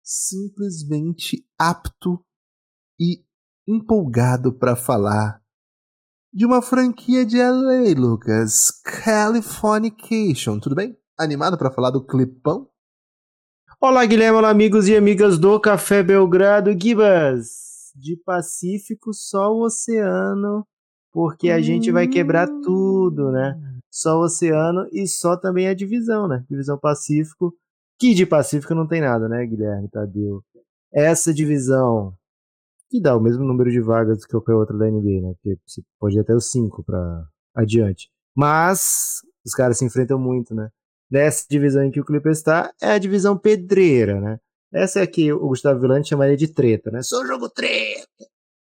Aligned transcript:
simplesmente 0.03 1.47
apto 1.57 2.19
e 2.99 3.24
empolgado 3.67 4.53
para 4.53 4.77
falar 4.77 5.41
de 6.33 6.45
uma 6.45 6.61
franquia 6.61 7.25
de 7.25 7.39
LA, 7.39 7.95
Lucas. 7.97 8.71
Californication, 9.05 10.59
tudo 10.59 10.75
bem? 10.75 10.97
Animado 11.19 11.57
para 11.57 11.71
falar 11.71 11.91
do 11.91 12.05
clipão? 12.05 12.69
Olá, 13.81 14.05
Guilherme, 14.05 14.39
olá, 14.39 14.51
amigos 14.51 14.89
e 14.89 14.97
amigas 14.97 15.39
do 15.39 15.61
Café 15.61 16.03
Belgrado. 16.03 16.71
Gibas, 16.79 17.93
de 17.95 18.17
Pacífico, 18.17 19.13
só 19.13 19.53
o 19.53 19.65
oceano, 19.65 20.67
porque 21.13 21.51
a 21.51 21.57
hum... 21.57 21.63
gente 21.63 21.93
vai 21.93 22.09
quebrar 22.09 22.49
tudo, 22.63 23.31
né? 23.31 23.57
Só 23.91 24.19
o 24.19 24.25
oceano 24.25 24.89
e 24.93 25.07
só 25.07 25.37
também 25.37 25.69
a 25.69 25.75
divisão, 25.75 26.27
né? 26.27 26.45
Divisão 26.51 26.79
Pacífico, 26.79 27.55
que 27.99 28.13
de 28.13 28.27
Pacífico 28.27 28.75
não 28.75 28.89
tem 28.89 29.01
nada, 29.01 29.29
né, 29.29 29.47
Guilherme 29.47 29.89
Tadeu? 29.89 30.43
Essa 30.93 31.33
divisão 31.33 32.13
que 32.91 33.01
dá 33.01 33.17
o 33.17 33.21
mesmo 33.21 33.45
número 33.45 33.71
de 33.71 33.81
vagas 33.81 34.25
que 34.25 34.31
qualquer 34.31 34.55
outra 34.55 34.77
da 34.77 34.87
NBA, 34.87 35.21
né? 35.23 35.35
Porque 35.35 35.59
você 35.67 35.83
pode 35.99 36.17
ir 36.17 36.21
até 36.21 36.35
os 36.35 36.51
5 36.51 36.83
para 36.85 37.27
adiante. 37.55 38.09
Mas 38.37 39.21
os 39.45 39.53
caras 39.53 39.79
se 39.79 39.85
enfrentam 39.85 40.19
muito, 40.19 40.55
né? 40.55 40.71
Nessa 41.11 41.45
divisão 41.49 41.85
em 41.85 41.91
que 41.91 42.01
o 42.01 42.05
Clippers 42.05 42.39
está, 42.39 42.73
é 42.81 42.93
a 42.93 42.99
divisão 42.99 43.39
pedreira, 43.39 44.21
né? 44.21 44.39
Essa 44.73 45.01
é 45.01 45.03
a 45.03 45.07
que 45.07 45.33
o 45.33 45.49
Gustavo 45.49 45.81
Villante 45.81 46.09
chamaria 46.09 46.37
de 46.37 46.49
treta, 46.49 46.91
né? 46.91 47.01
Só 47.03 47.25
jogo 47.25 47.49
treta! 47.49 48.07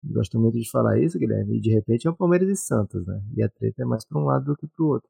Gosto 0.03 0.37
muito 0.37 0.59
de 0.59 0.69
falar 0.69 0.99
isso, 0.99 1.17
Guilherme. 1.17 1.57
E 1.57 1.61
de 1.61 1.69
repente 1.69 2.07
é 2.07 2.09
o 2.09 2.15
Palmeiras 2.15 2.49
e 2.49 2.55
Santos, 2.57 3.05
né? 3.07 3.21
E 3.37 3.43
a 3.43 3.49
treta 3.49 3.83
é 3.83 3.85
mais 3.85 4.05
para 4.05 4.19
um 4.19 4.25
lado 4.25 4.45
do 4.45 4.57
que 4.57 4.67
para 4.67 4.83
o 4.83 4.89
outro. 4.89 5.09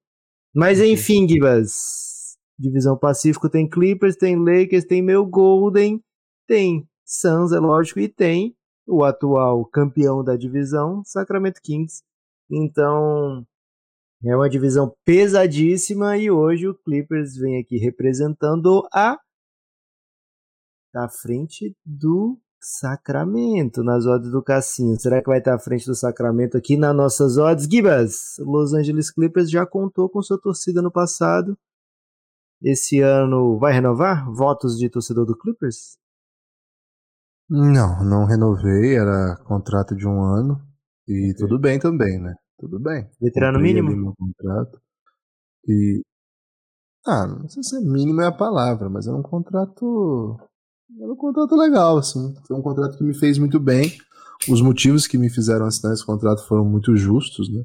Mas 0.53 0.79
enfim, 0.79 1.27
Gibas. 1.27 2.37
Divisão 2.59 2.95
Pacífico 2.95 3.49
tem 3.49 3.67
Clippers, 3.67 4.15
tem 4.15 4.37
Lakers, 4.37 4.85
tem 4.85 5.01
meu 5.01 5.25
Golden, 5.25 5.99
tem 6.47 6.87
Suns, 7.03 7.51
é 7.51 7.59
lógico, 7.59 7.99
e 7.99 8.07
tem 8.07 8.55
o 8.87 9.03
atual 9.03 9.65
campeão 9.65 10.23
da 10.23 10.35
divisão, 10.35 11.03
Sacramento 11.05 11.61
Kings. 11.61 12.03
Então, 12.49 13.45
é 14.23 14.35
uma 14.35 14.49
divisão 14.49 14.95
pesadíssima 15.05 16.17
e 16.17 16.31
hoje 16.31 16.67
o 16.67 16.75
Clippers 16.75 17.35
vem 17.35 17.59
aqui 17.59 17.77
representando 17.77 18.87
a 18.93 19.19
à 20.95 21.09
frente 21.09 21.75
do 21.83 22.39
Sacramento 22.61 23.83
nas 23.83 24.05
odds 24.05 24.31
do 24.31 24.41
Cassinho. 24.41 24.97
Será 24.97 25.21
que 25.21 25.27
vai 25.27 25.39
estar 25.39 25.55
à 25.55 25.59
frente 25.59 25.85
do 25.85 25.95
Sacramento 25.95 26.55
aqui 26.55 26.77
nas 26.77 26.95
nossas 26.95 27.37
odds? 27.37 27.67
Gibas, 27.69 28.37
Los 28.39 28.73
Angeles 28.73 29.11
Clippers 29.11 29.49
já 29.49 29.65
contou 29.65 30.09
com 30.09 30.21
sua 30.21 30.39
torcida 30.39 30.81
no 30.81 30.91
passado. 30.91 31.57
Esse 32.61 33.01
ano 33.01 33.57
vai 33.59 33.73
renovar? 33.73 34.31
Votos 34.31 34.77
de 34.77 34.89
torcedor 34.89 35.25
do 35.25 35.37
Clippers? 35.37 35.97
Não, 37.55 38.03
não 38.03 38.25
renovei, 38.25 38.95
era 38.95 39.37
contrato 39.45 39.95
de 39.95 40.07
um 40.07 40.23
ano. 40.23 40.59
E 41.07 41.35
tudo 41.37 41.59
bem 41.59 41.77
também, 41.77 42.19
né? 42.19 42.33
Tudo 42.57 42.79
bem. 42.79 43.07
Veterano 43.21 43.59
mínimo? 43.59 43.95
Meu 43.95 44.13
contrato. 44.17 44.81
E. 45.67 46.01
Ah, 47.05 47.27
não 47.27 47.47
sei 47.47 47.61
se 47.61 47.77
é 47.77 47.79
mínimo 47.79 48.21
é 48.21 48.25
a 48.25 48.31
palavra, 48.31 48.89
mas 48.89 49.05
era 49.05 49.15
um 49.15 49.21
contrato. 49.21 50.35
Era 50.99 51.13
um 51.13 51.15
contrato 51.15 51.55
legal, 51.55 51.99
assim. 51.99 52.33
Foi 52.47 52.57
um 52.57 52.61
contrato 52.63 52.97
que 52.97 53.03
me 53.03 53.13
fez 53.13 53.37
muito 53.37 53.59
bem. 53.59 53.99
Os 54.49 54.59
motivos 54.59 55.05
que 55.05 55.19
me 55.19 55.29
fizeram 55.29 55.67
assinar 55.67 55.93
esse 55.93 56.03
contrato 56.03 56.47
foram 56.47 56.65
muito 56.65 56.97
justos, 56.97 57.53
né? 57.53 57.63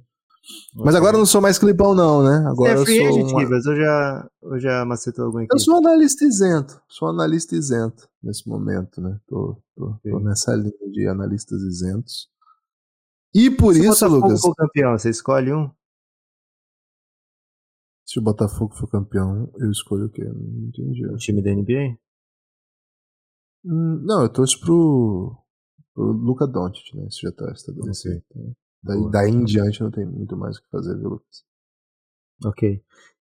Mas 0.74 0.94
agora 0.94 1.16
eu 1.16 1.18
não 1.18 1.26
sou 1.26 1.40
mais 1.40 1.58
clipão, 1.58 1.94
não, 1.94 2.22
né? 2.22 2.48
Agora 2.48 2.76
Você 2.76 2.82
é 2.82 2.84
free 2.84 2.98
eu 2.98 3.12
sou 3.12 3.18
agent, 3.20 3.32
uma... 3.32 3.56
Ou 3.56 3.76
já, 3.76 4.30
ou 4.42 4.58
já 4.58 4.84
macetou 4.84 5.24
algum 5.26 5.38
aqui? 5.38 5.48
Eu 5.52 5.58
sou 5.58 5.76
analista 5.76 6.24
isento. 6.24 6.80
Sou 6.88 7.08
analista 7.08 7.54
isento 7.56 8.08
nesse 8.22 8.48
momento, 8.48 9.00
né? 9.00 9.18
Tô, 9.26 9.60
tô, 9.74 9.98
tô 10.02 10.20
nessa 10.20 10.54
linha 10.54 10.90
de 10.90 11.06
analistas 11.06 11.60
isentos. 11.62 12.28
E 13.34 13.50
por 13.50 13.74
Se 13.74 13.86
isso, 13.86 14.06
o 14.06 14.08
Lucas. 14.08 14.40
for 14.40 14.54
campeão, 14.54 14.98
você 14.98 15.10
escolhe 15.10 15.52
um? 15.52 15.70
Se 18.06 18.18
o 18.18 18.22
Botafogo 18.22 18.74
for 18.74 18.88
campeão, 18.88 19.52
eu 19.58 19.70
escolho 19.70 20.06
o 20.06 20.10
quê? 20.10 20.24
Não 20.24 20.68
entendi. 20.68 21.06
O 21.06 21.16
time 21.16 21.42
da 21.42 21.50
NBA? 21.50 21.98
Hum, 23.64 24.02
não, 24.02 24.22
eu 24.22 24.32
torço 24.32 24.58
pro, 24.60 25.36
pro 25.92 26.04
Luca 26.04 26.46
Doncic, 26.46 26.94
né? 26.94 27.06
Isso 27.06 27.20
já 27.20 27.32
tá 27.32 27.52
estabelecido. 27.52 28.22
Então, 28.30 28.56
daí, 28.82 29.10
daí 29.10 29.30
em 29.30 29.44
diante 29.44 29.80
não 29.82 29.90
tem 29.90 30.06
muito 30.06 30.36
mais 30.36 30.56
o 30.56 30.62
que 30.62 30.68
fazer, 30.70 30.96
viu, 30.96 31.10
Lucas? 31.10 31.44
Ok. 32.44 32.82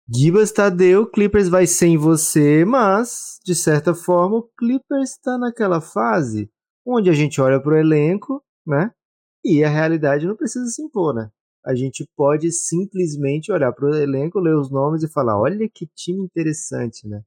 Gibas 0.07 0.51
Tadeu, 0.51 1.07
Clippers 1.07 1.50
vai 1.50 1.66
sem 1.66 1.97
você, 1.97 2.63
mas, 2.63 3.39
de 3.44 3.55
certa 3.55 3.94
forma, 3.95 4.38
o 4.38 4.50
Clippers 4.57 5.11
está 5.11 5.38
naquela 5.38 5.81
fase 5.81 6.50
onde 6.85 7.09
a 7.09 7.13
gente 7.13 7.41
olha 7.41 7.59
para 7.59 7.73
o 7.73 7.78
elenco, 7.78 8.44
né? 8.66 8.91
E 9.44 9.63
a 9.63 9.69
realidade 9.69 10.28
não 10.28 10.35
precisa 10.35 10.66
se 10.67 10.81
impor, 10.81 11.13
né? 11.13 11.29
A 11.66 11.73
gente 11.73 12.07
pode 12.16 12.51
simplesmente 12.51 13.51
olhar 13.51 13.72
para 13.73 13.89
o 13.89 13.95
elenco, 13.95 14.39
ler 14.39 14.55
os 14.55 14.69
nomes 14.69 15.01
e 15.01 15.11
falar: 15.11 15.39
olha 15.39 15.67
que 15.67 15.88
time 15.95 16.23
interessante, 16.23 17.07
né? 17.07 17.23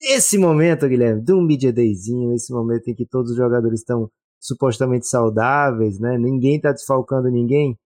Esse 0.00 0.38
momento, 0.38 0.88
Guilherme, 0.88 1.22
de 1.22 1.32
um 1.32 1.40
Media 1.40 1.72
Dayzinho, 1.72 2.34
esse 2.34 2.52
momento 2.52 2.88
em 2.88 2.94
que 2.94 3.06
todos 3.06 3.32
os 3.32 3.36
jogadores 3.36 3.80
estão 3.80 4.10
supostamente 4.40 5.06
saudáveis, 5.06 5.98
né? 5.98 6.16
Ninguém 6.18 6.56
está 6.56 6.72
desfalcando 6.72 7.28
ninguém, 7.30 7.78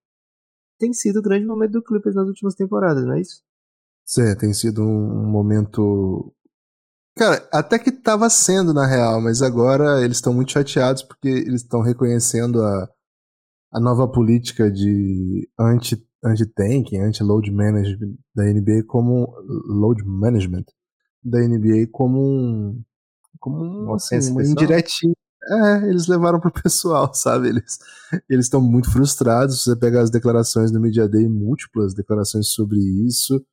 tem 0.78 0.92
sido 0.92 1.20
o 1.20 1.22
grande 1.22 1.46
momento 1.46 1.72
do 1.72 1.82
Clippers 1.82 2.14
nas 2.14 2.26
últimas 2.26 2.54
temporadas, 2.54 3.04
não 3.04 3.14
é 3.14 3.20
isso? 3.20 3.42
Sim, 4.04 4.36
tem 4.36 4.52
sido 4.52 4.82
um 4.82 5.30
momento. 5.30 6.34
Cara, 7.16 7.48
até 7.52 7.78
que 7.78 7.90
estava 7.90 8.28
sendo 8.28 8.74
na 8.74 8.86
real, 8.86 9.20
mas 9.20 9.42
agora 9.42 10.02
eles 10.02 10.16
estão 10.16 10.34
muito 10.34 10.52
chateados 10.52 11.02
porque 11.02 11.28
eles 11.28 11.62
estão 11.62 11.82
reconhecendo 11.82 12.62
a, 12.62 12.88
a 13.72 13.80
nova 13.80 14.08
política 14.10 14.70
de 14.70 15.48
anti, 15.58 15.96
anti-tanking, 16.24 16.98
anti-load 16.98 17.50
management 17.50 18.16
da 18.34 18.44
NBA 18.44 18.84
como 18.86 19.32
load 19.66 20.02
management 20.04 20.64
da 21.22 21.38
NBA 21.38 21.86
como 21.92 22.20
um 22.20 22.82
como 23.38 23.64
um, 23.64 23.94
assim, 23.94 24.18
uma 24.30 24.42
indiretinha. 24.42 25.14
É, 25.48 25.88
eles 25.88 26.06
levaram 26.06 26.38
pro 26.38 26.52
pessoal, 26.52 27.12
sabe? 27.14 27.48
Eles 27.48 27.78
eles 28.28 28.46
estão 28.46 28.60
muito 28.60 28.90
frustrados. 28.90 29.62
Você 29.62 29.76
pegar 29.76 30.02
as 30.02 30.10
declarações 30.10 30.70
no 30.70 30.80
Media 30.80 31.08
Day, 31.08 31.28
múltiplas 31.28 31.94
declarações 31.94 32.48
sobre 32.48 32.78
isso. 33.06 33.44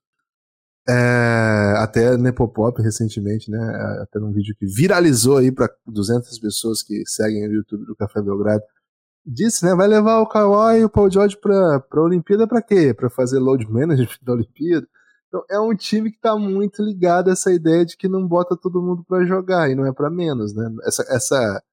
É, 0.88 1.76
até 1.78 2.18
Nepopop 2.18 2.82
recentemente, 2.82 3.52
né? 3.52 3.60
Até 4.02 4.20
num 4.20 4.34
vídeo 4.34 4.56
que 4.58 4.66
viralizou 4.66 5.38
aí 5.38 5.52
para 5.52 5.70
200 5.86 6.40
pessoas 6.40 6.82
que 6.82 7.04
seguem 7.06 7.48
o 7.48 7.54
YouTube 7.54 7.86
do 7.86 7.96
Café 7.96 8.22
Belgrado, 8.22 8.64
disse, 9.26 9.66
né? 9.66 9.76
Vai 9.76 9.88
levar 9.88 10.20
o 10.20 10.28
Kawhi 10.28 10.80
e 10.80 10.86
o 10.86 10.90
Paul 10.90 11.12
George 11.12 11.38
para 11.38 11.84
a 11.92 12.02
Olimpíada 12.02 12.48
para 12.48 12.62
quê? 12.62 12.94
Para 12.94 13.10
fazer 13.10 13.40
load 13.40 13.70
management 13.70 14.18
da 14.24 14.34
Olimpíada. 14.34 14.88
Então 15.28 15.44
é 15.50 15.59
um 15.59 15.76
time 15.76 16.09
que 16.09 16.18
está 16.18 16.35
muito 16.35 16.82
ligado 16.84 17.30
a 17.30 17.34
essa 17.34 17.53
ideia 17.53 17.85
de 17.85 17.96
que 17.96 18.08
não 18.08 18.28
bota 18.28 18.58
todo 18.58 18.82
mundo 18.82 19.03
para 19.08 19.26
jogar 19.26 19.70
e 19.70 19.76
não 19.76 19.85
é 19.85 19.94
para 19.94 20.09
menos, 20.09 20.56
né? 20.56 20.68
Essa, 20.85 21.03
essa 21.08 21.64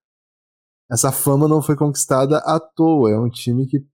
essa 0.90 1.10
fama 1.10 1.48
não 1.48 1.60
foi 1.60 1.76
conquistada 1.76 2.38
à 2.38 2.60
toa. 2.60 3.10
É 3.10 3.18
um 3.18 3.28
time 3.28 3.66
que 3.66 3.84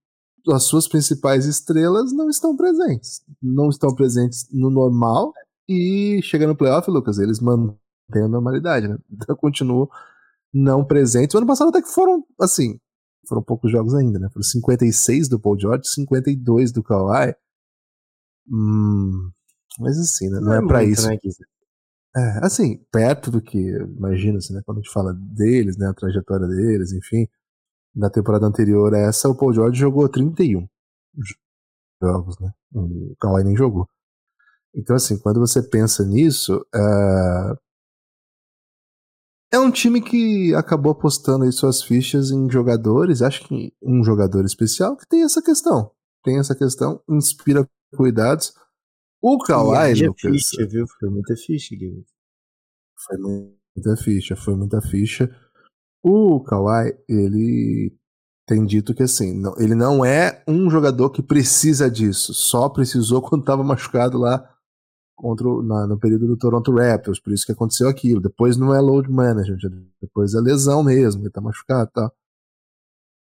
as 0.48 0.64
suas 0.64 0.88
principais 0.88 1.46
estrelas 1.46 2.12
não 2.12 2.28
estão 2.28 2.56
presentes. 2.56 3.22
Não 3.42 3.68
estão 3.68 3.94
presentes 3.94 4.46
no 4.50 4.70
normal 4.70 5.32
e 5.68 6.20
chega 6.22 6.46
no 6.46 6.56
playoff, 6.56 6.90
Lucas, 6.90 7.18
eles 7.18 7.40
mantêm 7.40 7.78
a 8.24 8.28
normalidade, 8.28 8.88
né? 8.88 8.98
Então 9.10 9.36
continuam 9.36 9.88
não 10.52 10.84
presentes. 10.84 11.34
O 11.34 11.38
ano 11.38 11.46
passado 11.46 11.68
até 11.68 11.80
que 11.80 11.88
foram, 11.88 12.24
assim, 12.40 12.78
foram 13.26 13.42
poucos 13.42 13.70
jogos 13.70 13.94
ainda, 13.94 14.18
né? 14.18 14.28
Foram 14.30 14.42
56 14.42 15.28
do 15.28 15.40
Paul 15.40 15.58
George, 15.58 15.88
52 15.88 16.72
do 16.72 16.82
Kawhi. 16.82 17.34
Hum, 18.50 19.30
mas 19.78 19.98
assim, 19.98 20.28
né? 20.28 20.40
Não, 20.40 20.48
não 20.48 20.54
é, 20.54 20.58
é 20.58 20.66
para 20.66 20.84
isso. 20.84 21.08
Né, 21.08 21.18
é, 22.16 22.44
assim, 22.44 22.78
perto 22.90 23.30
do 23.30 23.40
que, 23.40 23.58
imagina-se, 23.58 24.52
né? 24.52 24.60
Quando 24.64 24.78
a 24.78 24.80
gente 24.82 24.92
fala 24.92 25.14
deles, 25.14 25.76
né? 25.76 25.88
A 25.88 25.94
trajetória 25.94 26.46
deles, 26.46 26.92
enfim 26.92 27.26
na 27.94 28.08
temporada 28.10 28.46
anterior 28.46 28.94
a 28.94 28.98
essa, 28.98 29.28
o 29.28 29.34
Paul 29.34 29.52
George 29.52 29.78
jogou 29.78 30.08
31 30.08 30.66
jogos, 32.02 32.38
né? 32.40 32.50
O 32.74 33.14
Kawhi 33.20 33.44
nem 33.44 33.56
jogou. 33.56 33.86
Então, 34.74 34.96
assim, 34.96 35.18
quando 35.18 35.38
você 35.38 35.62
pensa 35.62 36.04
nisso, 36.04 36.64
uh, 36.74 37.56
É 39.52 39.58
um 39.58 39.70
time 39.70 40.00
que 40.00 40.54
acabou 40.54 40.92
apostando 40.92 41.44
aí 41.44 41.52
suas 41.52 41.82
fichas 41.82 42.30
em 42.30 42.50
jogadores, 42.50 43.20
acho 43.20 43.46
que 43.46 43.70
um 43.82 44.02
jogador 44.02 44.46
especial 44.46 44.96
que 44.96 45.06
tem 45.06 45.22
essa 45.24 45.42
questão. 45.42 45.90
Tem 46.24 46.38
essa 46.38 46.54
questão, 46.54 47.02
inspira 47.06 47.68
cuidados. 47.94 48.54
O 49.22 49.38
Kawhi, 49.38 49.92
e 49.92 50.06
Lucas, 50.08 50.32
ficha, 50.32 50.66
viu? 50.66 50.86
Foi 50.98 51.08
muita 51.08 51.36
ficha, 51.36 51.76
Guilherme. 51.76 52.04
foi 53.06 53.16
muita 53.18 53.96
ficha, 53.96 54.36
foi 54.36 54.54
muita 54.56 54.80
ficha. 54.82 55.34
O 56.02 56.40
Kawhi, 56.42 56.96
ele 57.08 57.96
tem 58.46 58.64
dito 58.66 58.92
que 58.94 59.04
assim, 59.04 59.32
não- 59.38 59.54
ele 59.58 59.74
não 59.74 60.04
é 60.04 60.42
um 60.48 60.68
jogador 60.68 61.10
que 61.10 61.22
precisa 61.22 61.88
disso, 61.90 62.34
só 62.34 62.68
precisou 62.68 63.22
quando 63.30 63.42
estava 63.42 63.62
machucado 63.62 64.18
lá 64.18 64.48
contra 65.16 65.48
o- 65.48 65.62
na- 65.62 65.86
no 65.86 65.98
período 65.98 66.26
do 66.26 66.36
Toronto 66.36 66.72
Raptors, 66.74 67.20
por 67.20 67.32
isso 67.32 67.46
que 67.46 67.52
aconteceu 67.52 67.88
aquilo. 67.88 68.20
Depois 68.20 68.56
não 68.56 68.74
é 68.74 68.80
load 68.80 69.08
management, 69.10 69.58
depois 70.00 70.34
é 70.34 70.40
lesão 70.40 70.82
mesmo, 70.82 71.22
ele 71.22 71.30
tá 71.30 71.40
machucado 71.40 71.88
e 71.88 71.92
tal. 71.92 72.12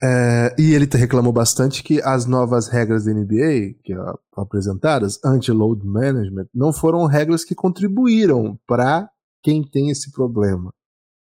É, 0.03 0.55
e 0.59 0.73
ele 0.73 0.89
reclamou 0.95 1.33
bastante 1.33 1.83
que 1.83 2.01
as 2.03 2.25
novas 2.25 2.69
regras 2.69 3.05
da 3.05 3.13
NBA, 3.13 3.75
que 3.85 3.93
apresentadas, 4.35 5.19
anti-load 5.23 5.87
management, 5.87 6.47
não 6.55 6.73
foram 6.73 7.05
regras 7.05 7.45
que 7.45 7.55
contribuíram 7.55 8.59
para 8.67 9.11
quem 9.43 9.63
tem 9.63 9.91
esse 9.91 10.11
problema. 10.11 10.73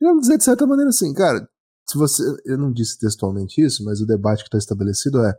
Vou 0.01 0.21
dizer 0.21 0.39
de 0.39 0.45
certa 0.45 0.67
maneira 0.67 0.91
assim, 0.91 1.13
cara, 1.13 1.49
se 1.89 1.99
você. 1.99 2.23
Eu 2.45 2.59
não 2.59 2.73
disse 2.73 2.99
textualmente 2.99 3.61
isso, 3.61 3.85
mas 3.85 4.01
o 4.01 4.07
debate 4.07 4.43
que 4.43 4.49
está 4.49 4.59
estabelecido 4.59 5.25
é. 5.25 5.35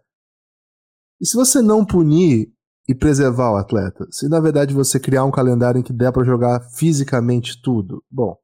E 1.21 1.25
se 1.25 1.35
você 1.35 1.61
não 1.61 1.85
punir 1.85 2.53
e 2.87 2.93
preservar 2.93 3.51
o 3.51 3.55
atleta? 3.55 4.05
Se 4.11 4.27
na 4.27 4.39
verdade 4.39 4.73
você 4.73 4.99
criar 4.99 5.23
um 5.23 5.31
calendário 5.31 5.79
em 5.79 5.83
que 5.83 5.93
der 5.93 6.11
para 6.11 6.25
jogar 6.25 6.59
fisicamente 6.71 7.61
tudo? 7.61 8.03
Bom, 8.11 8.37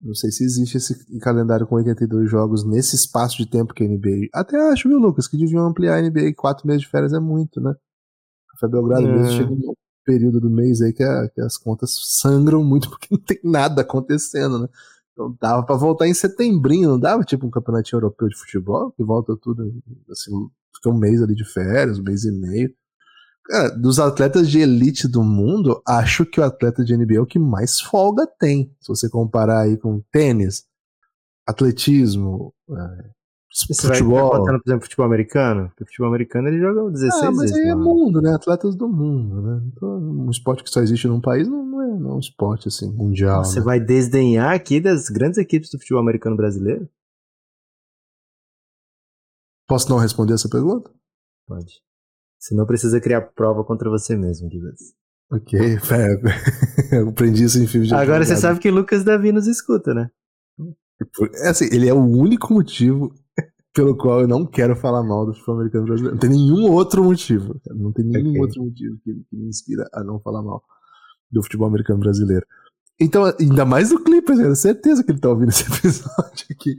não 0.00 0.14
sei 0.14 0.30
se 0.30 0.44
existe 0.44 0.76
esse 0.78 1.18
calendário 1.20 1.66
com 1.66 1.74
82 1.76 2.30
jogos 2.30 2.64
nesse 2.64 2.96
espaço 2.96 3.36
de 3.36 3.46
tempo 3.48 3.74
que 3.74 3.84
a 3.84 3.86
NBA. 3.86 4.28
Até 4.32 4.56
acho, 4.72 4.88
viu, 4.88 4.98
Lucas, 4.98 5.28
que 5.28 5.36
deviam 5.36 5.66
ampliar 5.66 5.96
a 5.96 6.02
NBA. 6.02 6.32
Quatro 6.36 6.66
meses 6.66 6.82
de 6.82 6.88
férias 6.88 7.12
é 7.12 7.20
muito, 7.20 7.60
né? 7.60 7.74
Café 8.52 8.68
Belgrado 8.68 9.06
É. 9.06 9.12
mesmo 9.12 9.30
chega 9.36 9.52
um 9.52 9.74
período 10.04 10.40
do 10.40 10.50
mês 10.50 10.80
aí 10.80 10.92
que, 10.92 11.02
a- 11.02 11.28
que 11.28 11.40
as 11.40 11.56
contas 11.58 11.94
sangram 12.20 12.64
muito 12.64 12.88
porque 12.90 13.08
não 13.10 13.18
tem 13.20 13.38
nada 13.44 13.82
acontecendo, 13.82 14.58
né? 14.60 14.68
Então 15.12 15.36
dava 15.40 15.64
pra 15.64 15.76
voltar 15.76 16.08
em 16.08 16.14
setembrinho, 16.14 16.88
não 16.90 16.98
dava 16.98 17.22
tipo 17.24 17.46
um 17.46 17.50
campeonato 17.50 17.94
europeu 17.94 18.28
de 18.28 18.36
futebol, 18.38 18.90
que 18.92 19.04
volta 19.04 19.36
tudo, 19.36 19.62
assim, 20.10 20.30
fica 20.74 20.88
um 20.88 20.96
mês 20.98 21.20
ali 21.22 21.34
de 21.34 21.44
férias, 21.44 21.98
um 21.98 22.02
mês 22.02 22.24
e 22.24 22.32
meio. 22.32 22.72
Cara, 23.50 23.68
dos 23.70 23.98
atletas 23.98 24.48
de 24.48 24.60
elite 24.60 25.08
do 25.08 25.24
mundo, 25.24 25.82
acho 25.84 26.24
que 26.24 26.40
o 26.40 26.44
atleta 26.44 26.84
de 26.84 26.96
NBA 26.96 27.16
é 27.16 27.20
o 27.20 27.26
que 27.26 27.38
mais 27.38 27.80
folga 27.80 28.24
tem. 28.38 28.72
Se 28.80 28.86
você 28.86 29.08
comparar 29.10 29.62
aí 29.62 29.76
com 29.76 30.00
tênis, 30.12 30.64
atletismo, 31.44 32.54
é, 32.70 33.10
Você 33.52 33.88
vai 33.88 33.96
futebol. 33.96 34.30
botando, 34.38 34.60
por 34.62 34.70
exemplo, 34.70 34.84
futebol 34.84 35.04
americano? 35.06 35.68
Porque 35.70 35.84
futebol 35.86 36.06
americano 36.06 36.46
ele 36.46 36.60
joga 36.60 36.90
16 36.92 37.24
Ah, 37.24 37.26
mas 37.32 37.50
vezes. 37.50 37.56
aí 37.56 37.70
é 37.70 37.74
mundo, 37.74 38.22
né? 38.22 38.32
Atletas 38.32 38.76
do 38.76 38.88
mundo, 38.88 39.42
né? 39.42 39.62
Então, 39.66 39.98
um 39.98 40.30
esporte 40.30 40.62
que 40.62 40.70
só 40.70 40.80
existe 40.80 41.08
num 41.08 41.20
país 41.20 41.48
não, 41.48 41.66
não 41.66 41.82
é, 41.82 41.98
não 41.98 42.10
é 42.10 42.14
um 42.14 42.20
esporte 42.20 42.68
assim, 42.68 42.88
mundial. 42.92 43.44
Você 43.44 43.58
né? 43.58 43.64
vai 43.64 43.80
desdenhar 43.80 44.54
aqui 44.54 44.80
das 44.80 45.08
grandes 45.08 45.38
equipes 45.38 45.70
do 45.70 45.78
futebol 45.80 46.00
americano 46.00 46.36
brasileiro? 46.36 46.88
Posso 49.66 49.90
não 49.90 49.98
responder 49.98 50.34
essa 50.34 50.48
pergunta? 50.48 50.88
Pode. 51.48 51.82
Você 52.40 52.54
não 52.54 52.64
precisa 52.66 53.00
criar 53.00 53.20
prova 53.20 53.62
contra 53.62 53.90
você 53.90 54.16
mesmo, 54.16 54.48
Guilherme. 54.48 54.76
Ok, 55.32 55.60
é, 56.90 56.98
eu 56.98 57.10
aprendi 57.10 57.44
isso 57.44 57.62
em 57.62 57.66
filmes 57.66 57.88
de 57.88 57.94
Agora 57.94 58.24
você 58.24 58.34
sabe 58.36 58.58
que 58.58 58.70
Lucas 58.70 59.04
Davi 59.04 59.30
nos 59.30 59.46
escuta, 59.46 59.94
né? 59.94 60.10
É 61.44 61.48
assim, 61.48 61.66
ele 61.66 61.88
é 61.88 61.94
o 61.94 62.02
único 62.02 62.52
motivo 62.52 63.14
pelo 63.72 63.96
qual 63.96 64.22
eu 64.22 64.28
não 64.28 64.44
quero 64.44 64.74
falar 64.74 65.02
mal 65.02 65.24
do 65.24 65.32
futebol 65.32 65.54
americano 65.56 65.84
brasileiro. 65.84 66.14
Não 66.16 66.20
tem 66.20 66.30
nenhum 66.30 66.72
outro 66.72 67.04
motivo. 67.04 67.60
cara. 67.60 67.76
Não 67.78 67.92
tem 67.92 68.04
nenhum 68.04 68.30
Ok. 68.30 68.40
outro 68.40 68.62
motivo 68.64 68.98
que, 69.04 69.14
que 69.14 69.36
me 69.36 69.48
inspira 69.48 69.88
a 69.92 70.02
não 70.02 70.18
falar 70.20 70.42
mal 70.42 70.62
do 71.30 71.42
futebol 71.42 71.68
americano 71.68 72.00
brasileiro. 72.00 72.44
Então, 73.00 73.24
ainda 73.38 73.64
mais 73.64 73.90
do 73.90 74.02
Clippers, 74.02 74.38
eu 74.38 74.44
tenho 74.44 74.56
certeza 74.56 75.04
que 75.04 75.12
ele 75.12 75.20
tá 75.20 75.28
ouvindo 75.30 75.50
esse 75.50 75.62
episódio 75.72 76.46
aqui. 76.50 76.76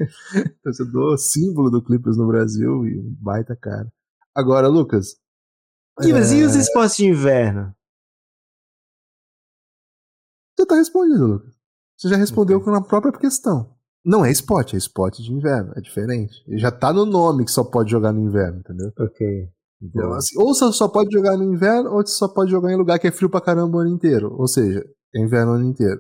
Torcedor 0.62 1.18
símbolo 1.18 1.72
do 1.72 1.82
Clippers 1.82 2.18
no 2.18 2.28
Brasil 2.28 2.86
e 2.86 3.00
um 3.00 3.16
baita 3.20 3.56
cara. 3.56 3.92
Agora, 4.36 4.68
Lucas. 4.68 5.16
Guilherme, 6.00 6.36
e 6.40 6.44
os 6.44 6.56
é, 6.56 6.60
esportes 6.60 6.98
de 6.98 7.06
inverno? 7.06 7.74
Você 10.58 10.66
tá 10.66 10.76
respondido, 10.76 11.28
Lucas. 11.28 11.54
Você 11.98 12.10
já 12.10 12.16
respondeu 12.18 12.62
com 12.62 12.74
a 12.74 12.82
própria 12.84 13.12
questão. 13.14 13.76
Não 14.04 14.26
é 14.26 14.32
esporte, 14.32 14.76
é 14.76 14.78
esporte 14.78 15.22
de 15.22 15.32
inverno. 15.32 15.74
É 15.76 15.82
diferente. 15.82 16.44
Ele 16.48 16.58
já 16.58 16.72
tá 16.72 16.92
no 16.92 17.06
nome 17.06 17.46
que 17.46 17.52
só 17.52 17.64
pode 17.64 17.92
jogar 17.92 18.12
no 18.12 18.22
inverno, 18.22 18.60
entendeu? 18.60 18.92
Ok. 19.00 19.50
Então, 19.84 20.14
assim, 20.14 20.40
ou 20.40 20.54
você 20.54 20.72
só 20.74 20.88
pode 20.88 21.12
jogar 21.12 21.38
no 21.38 21.44
inverno, 21.44 21.92
ou 21.92 22.06
você 22.06 22.14
só 22.14 22.28
pode 22.28 22.52
jogar 22.52 22.72
em 22.72 22.78
lugar 22.78 23.00
que 23.00 23.08
é 23.08 23.12
frio 23.12 23.30
pra 23.30 23.42
caramba 23.42 23.78
o 23.78 23.80
ano 23.82 23.90
inteiro. 23.90 24.34
Ou 24.36 24.48
seja, 24.48 24.84
é 25.16 25.20
inverno 25.22 25.52
o 25.52 25.56
ano 25.56 25.66
inteiro. 25.66 26.00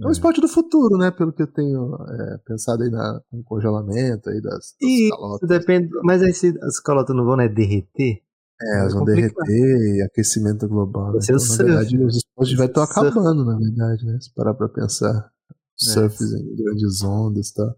É 0.00 0.06
um 0.06 0.08
É. 0.08 0.12
esporte 0.12 0.40
do 0.40 0.48
futuro, 0.48 0.96
né? 0.96 1.10
Pelo 1.10 1.32
que 1.32 1.42
eu 1.42 1.46
tenho 1.52 1.94
é, 1.94 2.38
pensado 2.46 2.82
aí 2.82 2.90
na, 2.90 3.20
no 3.32 3.42
congelamento 3.44 4.30
aí 4.30 4.40
das, 4.40 4.52
das 4.54 4.76
E 4.80 5.08
calotas. 5.10 5.48
Depende. 5.48 5.88
Mas 6.02 6.22
aí 6.22 6.32
se 6.32 6.56
as 6.62 6.80
calotas 6.80 7.14
não 7.14 7.24
vão 7.24 7.36
né, 7.36 7.48
derreter? 7.48 8.22
É, 8.62 8.78
elas 8.80 8.92
vão 8.92 9.04
complicado. 9.04 9.46
derreter 9.46 9.96
e 9.96 10.02
aquecimento 10.02 10.68
global. 10.68 11.12
Né? 11.12 11.20
Então, 11.22 11.36
na 11.36 11.56
verdade, 11.56 11.98
os 11.98 12.16
esportes 12.16 12.56
vai 12.56 12.66
estar 12.66 12.86
Surf. 12.86 13.08
acabando, 13.08 13.44
na 13.44 13.56
verdade, 13.56 14.04
né? 14.04 14.18
Se 14.20 14.32
parar 14.34 14.54
pra 14.54 14.68
pensar. 14.68 15.30
Surf 15.76 16.22
em 16.22 16.56
grandes 16.56 17.02
ondas 17.02 17.48
e 17.48 17.54
tal. 17.54 17.74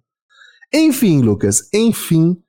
Enfim, 0.74 1.22
Lucas, 1.22 1.68
enfim. 1.72 2.42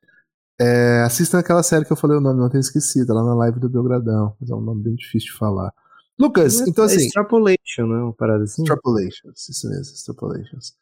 É, 0.59 1.01
assista 1.03 1.39
aquela 1.39 1.61
série 1.61 1.85
que 1.85 1.91
eu 1.91 1.97
falei 1.97 2.17
o 2.17 2.21
nome 2.21 2.41
ontem, 2.41 2.59
esqueci, 2.59 3.05
tá 3.05 3.13
lá 3.13 3.23
na 3.23 3.35
live 3.35 3.59
do 3.59 3.69
Belgradão. 3.69 4.35
Mas 4.39 4.49
é 4.49 4.55
um 4.55 4.61
nome 4.61 4.83
bem 4.83 4.95
difícil 4.95 5.31
de 5.31 5.37
falar. 5.37 5.71
Lucas, 6.17 6.61
então 6.61 6.85
é 6.85 6.87
assim. 6.87 7.05
extrapolation, 7.05 7.87
não 7.87 7.95
é 7.95 8.03
uma 8.03 8.13
parada 8.13 8.43
assim? 8.43 8.61
Extrapolations, 8.61 9.49
isso 9.49 9.67
mesmo, 9.67 9.93
extrapolations. 9.93 10.73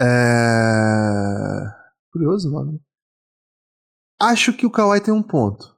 É... 0.00 1.72
Curioso 2.12 2.48
o 2.48 2.52
nome. 2.52 2.72
né? 2.72 2.78
Acho 4.20 4.52
que 4.52 4.66
o 4.66 4.70
Kawhi 4.70 5.00
tem 5.00 5.12
um 5.12 5.22
ponto. 5.22 5.73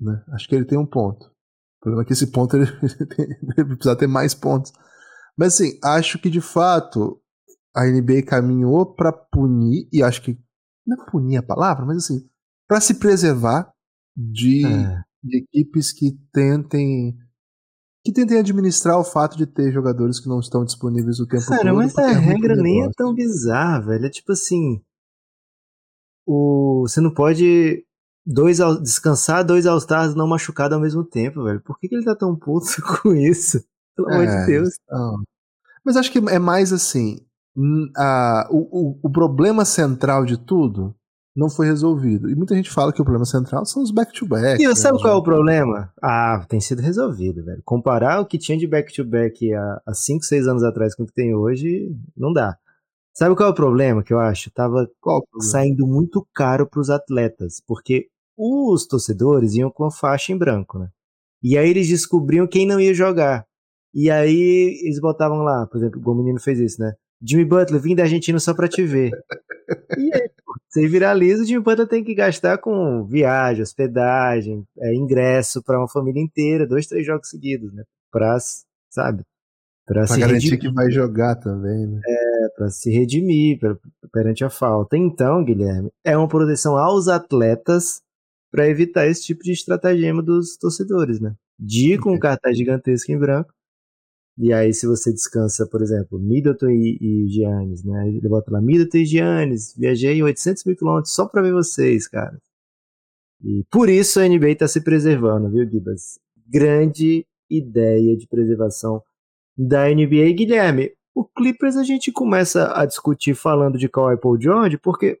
Né? 0.00 0.24
Acho 0.32 0.48
que 0.48 0.54
ele 0.54 0.64
tem 0.64 0.78
um 0.78 0.86
ponto. 0.86 1.26
O 1.26 1.82
problema 1.82 2.02
é 2.02 2.06
que 2.06 2.12
esse 2.12 2.26
ponto 2.28 2.56
ele, 2.56 2.66
ele 3.56 3.76
precisa 3.76 3.96
ter 3.96 4.06
mais 4.06 4.34
pontos. 4.34 4.72
Mas 5.36 5.54
assim, 5.54 5.78
acho 5.82 6.18
que 6.18 6.30
de 6.30 6.40
fato 6.40 7.20
a 7.74 7.84
NBA 7.84 8.22
caminhou 8.26 8.94
pra 8.94 9.12
punir, 9.12 9.88
e 9.92 10.02
acho 10.02 10.22
que. 10.22 10.38
Não 10.86 11.02
é 11.02 11.10
punir 11.10 11.36
a 11.36 11.42
palavra, 11.42 11.84
mas 11.84 11.98
assim, 11.98 12.28
pra 12.66 12.80
se 12.80 12.94
preservar 12.94 13.72
de 14.16 14.66
É. 14.66 15.02
de 15.22 15.38
equipes 15.38 15.92
que 15.92 16.18
tentem 16.32 17.16
que 18.04 18.12
tentem 18.12 18.38
administrar 18.38 18.98
o 18.98 19.04
fato 19.04 19.36
de 19.36 19.46
ter 19.46 19.70
jogadores 19.72 20.18
que 20.18 20.28
não 20.28 20.40
estão 20.40 20.64
disponíveis 20.64 21.20
o 21.20 21.26
tempo 21.26 21.44
todo. 21.44 21.56
Cara, 21.58 21.74
mas 21.74 21.96
a 21.98 22.10
é 22.10 22.14
regra 22.14 22.56
nem 22.56 22.82
é 22.82 22.90
tão 22.96 23.14
bizarra, 23.14 23.86
velho. 23.86 24.06
É 24.06 24.10
tipo 24.10 24.32
assim. 24.32 24.82
O, 26.26 26.86
você 26.86 27.00
não 27.00 27.12
pode 27.12 27.84
dois, 28.26 28.58
descansar 28.82 29.44
dois 29.44 29.66
All-Stars 29.66 30.14
não 30.14 30.26
machucados 30.26 30.74
ao 30.74 30.80
mesmo 30.82 31.04
tempo, 31.04 31.44
velho. 31.44 31.60
Por 31.60 31.78
que, 31.78 31.88
que 31.88 31.94
ele 31.94 32.04
tá 32.04 32.14
tão 32.14 32.34
puto 32.36 32.66
com 33.02 33.14
isso? 33.14 33.62
Pelo 33.96 34.08
amor 34.12 34.24
É, 34.24 34.40
de 34.40 34.46
Deus. 34.46 34.68
então. 34.84 35.22
Mas 35.84 35.96
acho 35.96 36.12
que 36.12 36.18
é 36.18 36.38
mais 36.38 36.72
assim. 36.72 37.18
a- 37.96 38.46
o, 38.50 38.58
o, 38.90 38.98
o 39.04 39.10
problema 39.10 39.64
central 39.64 40.24
de 40.24 40.36
tudo 40.38 40.94
não 41.34 41.48
foi 41.48 41.66
resolvido. 41.66 42.28
E 42.28 42.34
muita 42.34 42.54
gente 42.54 42.70
fala 42.70 42.92
que 42.92 43.00
o 43.00 43.04
problema 43.04 43.24
central 43.24 43.64
são 43.64 43.82
os 43.82 43.90
back-to-back. 43.90 44.62
E 44.62 44.66
né, 44.68 44.74
sabe 44.74 45.00
qual 45.00 45.14
é 45.14 45.16
o 45.16 45.22
problema? 45.22 45.90
Ah, 46.02 46.44
tem 46.48 46.60
sido 46.60 46.82
resolvido, 46.82 47.44
velho. 47.44 47.62
Comparar 47.64 48.20
o 48.20 48.26
que 48.26 48.36
tinha 48.36 48.58
de 48.58 48.66
back-to-back 48.66 49.52
há- 49.54 49.80
há 49.86 49.94
5, 49.94 50.24
6 50.24 50.46
anos 50.46 50.62
atrás 50.62 50.94
com 50.94 51.04
o 51.04 51.06
que 51.06 51.14
tem 51.14 51.34
hoje, 51.34 51.94
não 52.16 52.32
dá. 52.32 52.56
Sabe 53.12 53.34
qual 53.34 53.48
é 53.48 53.52
o 53.52 53.54
problema 53.54 54.02
que 54.02 54.12
eu 54.12 54.20
acho? 54.20 54.50
Tava 54.50 54.88
Qual 55.00 55.22
saindo 55.40 55.86
muito 55.86 56.26
caro 56.34 56.66
para 56.66 56.80
os 56.80 56.90
atletas, 56.90 57.60
porque 57.66 58.08
os 58.36 58.86
torcedores 58.86 59.54
iam 59.54 59.70
com 59.70 59.84
a 59.84 59.90
faixa 59.90 60.32
em 60.32 60.38
branco, 60.38 60.78
né? 60.78 60.88
E 61.42 61.58
aí 61.58 61.68
eles 61.68 61.88
descobriam 61.88 62.46
quem 62.46 62.66
não 62.66 62.80
ia 62.80 62.94
jogar. 62.94 63.44
E 63.92 64.10
aí 64.10 64.80
eles 64.82 65.00
botavam 65.00 65.38
lá, 65.38 65.66
por 65.66 65.78
exemplo, 65.78 66.00
o 66.04 66.14
menino 66.14 66.40
fez 66.40 66.58
isso, 66.58 66.80
né? 66.80 66.94
Jimmy 67.22 67.44
Butler, 67.44 67.80
vim 67.80 67.94
da 67.94 68.04
Argentina 68.04 68.38
só 68.38 68.54
pra 68.54 68.68
te 68.68 68.82
ver. 68.84 69.10
e 69.98 70.14
aí, 70.14 70.30
pô, 70.44 70.54
você 70.68 70.86
viraliza, 70.88 71.42
o 71.42 71.46
Jimmy 71.46 71.62
Butler 71.62 71.88
tem 71.88 72.02
que 72.02 72.14
gastar 72.14 72.58
com 72.58 73.04
viagem, 73.04 73.62
hospedagem, 73.62 74.64
é, 74.78 74.94
ingresso 74.94 75.62
pra 75.62 75.78
uma 75.78 75.88
família 75.88 76.22
inteira, 76.22 76.66
dois, 76.66 76.86
três 76.86 77.04
jogos 77.04 77.28
seguidos, 77.28 77.72
né? 77.74 77.82
Pra, 78.10 78.38
sabe? 78.88 79.24
Pra, 79.84 80.06
Pra 80.06 80.16
garantir 80.16 80.50
redimir 80.50 80.60
que 80.60 80.72
vai 80.72 80.90
jogar 80.90 81.34
também, 81.36 81.86
né? 81.86 82.00
Para 82.56 82.70
se 82.70 82.90
redimir 82.90 83.58
per- 83.58 83.78
perante 84.12 84.44
a 84.44 84.50
falta. 84.50 84.96
Então, 84.96 85.44
Guilherme, 85.44 85.90
é 86.04 86.16
uma 86.16 86.28
proteção 86.28 86.76
aos 86.76 87.08
atletas 87.08 88.02
para 88.52 88.68
evitar 88.68 89.06
esse 89.06 89.22
tipo 89.22 89.42
de 89.44 89.52
estratagema 89.52 90.22
dos 90.22 90.56
torcedores, 90.56 91.20
né? 91.20 91.34
De 91.58 91.98
com 91.98 92.14
um 92.14 92.18
cartaz 92.18 92.56
gigantesco 92.56 93.12
em 93.12 93.18
branco, 93.18 93.52
E 94.38 94.52
aí, 94.52 94.72
se 94.74 94.86
você 94.86 95.12
descansa, 95.12 95.66
por 95.68 95.82
exemplo, 95.82 96.18
Middleton 96.18 96.70
e, 96.70 96.98
e 97.00 97.28
Giannis, 97.28 97.84
né? 97.84 98.08
Ele 98.08 98.28
bota 98.28 98.50
lá, 98.52 98.60
Middleton 98.60 98.98
e 98.98 99.04
Giannis, 99.06 99.74
viajei 99.76 100.22
800 100.22 100.64
mil 100.64 100.76
quilômetros 100.76 101.14
só 101.14 101.26
pra 101.28 101.42
ver 101.42 101.52
vocês, 101.52 102.08
cara. 102.08 102.38
E 103.42 103.64
por 103.70 103.88
isso 103.88 104.20
a 104.20 104.28
NBA 104.28 104.54
tá 104.56 104.68
se 104.68 104.82
preservando, 104.82 105.50
viu, 105.50 105.68
Gibas? 105.68 106.18
Grande 106.46 107.26
ideia 107.50 108.16
de 108.16 108.26
preservação 108.26 109.02
da 109.56 109.88
NBA. 109.88 110.32
Guilherme, 110.32 110.92
o 111.20 111.24
Clippers 111.36 111.76
a 111.76 111.84
gente 111.84 112.10
começa 112.10 112.72
a 112.74 112.86
discutir 112.86 113.34
falando 113.34 113.76
de 113.76 113.90
Kawhi 113.90 114.16
Paul 114.18 114.40
George, 114.40 114.78
porque 114.78 115.20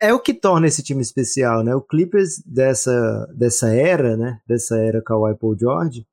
é 0.00 0.14
o 0.14 0.18
que 0.18 0.32
torna 0.32 0.66
esse 0.66 0.82
time 0.82 1.02
especial, 1.02 1.62
né? 1.62 1.74
O 1.74 1.82
Clippers 1.82 2.42
dessa, 2.46 3.26
dessa 3.36 3.68
era, 3.68 4.16
né? 4.16 4.40
Dessa 4.46 4.78
era 4.78 5.02
Kawhi 5.02 5.36
Paul 5.36 5.58
George, 5.58 6.06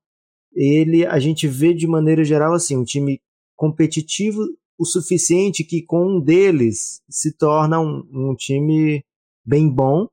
ele 0.54 1.06
a 1.06 1.20
gente 1.20 1.48
vê 1.48 1.74
de 1.74 1.88
maneira 1.88 2.22
geral 2.26 2.54
assim 2.54 2.76
um 2.76 2.84
time 2.84 3.22
competitivo 3.56 4.42
o 4.78 4.86
suficiente 4.86 5.64
que 5.64 5.82
com 5.82 6.18
um 6.18 6.20
deles 6.20 7.02
se 7.10 7.32
torna 7.38 7.80
um, 7.80 8.04
um 8.12 8.36
time 8.36 9.06
bem 9.46 9.70
bom, 9.70 10.06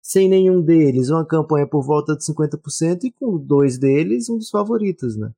sem 0.00 0.28
nenhum 0.28 0.62
deles 0.62 1.10
uma 1.10 1.26
campanha 1.26 1.66
por 1.66 1.82
volta 1.82 2.16
de 2.16 2.24
50% 2.24 3.02
e 3.02 3.10
com 3.10 3.36
dois 3.38 3.76
deles 3.76 4.30
um 4.30 4.38
dos 4.38 4.50
favoritos, 4.50 5.16
né? 5.16 5.32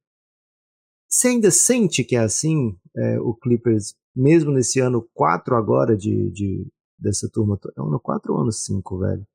Você 1.13 1.29
ainda 1.29 1.51
sente 1.51 2.03
que 2.03 2.17
é 2.17 2.21
assim 2.21 2.75
é, 2.97 3.21
o 3.21 3.35
Clippers, 3.35 3.95
mesmo 4.17 4.51
nesse 4.51 4.81
ano 4.81 5.07
4 5.13 5.55
agora 5.55 5.95
de, 5.95 6.31
de 6.31 6.67
dessa 6.99 7.29
turma? 7.29 7.61
É 7.77 7.81
ano 7.83 8.01
4 8.01 8.33
ou 8.33 8.41
ano 8.41 8.51
5, 8.51 8.99
velho? 8.99 9.27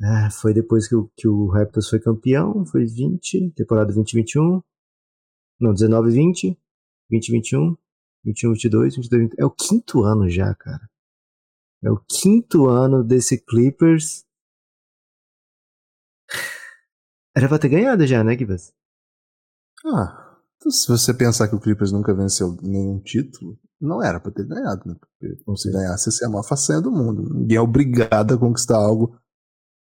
É, 0.00 0.30
foi 0.30 0.54
depois 0.54 0.88
que 0.88 0.94
o, 0.94 1.10
que 1.14 1.28
o 1.28 1.46
Raptors 1.48 1.90
foi 1.90 2.00
campeão, 2.00 2.64
foi 2.64 2.86
20, 2.86 3.50
temporada 3.50 3.92
2021. 3.92 4.62
Não, 5.60 5.74
19, 5.74 6.10
20, 6.10 6.58
20, 7.10 7.32
21, 7.32 7.76
21, 8.24 8.52
22, 8.54 8.96
22, 8.96 9.22
20. 9.28 9.34
É 9.38 9.44
o 9.44 9.50
quinto 9.50 10.02
ano 10.04 10.26
já, 10.30 10.54
cara. 10.54 10.88
É 11.84 11.90
o 11.90 11.98
quinto 11.98 12.66
ano 12.66 13.04
desse 13.04 13.38
Clippers. 13.44 14.24
Era 17.36 17.46
pra 17.46 17.58
ter 17.58 17.68
ganhado 17.68 18.06
já, 18.06 18.24
né, 18.24 18.36
Gibas? 18.38 18.72
Ah, 19.84 20.21
então 20.62 20.70
se 20.70 20.86
você 20.86 21.12
pensar 21.12 21.48
que 21.48 21.56
o 21.56 21.60
Clippers 21.60 21.90
nunca 21.90 22.14
venceu 22.14 22.56
nenhum 22.62 23.00
título, 23.00 23.58
não 23.80 24.00
era 24.00 24.20
pra 24.20 24.30
ter 24.30 24.46
ganhado, 24.46 24.82
né? 24.86 24.94
Porque 24.94 25.58
se 25.58 25.72
ganhasse, 25.72 26.08
ia 26.08 26.12
ser 26.12 26.26
a 26.26 26.28
maior 26.28 26.44
façanha 26.44 26.80
do 26.80 26.92
mundo. 26.92 27.34
Ninguém 27.34 27.56
é 27.56 27.60
obrigado 27.60 28.34
a 28.34 28.38
conquistar 28.38 28.76
algo 28.76 29.18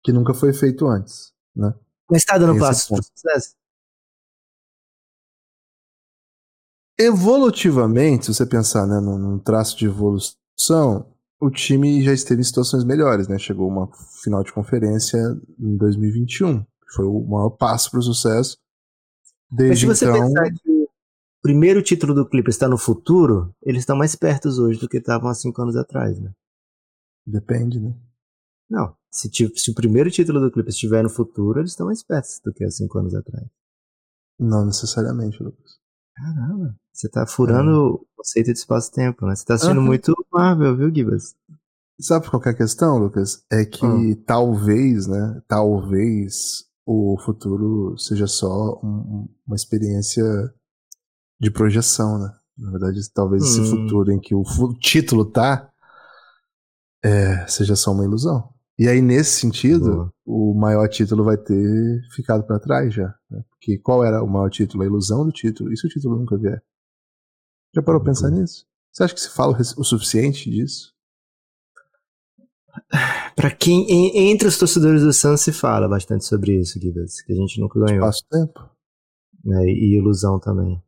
que 0.05 0.13
nunca 0.13 0.35
foi 0.35 0.53
feito 0.53 0.87
antes, 0.87 1.33
né? 1.57 1.75
Mas 2.11 2.23
tá 2.25 2.37
dando 2.37 2.59
passo 2.59 2.95
pro 2.95 3.03
sucesso? 3.03 3.57
Evolutivamente, 6.99 8.27
se 8.27 8.35
você 8.35 8.45
pensar 8.45 8.87
né, 8.87 9.01
num, 9.01 9.17
num 9.17 9.39
traço 9.39 9.77
de 9.79 9.87
evolução, 9.87 11.15
o 11.41 11.51
time 11.51 12.03
já 12.03 12.13
esteve 12.13 12.43
em 12.43 12.45
situações 12.45 12.85
melhores, 12.85 13.27
né? 13.27 13.39
Chegou 13.39 13.69
uma 13.69 13.89
final 14.23 14.43
de 14.43 14.53
conferência 14.53 15.19
em 15.59 15.77
2021, 15.77 16.63
que 16.63 16.95
foi 16.95 17.07
o 17.07 17.21
maior 17.21 17.51
passo 17.51 17.91
para 17.91 18.01
o 18.01 18.03
sucesso. 18.03 18.59
Desde 19.51 19.87
Mas 19.87 19.99
se 19.99 20.05
você 20.05 20.11
então, 20.11 20.29
pensar 20.29 20.51
que 20.53 20.71
o 20.71 20.89
primeiro 21.43 21.83
título 21.83 22.15
do 22.15 22.29
Clippers 22.29 22.57
está 22.57 22.69
no 22.69 22.79
futuro, 22.79 23.55
eles 23.63 23.81
estão 23.83 23.97
mais 23.97 24.15
perto 24.15 24.49
hoje 24.49 24.79
do 24.81 24.89
que 24.89 24.99
estavam 24.99 25.29
há 25.31 25.35
cinco 25.35 25.63
anos 25.63 25.77
atrás, 25.77 26.19
né? 26.21 26.33
depende, 27.27 27.79
né? 27.79 27.95
Não. 28.69 28.95
Se, 29.11 29.31
se 29.57 29.71
o 29.71 29.75
primeiro 29.75 30.11
título 30.11 30.41
do 30.41 30.51
Clippers 30.51 30.75
estiver 30.75 31.03
no 31.03 31.09
futuro, 31.11 31.61
eles 31.61 31.71
estão 31.71 31.87
mais 31.87 32.03
perto 32.03 32.29
do 32.45 32.53
que 32.53 32.65
há 32.65 32.71
cinco 32.71 32.99
anos 32.99 33.15
atrás. 33.15 33.47
Não 34.39 34.65
necessariamente, 34.67 35.43
Lucas. 35.43 35.79
Caramba. 36.15 36.77
Você 36.93 37.09
tá 37.09 37.27
furando 37.27 37.95
o 37.95 38.07
conceito 38.17 38.53
de 38.53 38.59
espaço-tempo, 38.59 39.27
né? 39.27 39.35
Você 39.35 39.45
tá 39.45 39.55
assistindo 39.55 39.79
Aham. 39.79 39.87
muito 39.87 40.15
Marvel, 40.33 40.77
viu, 40.77 40.95
Gibas? 40.95 41.35
Sabe 42.01 42.29
qual 42.29 42.41
que 42.41 42.49
é 42.49 42.53
a 42.53 42.57
questão, 42.57 42.99
Lucas? 42.99 43.45
É 43.51 43.65
que 43.65 43.85
Hum. 43.85 44.15
talvez, 44.27 45.07
né? 45.07 45.43
Talvez 45.49 46.68
o 46.91 47.19
futuro 47.19 47.99
seja 47.99 48.27
só 48.27 48.81
um- 48.83 49.29
uma 49.47 49.55
experiência 49.57 50.25
de 51.39 51.51
projeção, 51.51 52.19
né? 52.19 52.33
Na 52.57 52.71
verdade, 52.71 52.99
talvez 53.13 53.43
esse 53.45 53.61
Hum. 53.61 53.67
futuro 53.71 54.11
em 54.11 54.19
que 54.19 54.35
o 54.35 54.43
título 54.81 55.25
tá 55.27 55.71
é, 57.05 57.47
seja 57.47 57.77
só 57.77 57.93
uma 57.93 58.05
ilusão. 58.05 58.53
E 58.79 58.89
aí, 58.89 59.01
nesse 59.03 59.39
sentido, 59.41 59.91
Boa. 59.91 60.13
o 60.27 60.55
maior 60.55 60.89
título 60.89 61.25
vai 61.25 61.37
ter 61.37 62.01
ficado 62.15 62.45
pra 62.45 62.59
trás 62.59 62.93
já. 62.95 63.15
né? 63.31 63.43
Porque 63.51 63.79
qual 63.79 64.05
era 64.05 64.23
o 64.23 64.27
maior 64.29 64.49
título? 64.51 64.83
A 64.83 64.87
ilusão 64.87 65.25
do 65.25 65.31
título. 65.33 65.73
E 65.73 65.77
se 65.77 65.87
o 65.87 65.91
título 65.91 66.17
nunca 66.19 66.37
vier? 66.39 66.63
Já 67.75 67.83
parou 67.83 68.01
pra 68.01 68.11
pensar 68.13 68.31
nisso? 68.31 68.65
Você 68.93 69.05
acha 69.05 69.15
que 69.15 69.21
se 69.21 69.29
fala 69.31 69.57
o 69.77 69.85
suficiente 69.85 70.51
disso? 70.51 70.93
Pra 73.37 73.51
quem, 73.51 73.87
en- 73.91 74.31
entre 74.33 74.49
os 74.49 74.59
torcedores 74.59 75.03
do 75.03 75.13
Suns 75.13 75.41
se 75.41 75.53
fala 75.53 75.89
bastante 75.89 76.25
sobre 76.25 76.61
isso, 76.61 76.81
Gibas, 76.81 77.21
que 77.23 77.33
a 77.33 77.37
gente 77.37 77.61
nunca 77.61 77.79
ganhou, 77.81 78.01
Espaço-tempo? 78.09 78.61
né? 79.45 79.65
E 79.67 79.97
ilusão 79.97 80.39
também. 80.39 80.83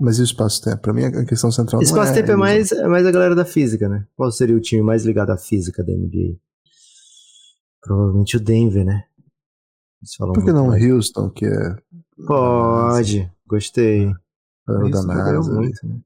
Mas 0.00 0.18
e 0.18 0.22
o 0.22 0.24
espaço-tempo? 0.24 0.82
Pra 0.82 0.92
mim, 0.92 1.04
a 1.04 1.24
questão 1.24 1.50
central 1.52 1.80
não 1.80 1.86
Espaço-tempo 1.88 2.30
é, 2.30 2.34
ilusão. 2.34 2.38
mais, 2.38 2.72
é 2.72 2.88
mais 2.88 3.06
a 3.06 3.10
galera 3.12 3.34
da 3.34 3.44
física, 3.44 3.88
né? 3.88 4.06
Qual 4.16 4.30
seria 4.32 4.56
o 4.56 4.60
time 4.60 4.82
mais 4.82 5.04
ligado 5.04 5.30
à 5.30 5.36
física 5.36 5.84
da 5.84 5.92
NBA? 5.92 6.36
Provavelmente 7.80 8.36
o 8.36 8.40
Denver, 8.40 8.84
né? 8.84 9.04
Por 10.18 10.44
que 10.44 10.52
não 10.52 10.66
mais. 10.68 10.82
Houston, 10.84 11.30
que 11.30 11.46
é 11.46 11.76
Pode, 12.26 13.30
gostei. 13.46 14.06
é 14.08 14.72
o 14.72 14.88
da 14.90 14.98
Isso 15.38 15.52
muito, 15.52 15.86
né? 15.86 16.00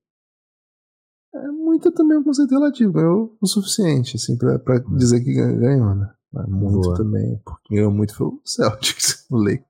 É 1.79 1.81
muito 1.81 1.93
também 1.93 2.19
um 2.19 2.25
conceito 2.25 2.51
relativo. 2.51 2.93
Ganhou 2.93 3.37
o 3.41 3.47
suficiente, 3.47 4.17
assim, 4.17 4.37
pra, 4.37 4.59
pra 4.59 4.79
dizer 4.97 5.21
que 5.23 5.33
gan- 5.33 5.57
ganhou, 5.57 5.95
né? 5.95 6.13
Muito 6.49 6.81
Boa. 6.81 6.97
também. 6.97 7.41
Porque 7.45 7.75
ganhou 7.77 7.93
muito 7.93 8.15
foi 8.15 8.27
o 8.27 8.41
Celtics, 8.45 9.25
o 9.31 9.37
Lakers. 9.37 9.65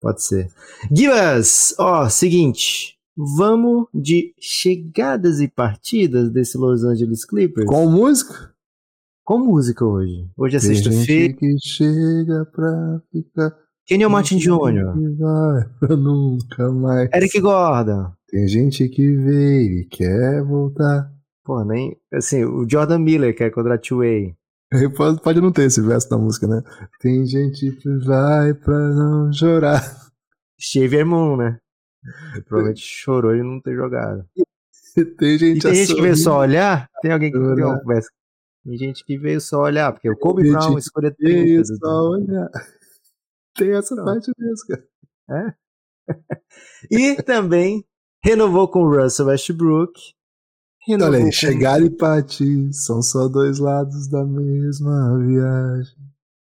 Pode 0.00 0.22
ser. 0.22 0.48
Gibas, 0.94 1.74
ó, 1.78 2.08
seguinte. 2.08 2.96
Vamos 3.36 3.86
de 3.92 4.32
chegadas 4.38 5.40
e 5.40 5.48
partidas 5.48 6.30
desse 6.30 6.56
Los 6.56 6.84
Angeles 6.84 7.24
Clippers 7.24 7.66
Com 7.66 7.90
música? 7.90 8.54
com 9.24 9.38
música 9.40 9.84
hoje. 9.84 10.30
Hoje 10.36 10.56
é 10.56 10.60
sexta-feira. 10.60 11.34
que 11.34 11.56
chega 11.60 12.46
pra 12.46 13.02
ficar. 13.10 13.54
Quem 13.88 14.02
é 14.02 14.06
o 14.06 14.10
Martin 14.10 14.36
tem 14.36 14.44
Jr.? 14.44 14.84
Vai 15.16 15.64
pra 15.80 15.96
nunca 15.96 16.70
mais. 16.70 17.08
Eric 17.10 17.40
Gordon. 17.40 18.12
Tem 18.28 18.46
gente 18.46 18.86
que 18.86 19.16
veio 19.16 19.78
e 19.78 19.86
quer 19.86 20.44
voltar. 20.44 21.10
Pô, 21.42 21.64
nem. 21.64 21.96
Assim, 22.12 22.44
o 22.44 22.68
Jordan 22.70 22.98
Miller, 22.98 23.34
que 23.34 23.44
é 23.44 23.50
contra 23.50 23.76
a 23.76 23.78
Two-Way. 23.78 24.36
Pode, 24.94 25.22
pode 25.22 25.40
não 25.40 25.50
ter 25.50 25.62
esse 25.62 25.80
verso 25.80 26.10
na 26.10 26.18
música, 26.18 26.46
né? 26.46 26.62
Tem 27.00 27.24
gente 27.24 27.72
que 27.76 27.88
vai 28.04 28.52
pra 28.52 28.78
não 28.78 29.32
chorar. 29.32 29.82
Xavier 30.60 31.06
Moon, 31.06 31.38
né? 31.38 31.58
Provavelmente 32.46 32.82
chorou 32.82 33.34
de 33.34 33.42
não 33.42 33.62
ter 33.62 33.74
jogado. 33.74 34.26
Tem 35.18 35.38
gente 35.38 35.62
tem 35.62 35.74
gente 35.74 35.94
que 35.94 36.02
veio 36.02 36.16
só 36.16 36.40
olhar? 36.40 36.86
Tem 37.00 37.10
alguém 37.10 37.32
que 37.32 37.38
tem 37.38 37.64
uma 37.64 37.80
conversa? 37.80 38.10
Tem 38.62 38.76
gente 38.76 39.02
que 39.06 39.16
veio 39.16 39.40
só 39.40 39.62
olhar, 39.62 39.90
porque 39.90 40.10
o 40.10 40.16
Kobe 40.18 40.44
Gente 40.44 40.52
Brown 40.52 40.76
escolha 40.76 41.10
Que 41.10 41.24
30. 41.24 41.62
Isso, 41.62 41.76
só 41.76 42.10
olhar. 42.10 42.50
Tem 43.58 43.70
essa 43.72 43.94
Não. 43.94 44.04
parte 44.04 44.30
mesmo, 44.38 44.66
cara. 44.68 45.56
E 46.90 47.16
também 47.22 47.84
renovou 48.24 48.66
com 48.68 48.80
o 48.82 48.96
Russell 49.02 49.26
Westbrook. 49.26 49.92
Renovou 50.86 51.12
Olha 51.14 51.18
aí, 51.18 51.24
com- 51.26 51.32
chegar 51.32 51.82
e 51.82 51.90
partir 51.90 52.72
são 52.72 53.02
só 53.02 53.28
dois 53.28 53.58
lados 53.58 54.08
da 54.08 54.24
mesma 54.24 55.18
viagem. 55.18 55.96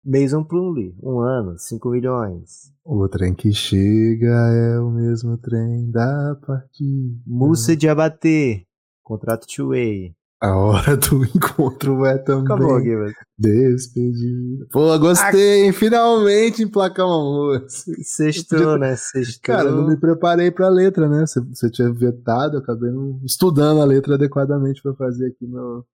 Mason 0.04 0.44
Plumlee, 0.44 0.96
um 1.04 1.20
ano, 1.20 1.60
5 1.60 1.90
milhões. 1.92 2.74
O 2.84 3.08
trem 3.08 3.36
que 3.36 3.54
chega 3.54 4.26
é 4.52 4.80
o 4.80 4.90
mesmo 4.90 5.38
trem 5.38 5.92
da 5.92 6.36
partida. 6.44 7.22
Musa 7.28 7.76
de 7.76 7.88
Abater, 7.88 8.66
contrato 9.04 9.46
two-way. 9.46 10.16
A 10.42 10.58
hora 10.58 10.98
do 10.98 11.24
encontro 11.36 12.04
é 12.04 12.18
também 12.18 12.46
Acabou, 12.46 12.82
Gibas. 12.82 13.14
despedida. 13.38 14.66
Pô, 14.72 14.98
gostei, 14.98 15.66
hein? 15.66 15.72
Finalmente 15.72 16.64
emplacar 16.64 17.06
uma 17.06 17.20
música. 17.24 17.68
Sextou, 18.02 18.76
né? 18.80 18.96
Sextou. 18.96 19.40
Cara, 19.44 19.70
eu 19.70 19.76
não 19.76 19.88
me 19.88 19.96
preparei 19.96 20.50
pra 20.50 20.68
letra, 20.68 21.08
né? 21.08 21.28
Você, 21.28 21.40
você 21.42 21.70
tinha 21.70 21.94
vetado, 21.94 22.58
eu 22.58 22.62
acabei 22.62 22.90
não 22.90 23.22
estudando 23.24 23.82
a 23.82 23.86
letra 23.86 24.16
adequadamente 24.16 24.82
pra 24.82 24.96
fazer 24.96 25.28
aqui 25.28 25.46
meu, 25.46 25.86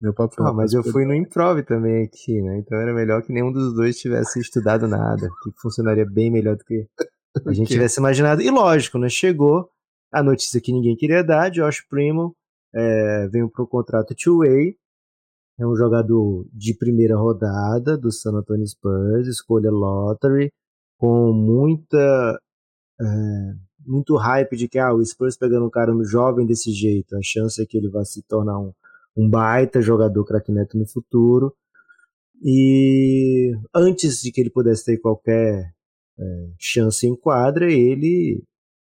meu 0.00 0.14
papel. 0.14 0.46
Ah, 0.46 0.54
mas 0.54 0.72
eu 0.72 0.82
fui 0.82 1.04
no 1.04 1.14
improv 1.14 1.62
também 1.62 2.02
aqui, 2.04 2.40
né? 2.40 2.56
Então 2.60 2.78
era 2.78 2.94
melhor 2.94 3.22
que 3.22 3.30
nenhum 3.30 3.52
dos 3.52 3.74
dois 3.74 3.98
tivesse 3.98 4.40
estudado 4.40 4.88
nada, 4.88 5.28
que 5.42 5.50
funcionaria 5.60 6.06
bem 6.06 6.30
melhor 6.30 6.56
do 6.56 6.64
que 6.64 6.86
a 7.46 7.52
gente 7.52 7.68
tivesse 7.68 8.00
imaginado. 8.00 8.40
E 8.40 8.50
lógico, 8.50 8.96
né? 8.96 9.10
Chegou 9.10 9.68
a 10.10 10.22
notícia 10.22 10.62
que 10.62 10.72
ninguém 10.72 10.96
queria 10.96 11.22
dar, 11.22 11.50
Josh 11.50 11.86
Primo 11.90 12.34
é, 12.74 13.28
veio 13.28 13.50
para 13.50 13.64
o 13.64 13.68
contrato 13.68 14.14
two-way, 14.14 14.76
é 15.58 15.66
um 15.66 15.76
jogador 15.76 16.46
de 16.52 16.74
primeira 16.74 17.16
rodada 17.16 17.96
do 17.96 18.10
San 18.10 18.32
Antonio 18.32 18.66
Spurs, 18.66 19.26
escolha 19.28 19.70
lottery, 19.70 20.52
com 20.98 21.32
muita 21.32 22.40
é, 23.00 23.04
muito 23.86 24.16
hype 24.16 24.56
de 24.56 24.68
que 24.68 24.78
ah, 24.78 24.92
o 24.92 25.04
Spurs 25.04 25.36
pegando 25.36 25.66
um 25.66 25.70
cara 25.70 25.92
jovem 26.04 26.46
desse 26.46 26.72
jeito, 26.72 27.16
a 27.16 27.20
chance 27.22 27.60
é 27.60 27.66
que 27.66 27.76
ele 27.76 27.90
vai 27.90 28.04
se 28.04 28.22
tornar 28.22 28.58
um, 28.58 28.72
um 29.16 29.28
baita 29.28 29.82
jogador 29.82 30.24
craque 30.24 30.52
neto 30.52 30.78
no 30.78 30.86
futuro. 30.86 31.54
E 32.42 33.52
antes 33.74 34.20
de 34.20 34.32
que 34.32 34.40
ele 34.40 34.50
pudesse 34.50 34.84
ter 34.84 34.98
qualquer 34.98 35.72
é, 36.18 36.50
chance 36.58 37.06
em 37.06 37.14
quadra, 37.14 37.70
ele 37.70 38.42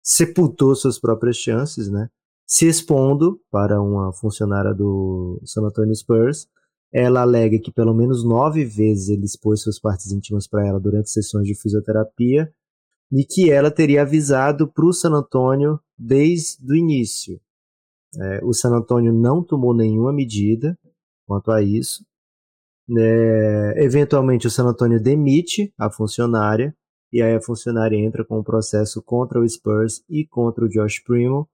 sepultou 0.03 0.75
suas 0.75 0.99
próprias 0.99 1.37
chances, 1.37 1.91
né? 1.91 2.09
Se 2.49 2.67
expondo 2.67 3.39
para 3.51 3.81
uma 3.81 4.11
funcionária 4.13 4.73
do 4.73 5.39
San 5.45 5.63
Antonio 5.63 5.95
Spurs. 5.95 6.49
Ela 6.91 7.21
alega 7.21 7.59
que 7.59 7.71
pelo 7.71 7.93
menos 7.93 8.25
nove 8.25 8.65
vezes 8.65 9.11
ele 9.11 9.27
expôs 9.27 9.61
suas 9.61 9.79
partes 9.79 10.11
íntimas 10.11 10.49
para 10.49 10.67
ela 10.67 10.81
durante 10.81 11.11
sessões 11.11 11.47
de 11.47 11.55
fisioterapia 11.55 12.51
e 13.13 13.27
que 13.27 13.51
ela 13.51 13.71
teria 13.71 14.01
avisado 14.01 14.67
para 14.67 14.87
o 14.87 14.93
San 14.95 15.13
Antonio 15.13 15.79
desde 15.99 16.73
o 16.73 16.75
início. 16.75 17.39
É, 18.19 18.41
o 18.43 18.55
San 18.55 18.75
Antonio 18.75 19.13
não 19.13 19.45
tomou 19.45 19.75
nenhuma 19.75 20.15
medida 20.15 20.79
quanto 21.27 21.51
a 21.51 21.61
isso. 21.63 22.03
É, 22.97 23.85
eventualmente, 23.85 24.47
o 24.47 24.51
San 24.51 24.65
Antonio 24.65 24.99
demite 24.99 25.71
a 25.79 25.91
funcionária 25.91 26.75
e 27.13 27.21
aí 27.21 27.35
a 27.35 27.43
funcionária 27.43 27.97
entra 27.97 28.25
com 28.25 28.39
um 28.39 28.43
processo 28.43 29.03
contra 29.03 29.39
o 29.39 29.47
Spurs 29.47 30.03
e 30.09 30.27
contra 30.27 30.65
o 30.65 30.69
Josh 30.69 31.03
Primo. 31.05 31.47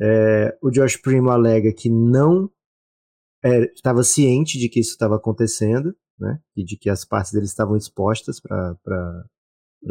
É, 0.00 0.56
o 0.62 0.70
Josh 0.70 0.96
Primo 0.96 1.30
alega 1.30 1.72
que 1.72 1.90
não 1.90 2.50
é, 3.44 3.64
estava 3.72 4.02
ciente 4.02 4.58
de 4.58 4.68
que 4.68 4.80
isso 4.80 4.90
estava 4.90 5.16
acontecendo, 5.16 5.94
né, 6.18 6.38
e 6.56 6.64
de 6.64 6.76
que 6.76 6.90
as 6.90 7.04
partes 7.04 7.32
dele 7.32 7.46
estavam 7.46 7.76
expostas 7.76 8.40
para 8.40 8.76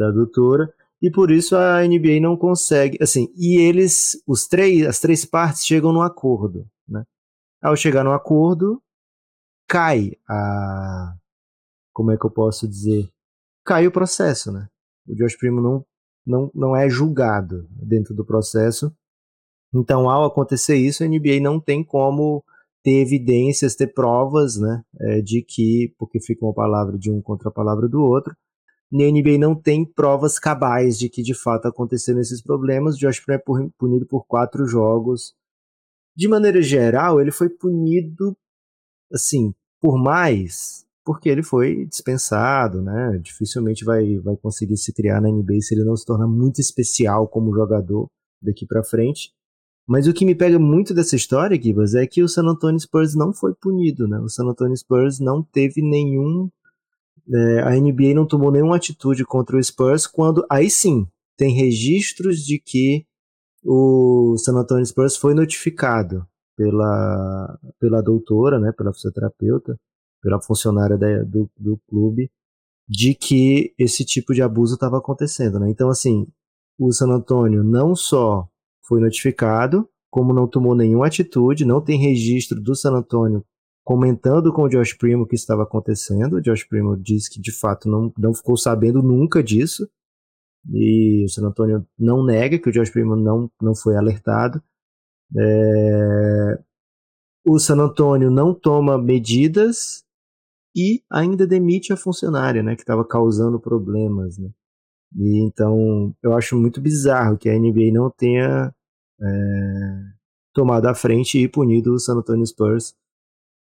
a 0.00 0.10
doutora, 0.12 0.72
e 1.02 1.10
por 1.10 1.30
isso 1.30 1.56
a 1.56 1.82
NBA 1.82 2.20
não 2.20 2.36
consegue, 2.36 2.98
assim, 3.00 3.32
e 3.36 3.58
eles, 3.58 4.22
os 4.26 4.46
três, 4.46 4.86
as 4.86 5.00
três 5.00 5.24
partes 5.24 5.64
chegam 5.64 5.92
num 5.92 6.02
acordo, 6.02 6.68
né? 6.86 7.04
Ao 7.62 7.74
chegar 7.74 8.04
no 8.04 8.12
acordo, 8.12 8.82
cai 9.66 10.12
a, 10.28 11.14
como 11.92 12.10
é 12.10 12.18
que 12.18 12.26
eu 12.26 12.30
posso 12.30 12.68
dizer, 12.68 13.10
cai 13.64 13.86
o 13.86 13.92
processo, 13.92 14.52
né? 14.52 14.68
O 15.08 15.14
Josh 15.14 15.36
Primo 15.36 15.60
não, 15.60 15.86
não, 16.26 16.50
não 16.54 16.76
é 16.76 16.88
julgado 16.88 17.66
dentro 17.70 18.14
do 18.14 18.24
processo. 18.24 18.94
Então, 19.74 20.08
ao 20.08 20.24
acontecer 20.24 20.76
isso, 20.76 21.04
a 21.04 21.06
NBA 21.06 21.40
não 21.40 21.60
tem 21.60 21.84
como 21.84 22.44
ter 22.82 23.00
evidências, 23.00 23.76
ter 23.76 23.88
provas, 23.88 24.56
né, 24.56 24.82
é, 25.00 25.20
de 25.20 25.42
que, 25.42 25.94
porque 25.98 26.20
fica 26.20 26.44
uma 26.44 26.54
palavra 26.54 26.98
de 26.98 27.10
um 27.10 27.20
contra 27.20 27.48
a 27.48 27.52
palavra 27.52 27.88
do 27.88 28.00
outro, 28.00 28.34
a 28.92 28.96
NBA 28.96 29.38
não 29.38 29.54
tem 29.54 29.84
provas 29.84 30.38
cabais 30.38 30.98
de 30.98 31.08
que 31.08 31.22
de 31.22 31.34
fato 31.34 31.68
aconteceram 31.68 32.20
esses 32.20 32.42
problemas. 32.42 32.96
Josh 32.96 33.20
Primo 33.20 33.38
é 33.38 33.70
punido 33.78 34.04
por 34.04 34.26
quatro 34.26 34.66
jogos. 34.66 35.32
De 36.16 36.26
maneira 36.26 36.60
geral, 36.60 37.20
ele 37.20 37.30
foi 37.30 37.48
punido, 37.48 38.36
assim, 39.12 39.54
por 39.80 39.96
mais 39.96 40.84
porque 41.04 41.28
ele 41.28 41.42
foi 41.42 41.86
dispensado, 41.86 42.82
né? 42.82 43.18
Dificilmente 43.22 43.84
vai, 43.84 44.18
vai 44.18 44.36
conseguir 44.36 44.76
se 44.76 44.92
criar 44.92 45.20
na 45.20 45.30
NBA 45.30 45.60
se 45.60 45.74
ele 45.74 45.84
não 45.84 45.96
se 45.96 46.04
tornar 46.04 46.28
muito 46.28 46.60
especial 46.60 47.26
como 47.26 47.54
jogador 47.54 48.08
daqui 48.42 48.66
para 48.66 48.84
frente. 48.84 49.32
Mas 49.86 50.06
o 50.06 50.12
que 50.12 50.24
me 50.24 50.34
pega 50.34 50.58
muito 50.58 50.94
dessa 50.94 51.16
história, 51.16 51.60
Gibas, 51.60 51.94
é 51.94 52.06
que 52.06 52.22
o 52.22 52.28
San 52.28 52.44
Antonio 52.44 52.78
Spurs 52.78 53.14
não 53.14 53.32
foi 53.32 53.54
punido, 53.54 54.06
né? 54.06 54.18
O 54.20 54.28
San 54.28 54.44
Antonio 54.44 54.76
Spurs 54.76 55.18
não 55.18 55.42
teve 55.42 55.82
nenhum. 55.82 56.48
É, 57.32 57.62
a 57.62 57.70
NBA 57.70 58.14
não 58.14 58.26
tomou 58.26 58.52
nenhuma 58.52 58.76
atitude 58.76 59.24
contra 59.24 59.56
o 59.56 59.62
Spurs 59.62 60.06
quando. 60.06 60.44
Aí 60.50 60.70
sim, 60.70 61.06
tem 61.36 61.54
registros 61.54 62.38
de 62.44 62.58
que 62.58 63.04
o 63.64 64.36
San 64.38 64.54
Antonio 64.54 64.86
Spurs 64.86 65.16
foi 65.16 65.34
notificado 65.34 66.26
pela, 66.56 67.58
pela 67.78 68.02
doutora, 68.02 68.58
né, 68.58 68.72
pela 68.72 68.92
fisioterapeuta, 68.92 69.78
pela 70.22 70.40
funcionária 70.40 70.96
da, 70.96 71.22
do, 71.24 71.50
do 71.58 71.80
clube 71.88 72.30
de 72.90 73.14
que 73.14 73.72
esse 73.78 74.04
tipo 74.04 74.34
de 74.34 74.42
abuso 74.42 74.74
estava 74.74 74.98
acontecendo, 74.98 75.60
né? 75.60 75.70
Então, 75.70 75.88
assim, 75.88 76.26
o 76.76 76.92
San 76.92 77.08
Antônio 77.08 77.62
não 77.62 77.94
só 77.94 78.48
foi 78.90 79.00
notificado, 79.00 79.88
como 80.10 80.34
não 80.34 80.48
tomou 80.48 80.74
nenhuma 80.74 81.06
atitude, 81.06 81.64
não 81.64 81.80
tem 81.80 81.96
registro 81.96 82.60
do 82.60 82.74
San 82.74 82.90
Antônio 82.90 83.44
comentando 83.84 84.52
com 84.52 84.62
o 84.64 84.68
Josh 84.68 84.94
Primo 84.94 85.22
o 85.22 85.26
que 85.26 85.36
estava 85.36 85.62
acontecendo. 85.62 86.34
O 86.34 86.42
Josh 86.42 86.64
Primo 86.64 86.96
disse 86.96 87.30
que 87.30 87.40
de 87.40 87.52
fato 87.52 87.88
não, 87.88 88.12
não 88.18 88.34
ficou 88.34 88.56
sabendo 88.56 89.00
nunca 89.00 89.44
disso. 89.44 89.88
E 90.72 91.24
o 91.24 91.28
San 91.28 91.46
Antônio 91.46 91.86
não 91.96 92.24
nega 92.24 92.58
que 92.58 92.68
o 92.68 92.72
Josh 92.72 92.90
Primo 92.90 93.14
não, 93.14 93.48
não 93.62 93.76
foi 93.76 93.96
alertado. 93.96 94.60
É... 95.38 96.58
O 97.46 97.60
San 97.60 97.78
Antônio 97.78 98.28
não 98.28 98.52
toma 98.52 99.00
medidas 99.00 100.04
e 100.76 101.00
ainda 101.08 101.46
demite 101.46 101.92
a 101.92 101.96
funcionária, 101.96 102.62
né, 102.62 102.74
que 102.74 102.82
estava 102.82 103.04
causando 103.04 103.58
problemas, 103.60 104.36
né. 104.36 104.50
E 105.16 105.44
então 105.44 106.14
eu 106.22 106.32
acho 106.34 106.56
muito 106.56 106.80
bizarro 106.80 107.36
que 107.36 107.48
a 107.48 107.58
NBA 107.58 107.92
não 107.92 108.10
tenha 108.10 108.72
é, 109.20 110.02
tomado 110.52 110.86
a 110.86 110.94
frente 110.94 111.38
e 111.38 111.48
punido 111.48 111.94
o 111.94 111.98
San 111.98 112.16
Antonio 112.16 112.46
Spurs. 112.46 112.94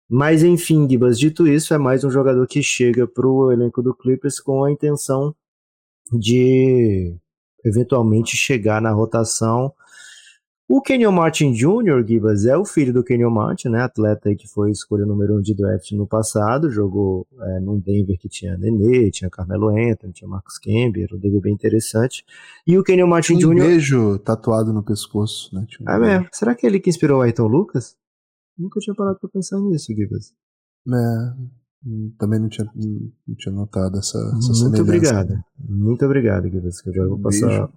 Mas 0.10 0.44
enfim, 0.44 0.88
Gibas, 0.88 1.18
dito 1.18 1.48
isso, 1.48 1.74
é 1.74 1.78
mais 1.78 2.04
um 2.04 2.12
jogador 2.12 2.46
que 2.48 2.62
chega 2.62 3.08
para 3.08 3.28
o 3.28 3.52
elenco 3.52 3.82
do 3.82 3.96
Clippers 3.96 4.40
com 4.40 4.64
a 4.64 4.72
intenção 4.72 5.36
de 6.12 7.18
eventualmente 7.64 8.38
chegar 8.38 8.82
na 8.82 8.92
rotação 8.92 9.74
o 10.68 10.82
Kenyon 10.82 11.12
Martin 11.12 11.52
Jr., 11.52 12.04
Gibas, 12.08 12.46
é 12.46 12.58
o 12.58 12.66
filho 12.66 12.92
do 12.92 13.04
Kenyon 13.04 13.30
Martin, 13.30 13.70
né? 13.70 13.82
Atleta 13.82 14.34
que 14.36 14.48
foi 14.48 14.72
escolha 14.72 15.06
número 15.06 15.38
um 15.38 15.42
de 15.42 15.54
draft 15.54 15.92
no 15.92 16.08
passado, 16.08 16.72
jogou 16.72 17.28
é, 17.40 17.60
num 17.60 17.80
Denver 17.80 18.18
que 18.18 18.28
tinha 18.28 18.58
Nenê, 18.58 19.12
tinha 19.12 19.30
Carmelo 19.30 19.70
Anthony, 19.70 20.12
tinha 20.12 20.28
Marcus 20.28 20.58
Camby, 20.58 21.08
um 21.14 21.20
Denver 21.20 21.42
bem 21.42 21.54
interessante. 21.54 22.26
E 22.66 22.78
o 22.80 22.84
Kenyon 22.84 23.06
Martin 23.08 23.38
Jr. 23.38 23.48
Um 23.48 23.56
beijo 23.56 24.20
tatuado 24.20 24.74
no 24.74 24.82
pescoço, 24.82 25.54
né? 25.54 25.68
Um 25.82 25.90
é 25.90 26.00
mesmo? 26.00 26.28
Será 26.32 26.56
que 26.56 26.66
é 26.66 26.70
ele 26.70 26.80
que 26.80 26.90
inspirou 26.90 27.20
o 27.20 27.22
Ayrton 27.22 27.48
Lucas? 27.48 27.96
Nunca 28.58 28.80
tinha 28.80 28.96
parado 28.96 29.20
pra 29.20 29.30
pensar 29.30 29.60
nisso, 29.60 29.94
Gibas. 29.94 30.34
É, 30.88 32.16
também 32.18 32.40
não 32.40 32.50
tinha, 32.50 32.68
não 32.76 33.36
tinha 33.36 33.54
notado 33.54 34.00
essa, 34.00 34.18
essa 34.40 34.64
Muito 34.64 34.82
obrigado. 34.82 35.44
Muito 35.60 36.06
obrigado, 36.06 36.50
Gibas, 36.50 36.82
que 36.82 36.90
eu 36.90 36.94
já 36.94 37.06
vou 37.06 37.20
passar 37.20 37.70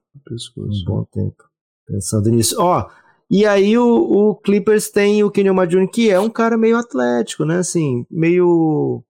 um 0.57 0.85
bom 0.87 1.05
tempo. 1.05 1.49
Pensando 1.89 2.29
nisso. 2.31 2.57
Ó, 2.59 2.87
e 3.31 3.47
aí 3.47 3.77
o, 3.79 3.87
o 3.87 4.37
Clippers 4.37 4.91
tem 4.91 5.25
o 5.25 5.31
Kenyon 5.31 5.67
Jr., 5.67 5.91
que 5.91 6.11
é 6.11 6.21
um 6.21 6.31
cara 6.31 6.57
meio 6.57 6.77
atlético, 6.77 7.45
né? 7.45 7.59
Assim, 7.59 8.07
meio. 8.11 9.03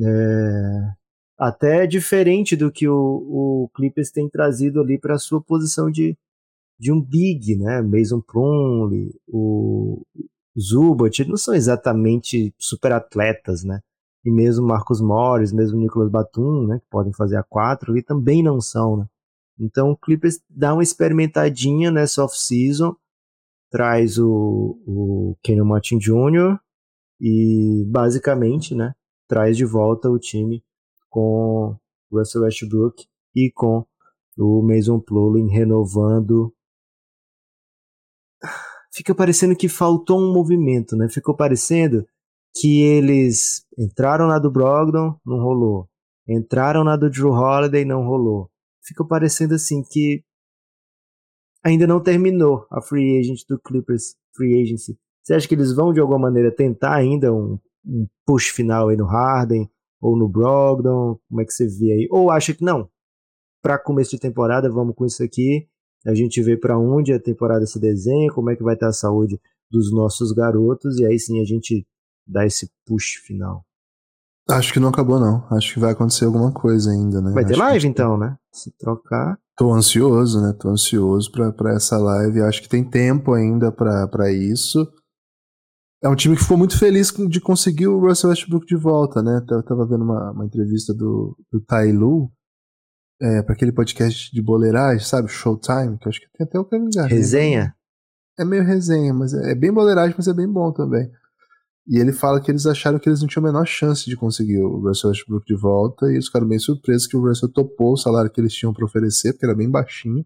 É, 0.00 0.92
até 1.36 1.86
diferente 1.86 2.56
do 2.56 2.70
que 2.70 2.88
o, 2.88 2.94
o 2.94 3.70
Clippers 3.74 4.10
tem 4.10 4.28
trazido 4.28 4.80
ali 4.80 4.98
para 4.98 5.18
sua 5.18 5.40
posição 5.40 5.90
de, 5.90 6.16
de 6.78 6.92
um 6.92 7.00
big, 7.00 7.56
né? 7.56 7.82
Mason 7.82 8.20
Plumlee, 8.20 9.12
o 9.26 10.02
Zubat, 10.58 11.24
não 11.26 11.36
são 11.36 11.54
exatamente 11.54 12.54
super 12.58 12.92
atletas, 12.92 13.64
né? 13.64 13.80
E 14.24 14.30
mesmo 14.30 14.66
Marcos 14.66 15.00
Morris, 15.00 15.52
mesmo 15.52 15.80
Nicolas 15.80 16.10
Batum, 16.10 16.66
né? 16.66 16.78
Que 16.78 16.86
podem 16.90 17.12
fazer 17.12 17.36
a 17.36 17.42
quatro, 17.42 17.90
ali 17.92 18.02
também 18.02 18.42
não 18.42 18.60
são, 18.60 18.96
né? 18.96 19.06
Então 19.60 19.90
o 19.90 19.96
Clippers 19.96 20.40
dá 20.48 20.72
uma 20.72 20.82
experimentadinha 20.82 21.90
nessa 21.90 22.24
off-season, 22.24 22.96
traz 23.70 24.18
o, 24.18 24.80
o 24.86 25.36
Kenyon 25.42 25.66
Martin 25.66 25.98
Jr. 25.98 26.58
e 27.20 27.84
basicamente 27.86 28.74
né, 28.74 28.94
traz 29.28 29.58
de 29.58 29.66
volta 29.66 30.08
o 30.08 30.18
time 30.18 30.64
com 31.10 31.76
Russell 32.10 32.42
Westbrook 32.42 33.04
e 33.36 33.52
com 33.54 33.84
o 34.38 34.62
Mason 34.62 34.98
Plumlee 34.98 35.46
renovando. 35.48 36.54
Fica 38.90 39.14
parecendo 39.14 39.54
que 39.54 39.68
faltou 39.68 40.18
um 40.18 40.32
movimento, 40.32 40.96
né? 40.96 41.08
Ficou 41.08 41.36
parecendo 41.36 42.04
que 42.56 42.82
eles 42.82 43.64
entraram 43.78 44.26
na 44.26 44.38
do 44.38 44.50
Brogdon, 44.50 45.14
não 45.24 45.36
rolou. 45.36 45.88
Entraram 46.26 46.82
na 46.82 46.96
do 46.96 47.10
Drew 47.10 47.30
Holiday, 47.30 47.84
não 47.84 48.04
rolou 48.04 48.49
fica 48.82 49.04
parecendo 49.04 49.54
assim 49.54 49.82
que 49.82 50.22
ainda 51.62 51.86
não 51.86 52.02
terminou 52.02 52.66
a 52.70 52.80
free 52.80 53.18
agent 53.18 53.40
do 53.48 53.58
Clippers 53.58 54.16
free 54.34 54.60
agency. 54.62 54.98
Você 55.22 55.34
acha 55.34 55.48
que 55.48 55.54
eles 55.54 55.74
vão 55.74 55.92
de 55.92 56.00
alguma 56.00 56.18
maneira 56.18 56.54
tentar 56.54 56.94
ainda 56.94 57.32
um, 57.32 57.58
um 57.84 58.06
push 58.26 58.48
final 58.48 58.88
aí 58.88 58.96
no 58.96 59.06
Harden 59.06 59.70
ou 60.00 60.16
no 60.16 60.28
Brogdon? 60.28 61.18
Como 61.28 61.40
é 61.40 61.44
que 61.44 61.52
você 61.52 61.66
vê 61.66 61.92
aí? 61.92 62.08
Ou 62.10 62.30
acha 62.30 62.54
que 62.54 62.64
não? 62.64 62.88
Para 63.62 63.78
começo 63.78 64.12
de 64.12 64.18
temporada, 64.18 64.70
vamos 64.70 64.94
com 64.94 65.04
isso 65.04 65.22
aqui. 65.22 65.68
A 66.06 66.14
gente 66.14 66.42
vê 66.42 66.56
para 66.56 66.78
onde 66.78 67.12
a 67.12 67.20
temporada 67.20 67.66
se 67.66 67.78
desenha, 67.78 68.32
como 68.32 68.50
é 68.50 68.56
que 68.56 68.62
vai 68.62 68.74
estar 68.74 68.88
a 68.88 68.92
saúde 68.92 69.38
dos 69.70 69.92
nossos 69.92 70.32
garotos 70.32 70.98
e 70.98 71.06
aí 71.06 71.18
sim 71.18 71.40
a 71.40 71.44
gente 71.44 71.86
dá 72.26 72.46
esse 72.46 72.70
push 72.86 73.16
final. 73.26 73.64
Acho 74.50 74.72
que 74.72 74.80
não 74.80 74.88
acabou, 74.88 75.18
não. 75.18 75.46
Acho 75.50 75.74
que 75.74 75.80
vai 75.80 75.92
acontecer 75.92 76.24
alguma 76.24 76.52
coisa 76.52 76.90
ainda, 76.90 77.20
né? 77.20 77.32
Vai 77.32 77.44
ter 77.44 77.52
Acho 77.52 77.62
live 77.62 77.80
que... 77.80 77.86
então, 77.88 78.16
né? 78.16 78.36
Se 78.52 78.70
trocar. 78.78 79.38
Tô 79.56 79.72
ansioso, 79.72 80.40
né? 80.40 80.54
Tô 80.58 80.68
ansioso 80.68 81.30
pra, 81.30 81.52
pra 81.52 81.74
essa 81.74 81.96
live. 81.98 82.40
Acho 82.42 82.62
que 82.62 82.68
tem 82.68 82.82
tempo 82.82 83.32
ainda 83.32 83.70
pra, 83.70 84.08
pra 84.08 84.32
isso. 84.32 84.86
É 86.02 86.08
um 86.08 86.16
time 86.16 86.34
que 86.34 86.42
ficou 86.42 86.56
muito 86.56 86.78
feliz 86.78 87.12
de 87.28 87.40
conseguir 87.40 87.88
o 87.88 88.00
Russell 88.00 88.30
Westbrook 88.30 88.66
de 88.66 88.76
volta, 88.76 89.22
né? 89.22 89.44
Eu 89.50 89.62
tava 89.62 89.86
vendo 89.86 90.02
uma, 90.02 90.32
uma 90.32 90.46
entrevista 90.46 90.94
do, 90.94 91.36
do 91.52 91.60
Tai 91.60 91.92
Lu, 91.92 92.32
é, 93.20 93.42
para 93.42 93.54
aquele 93.54 93.72
podcast 93.72 94.32
de 94.32 94.42
boleiragem, 94.42 95.04
sabe? 95.04 95.28
Showtime, 95.28 95.98
que 95.98 96.06
eu 96.06 96.10
acho 96.10 96.20
que 96.20 96.28
tem 96.32 96.46
até 96.46 96.58
o 96.58 96.64
Kevin 96.64 96.88
Garnett. 96.94 97.14
Resenha? 97.14 97.74
É 98.38 98.44
meio 98.44 98.64
resenha, 98.64 99.12
mas 99.12 99.34
é, 99.34 99.52
é 99.52 99.54
bem 99.54 99.70
boleiragem, 99.70 100.14
mas 100.16 100.26
é 100.26 100.32
bem 100.32 100.48
bom 100.48 100.72
também. 100.72 101.10
E 101.90 101.98
ele 101.98 102.12
fala 102.12 102.40
que 102.40 102.48
eles 102.48 102.66
acharam 102.66 103.00
que 103.00 103.08
eles 103.08 103.20
não 103.20 103.26
tinham 103.26 103.44
a 103.44 103.52
menor 103.52 103.66
chance 103.66 104.08
de 104.08 104.16
conseguir 104.16 104.60
o 104.60 104.78
Russell 104.78 105.10
Westbrook 105.10 105.44
de 105.44 105.60
volta, 105.60 106.06
e 106.06 106.12
eles 106.12 106.26
ficaram 106.26 106.46
bem 106.46 106.58
surpresos 106.58 107.08
que 107.08 107.16
o 107.16 107.20
Russell 107.20 107.52
topou 107.52 107.94
o 107.94 107.96
salário 107.96 108.30
que 108.30 108.40
eles 108.40 108.54
tinham 108.54 108.72
para 108.72 108.84
oferecer, 108.84 109.32
porque 109.32 109.44
era 109.44 109.56
bem 109.56 109.68
baixinho. 109.68 110.24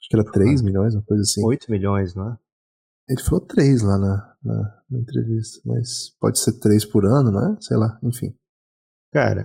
Acho 0.00 0.08
que 0.08 0.16
era 0.16 0.24
3 0.24 0.62
milhões, 0.62 0.94
uma 0.94 1.02
coisa 1.02 1.22
assim. 1.22 1.44
8 1.44 1.72
milhões, 1.72 2.14
não 2.14 2.30
é? 2.30 2.36
Ele 3.08 3.20
falou 3.20 3.40
3 3.40 3.82
lá 3.82 3.98
na, 3.98 4.36
na, 4.44 4.82
na, 4.88 4.98
entrevista, 5.00 5.60
mas 5.64 6.16
pode 6.20 6.38
ser 6.38 6.52
3 6.60 6.84
por 6.84 7.04
ano, 7.04 7.32
né? 7.32 7.56
Sei 7.60 7.76
lá, 7.76 7.98
enfim. 8.04 8.32
Cara, 9.12 9.44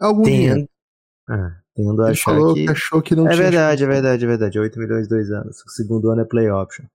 algum 0.00 0.22
tendo, 0.22 0.68
ah, 1.28 1.60
tendo 1.74 2.02
Ele 2.02 2.12
achar 2.12 2.30
falou 2.30 2.54
que... 2.54 2.64
que 2.64 2.70
achou 2.70 3.02
que 3.02 3.16
não 3.16 3.26
É 3.26 3.30
tinha 3.30 3.42
verdade, 3.42 3.82
é 3.82 3.86
verdade, 3.88 4.24
é 4.24 4.28
verdade. 4.28 4.58
8 4.60 4.78
milhões 4.78 5.08
dois 5.08 5.30
anos. 5.32 5.60
O 5.66 5.70
segundo 5.70 6.10
ano 6.10 6.20
é 6.20 6.24
play 6.24 6.48
option. 6.48 6.86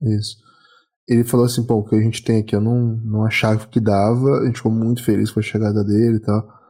Isso. 0.00 0.36
Ele 1.12 1.24
falou 1.24 1.46
assim, 1.46 1.64
pô, 1.64 1.74
o 1.76 1.84
que 1.84 1.94
a 1.94 2.00
gente 2.00 2.24
tem 2.24 2.40
aqui, 2.40 2.54
eu 2.54 2.60
não, 2.60 2.96
não 3.04 3.24
achava 3.24 3.66
que 3.66 3.80
dava, 3.80 4.40
a 4.40 4.46
gente 4.46 4.56
ficou 4.56 4.72
muito 4.72 5.04
feliz 5.04 5.30
com 5.30 5.40
a 5.40 5.42
chegada 5.42 5.84
dele 5.84 6.16
e 6.16 6.20
tal. 6.20 6.62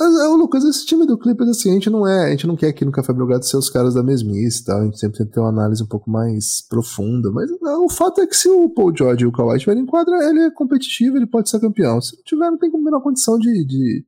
É, 0.00 0.28
o 0.28 0.34
Lucas, 0.34 0.64
esse 0.64 0.84
time 0.84 1.06
do 1.06 1.16
Clippers, 1.16 1.50
assim, 1.50 1.70
a 1.70 1.74
gente 1.74 1.88
não 1.88 2.06
é, 2.06 2.26
a 2.26 2.30
gente 2.30 2.46
não 2.46 2.56
quer 2.56 2.68
aqui 2.68 2.84
no 2.84 2.90
Café 2.90 3.12
Belgrado 3.12 3.44
ser 3.44 3.56
os 3.56 3.70
caras 3.70 3.94
da 3.94 4.02
mesmice 4.02 4.64
tal, 4.64 4.80
a 4.80 4.84
gente 4.84 4.98
sempre 4.98 5.18
tenta 5.18 5.30
ter 5.30 5.38
uma 5.38 5.48
análise 5.48 5.80
um 5.80 5.86
pouco 5.86 6.10
mais 6.10 6.60
profunda, 6.68 7.30
mas 7.30 7.48
não, 7.60 7.84
o 7.84 7.88
fato 7.88 8.20
é 8.20 8.26
que 8.26 8.36
se 8.36 8.48
o 8.48 8.68
Paul 8.68 8.92
George 8.96 9.22
e 9.22 9.26
o 9.26 9.32
Kawhi 9.32 9.56
estiverem 9.56 9.84
em 9.84 9.86
quadra, 9.86 10.28
ele 10.28 10.40
é 10.40 10.50
competitivo, 10.50 11.16
ele 11.16 11.26
pode 11.26 11.48
ser 11.48 11.60
campeão. 11.60 12.00
Se 12.00 12.16
não 12.16 12.22
tiver, 12.24 12.50
não 12.50 12.58
tem 12.58 12.68
a 12.68 12.78
menor 12.78 13.00
condição 13.00 13.38
de, 13.38 13.64
de 13.64 14.04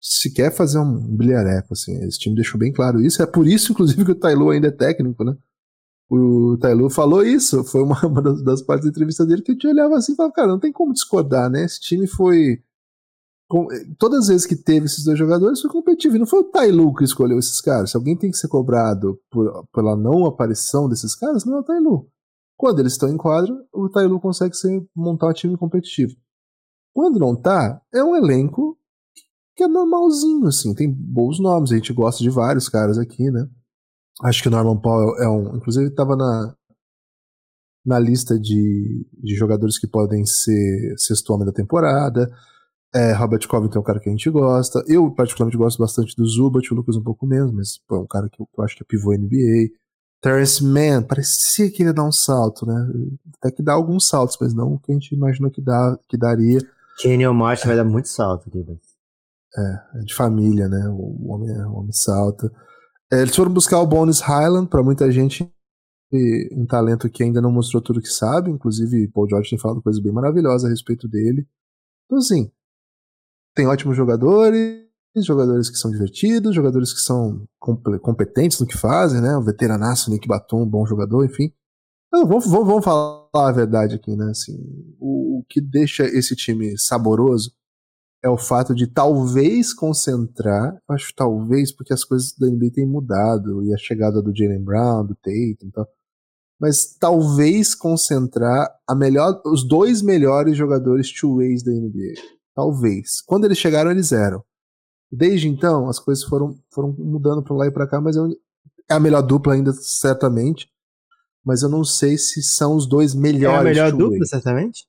se 0.00 0.32
quer 0.32 0.50
fazer 0.50 0.78
um 0.78 1.16
bilhareco, 1.16 1.74
assim, 1.74 2.02
esse 2.04 2.18
time 2.18 2.34
deixou 2.34 2.58
bem 2.58 2.72
claro 2.72 2.98
isso, 3.02 3.22
é 3.22 3.26
por 3.26 3.46
isso, 3.46 3.72
inclusive, 3.72 4.06
que 4.06 4.12
o 4.12 4.18
Tailu 4.18 4.50
ainda 4.50 4.68
é 4.68 4.70
técnico, 4.70 5.22
né? 5.22 5.36
O 6.16 6.56
Tailu 6.58 6.88
falou 6.88 7.24
isso, 7.24 7.64
foi 7.64 7.82
uma, 7.82 7.98
uma 8.06 8.22
das, 8.22 8.42
das, 8.42 8.62
partes 8.62 8.84
da 8.84 8.90
entrevista 8.90 9.26
dele 9.26 9.42
que 9.42 9.52
eu 9.52 9.58
te 9.58 9.66
olhava 9.66 9.96
assim 9.96 10.12
e 10.12 10.16
falava, 10.16 10.32
cara, 10.32 10.48
não 10.48 10.60
tem 10.60 10.72
como 10.72 10.92
discordar, 10.92 11.50
né? 11.50 11.64
Esse 11.64 11.80
time 11.80 12.06
foi. 12.06 12.62
Com, 13.48 13.66
todas 13.98 14.20
as 14.20 14.28
vezes 14.28 14.46
que 14.46 14.56
teve 14.56 14.86
esses 14.86 15.04
dois 15.04 15.18
jogadores 15.18 15.60
foi 15.60 15.70
competitivo. 15.70 16.18
Não 16.18 16.26
foi 16.26 16.40
o 16.40 16.44
Tailu 16.44 16.94
que 16.94 17.04
escolheu 17.04 17.38
esses 17.38 17.60
caras. 17.60 17.90
Se 17.90 17.96
alguém 17.96 18.16
tem 18.16 18.30
que 18.30 18.36
ser 18.36 18.48
cobrado 18.48 19.18
por, 19.30 19.66
pela 19.72 19.96
não 19.96 20.24
aparição 20.24 20.88
desses 20.88 21.14
caras, 21.14 21.44
não 21.44 21.56
é 21.56 21.60
o 21.60 21.64
Tailu. 21.64 22.08
Quando 22.56 22.78
eles 22.78 22.92
estão 22.92 23.08
em 23.08 23.16
quadra, 23.16 23.52
o 23.72 23.88
Tailu 23.88 24.20
consegue 24.20 24.56
ser, 24.56 24.86
montar 24.94 25.28
um 25.28 25.32
time 25.32 25.56
competitivo. 25.58 26.14
Quando 26.94 27.18
não 27.18 27.34
tá, 27.34 27.82
é 27.92 28.02
um 28.02 28.14
elenco 28.14 28.78
que 29.56 29.64
é 29.64 29.68
normalzinho, 29.68 30.46
assim. 30.46 30.74
Tem 30.74 30.90
bons 30.90 31.40
nomes, 31.40 31.72
a 31.72 31.74
gente 31.74 31.92
gosta 31.92 32.22
de 32.22 32.30
vários 32.30 32.68
caras 32.68 32.98
aqui, 32.98 33.30
né? 33.30 33.48
Acho 34.22 34.42
que 34.42 34.48
o 34.48 34.50
Norman 34.50 34.76
Powell 34.76 35.16
é 35.18 35.28
um. 35.28 35.56
Inclusive, 35.56 35.88
estava 35.88 36.14
na, 36.16 36.54
na 37.84 37.98
lista 37.98 38.38
de, 38.38 39.06
de 39.12 39.34
jogadores 39.34 39.78
que 39.78 39.86
podem 39.86 40.24
ser 40.24 40.94
sexto 40.96 41.32
homem 41.32 41.46
da 41.46 41.52
temporada. 41.52 42.30
É, 42.94 43.12
Robert 43.12 43.46
Covington 43.48 43.78
é 43.78 43.80
um 43.80 43.84
cara 43.84 43.98
que 43.98 44.08
a 44.08 44.12
gente 44.12 44.30
gosta. 44.30 44.84
Eu, 44.86 45.10
particularmente, 45.10 45.58
gosto 45.58 45.78
bastante 45.78 46.14
do 46.16 46.24
Zubat, 46.26 46.72
o 46.72 46.76
Lucas 46.76 46.96
um 46.96 47.02
pouco 47.02 47.26
menos, 47.26 47.52
mas 47.52 47.78
pô, 47.88 47.96
é 47.96 48.00
um 48.00 48.06
cara 48.06 48.28
que 48.28 48.40
eu, 48.40 48.46
que 48.46 48.60
eu 48.60 48.64
acho 48.64 48.76
que 48.76 48.84
é 48.84 48.86
pivô 48.86 49.12
NBA. 49.12 49.74
Terrence 50.20 50.64
Mann, 50.64 51.02
parecia 51.02 51.70
que 51.70 51.82
ele 51.82 51.90
ia 51.90 51.92
dar 51.92 52.04
um 52.04 52.12
salto, 52.12 52.64
né? 52.64 52.88
Até 53.36 53.50
que 53.50 53.62
dá 53.62 53.72
alguns 53.74 54.06
saltos, 54.06 54.38
mas 54.40 54.54
não 54.54 54.74
o 54.74 54.78
que 54.78 54.92
a 54.92 54.94
gente 54.94 55.12
imaginou 55.12 55.50
que, 55.50 55.60
dá, 55.60 55.98
que 56.08 56.16
daria. 56.16 56.60
Kenyon 56.98 57.34
Martin 57.34 57.66
vai 57.66 57.76
dar 57.76 57.84
muito 57.84 58.08
salto 58.08 58.48
aqui, 58.48 58.64
É, 59.56 59.98
é 59.98 59.98
de 60.02 60.14
família, 60.14 60.68
né? 60.68 60.88
O 60.88 61.30
homem, 61.30 61.50
o 61.64 61.74
homem 61.74 61.92
salta. 61.92 62.50
É, 63.14 63.22
eles 63.22 63.36
foram 63.36 63.52
buscar 63.52 63.78
o 63.80 63.86
Bones 63.86 64.20
Highland, 64.20 64.68
para 64.68 64.82
muita 64.82 65.10
gente, 65.12 65.48
um 66.52 66.66
talento 66.66 67.08
que 67.08 67.22
ainda 67.22 67.40
não 67.40 67.52
mostrou 67.52 67.80
tudo 67.80 68.00
que 68.00 68.08
sabe, 68.08 68.50
inclusive 68.50 69.08
Paul 69.08 69.28
George 69.28 69.50
tem 69.50 69.58
falado 69.58 69.80
coisas 69.80 70.02
bem 70.02 70.12
maravilhosas 70.12 70.64
a 70.64 70.68
respeito 70.68 71.06
dele. 71.06 71.46
Então, 72.06 72.18
assim, 72.18 72.50
tem 73.54 73.68
ótimos 73.68 73.96
jogadores, 73.96 74.84
jogadores 75.18 75.70
que 75.70 75.76
são 75.76 75.92
divertidos, 75.92 76.56
jogadores 76.56 76.92
que 76.92 77.00
são 77.00 77.46
competentes 77.60 78.58
no 78.58 78.66
que 78.66 78.76
fazem, 78.76 79.20
né? 79.20 79.36
O 79.36 79.42
veteranaço 79.42 80.10
Nick 80.10 80.26
Batum, 80.26 80.62
um 80.62 80.68
bom 80.68 80.84
jogador, 80.84 81.24
enfim. 81.24 81.52
Então, 82.08 82.26
vamos, 82.26 82.46
vamos, 82.46 82.66
vamos, 82.66 82.84
falar 82.84 83.28
a 83.32 83.52
verdade 83.52 83.94
aqui, 83.94 84.16
né? 84.16 84.30
Assim, 84.30 84.56
o, 84.98 85.38
o 85.38 85.44
que 85.48 85.60
deixa 85.60 86.04
esse 86.04 86.34
time 86.34 86.76
saboroso 86.76 87.52
é 88.24 88.28
o 88.28 88.38
fato 88.38 88.74
de 88.74 88.86
talvez 88.86 89.74
concentrar, 89.74 90.80
acho 90.88 91.12
talvez 91.14 91.70
porque 91.70 91.92
as 91.92 92.02
coisas 92.02 92.32
da 92.32 92.46
NBA 92.46 92.70
têm 92.72 92.86
mudado 92.86 93.62
e 93.62 93.74
a 93.74 93.76
chegada 93.76 94.22
do 94.22 94.34
Jalen 94.34 94.64
Brown, 94.64 95.04
do 95.04 95.14
Tatum 95.14 95.68
e 95.68 95.70
tal, 95.70 95.86
mas 96.58 96.96
talvez 96.98 97.74
concentrar 97.74 98.74
a 98.88 98.94
melhor, 98.94 99.42
os 99.44 99.62
dois 99.62 100.00
melhores 100.00 100.56
jogadores 100.56 101.12
two 101.12 101.36
ways 101.36 101.62
da 101.62 101.70
NBA. 101.70 102.14
Talvez. 102.54 103.20
Quando 103.20 103.44
eles 103.44 103.58
chegaram, 103.58 103.90
eles 103.90 104.10
eram. 104.10 104.42
Desde 105.12 105.46
então, 105.46 105.86
as 105.90 105.98
coisas 105.98 106.24
foram, 106.24 106.58
foram 106.72 106.94
mudando 106.96 107.42
para 107.42 107.54
lá 107.54 107.66
e 107.66 107.70
para 107.70 107.86
cá, 107.86 108.00
mas 108.00 108.16
eu, 108.16 108.26
é 108.88 108.94
a 108.94 109.00
melhor 109.00 109.20
dupla 109.20 109.52
ainda, 109.52 109.72
certamente. 109.74 110.66
Mas 111.44 111.62
eu 111.62 111.68
não 111.68 111.84
sei 111.84 112.16
se 112.16 112.42
são 112.42 112.74
os 112.74 112.88
dois 112.88 113.14
melhores. 113.14 113.76
É 113.76 113.82
a 113.82 113.90
melhor 113.90 113.92
dupla, 113.92 114.24
certamente? 114.24 114.86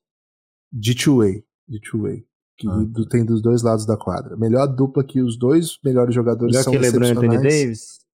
De 0.72 0.94
two-way. 0.94 1.44
De 1.68 1.80
two-way 1.80 2.24
que 2.56 2.68
ah. 2.68 3.08
tem 3.10 3.24
dos 3.24 3.42
dois 3.42 3.62
lados 3.62 3.86
da 3.86 3.96
quadra. 3.96 4.36
Melhor 4.36 4.66
dupla 4.66 5.04
que 5.04 5.20
os 5.20 5.38
dois 5.38 5.78
melhores 5.84 6.14
jogadores 6.14 6.52
Melhor 6.52 6.64
são 6.64 6.72
que 6.72 6.78
LeBron 6.78 7.06
e 7.06 7.10
Anthony 7.10 7.36
Davis? 7.36 8.06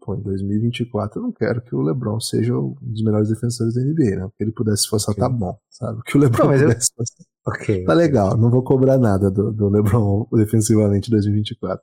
Pô, 0.00 0.14
em 0.14 0.22
2024 0.22 1.18
eu 1.18 1.22
não 1.22 1.32
quero 1.32 1.62
que 1.62 1.74
o 1.74 1.80
LeBron 1.80 2.20
seja 2.20 2.56
um 2.56 2.76
dos 2.80 3.02
melhores 3.02 3.28
defensores 3.28 3.74
da 3.74 3.80
NBA, 3.80 4.16
né? 4.16 4.28
Porque 4.28 4.44
ele 4.44 4.52
pudesse 4.52 4.82
esforçar, 4.82 5.12
okay. 5.12 5.22
tá 5.22 5.28
bom, 5.28 5.56
sabe? 5.70 6.00
Que 6.04 6.16
o 6.16 6.20
LeBron 6.20 6.44
não, 6.44 6.52
pudesse 6.52 6.74
eu... 6.74 6.78
esforçar. 6.78 7.26
Ok. 7.46 7.84
Tá 7.84 7.94
legal, 7.94 8.36
não 8.36 8.50
vou 8.50 8.62
cobrar 8.62 8.98
nada 8.98 9.30
do, 9.30 9.52
do 9.52 9.68
LeBron 9.68 10.26
defensivamente 10.32 11.08
em 11.08 11.12
2024. 11.12 11.82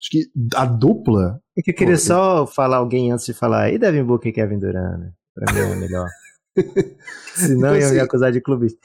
Acho 0.00 0.10
que 0.10 0.30
a 0.54 0.64
dupla. 0.64 1.40
É 1.56 1.62
que 1.62 1.72
eu 1.72 1.74
queria 1.74 1.94
pô, 1.94 2.00
só 2.00 2.38
eu... 2.38 2.46
falar 2.46 2.78
alguém 2.78 3.10
antes 3.10 3.26
de 3.26 3.34
falar 3.34 3.64
aí, 3.64 3.78
Devin 3.78 4.04
Booker 4.04 4.28
e 4.28 4.32
Kevin 4.32 4.58
Durant, 4.58 4.98
né? 4.98 5.12
Pra 5.34 5.52
mim 5.52 5.60
é 5.60 5.64
o 5.74 5.80
melhor. 5.80 6.08
Senão 7.34 7.58
então, 7.58 7.76
ia 7.76 7.84
assim, 7.84 7.94
me 7.94 8.00
acusar 8.00 8.32
de 8.32 8.40
clubista. 8.40 8.78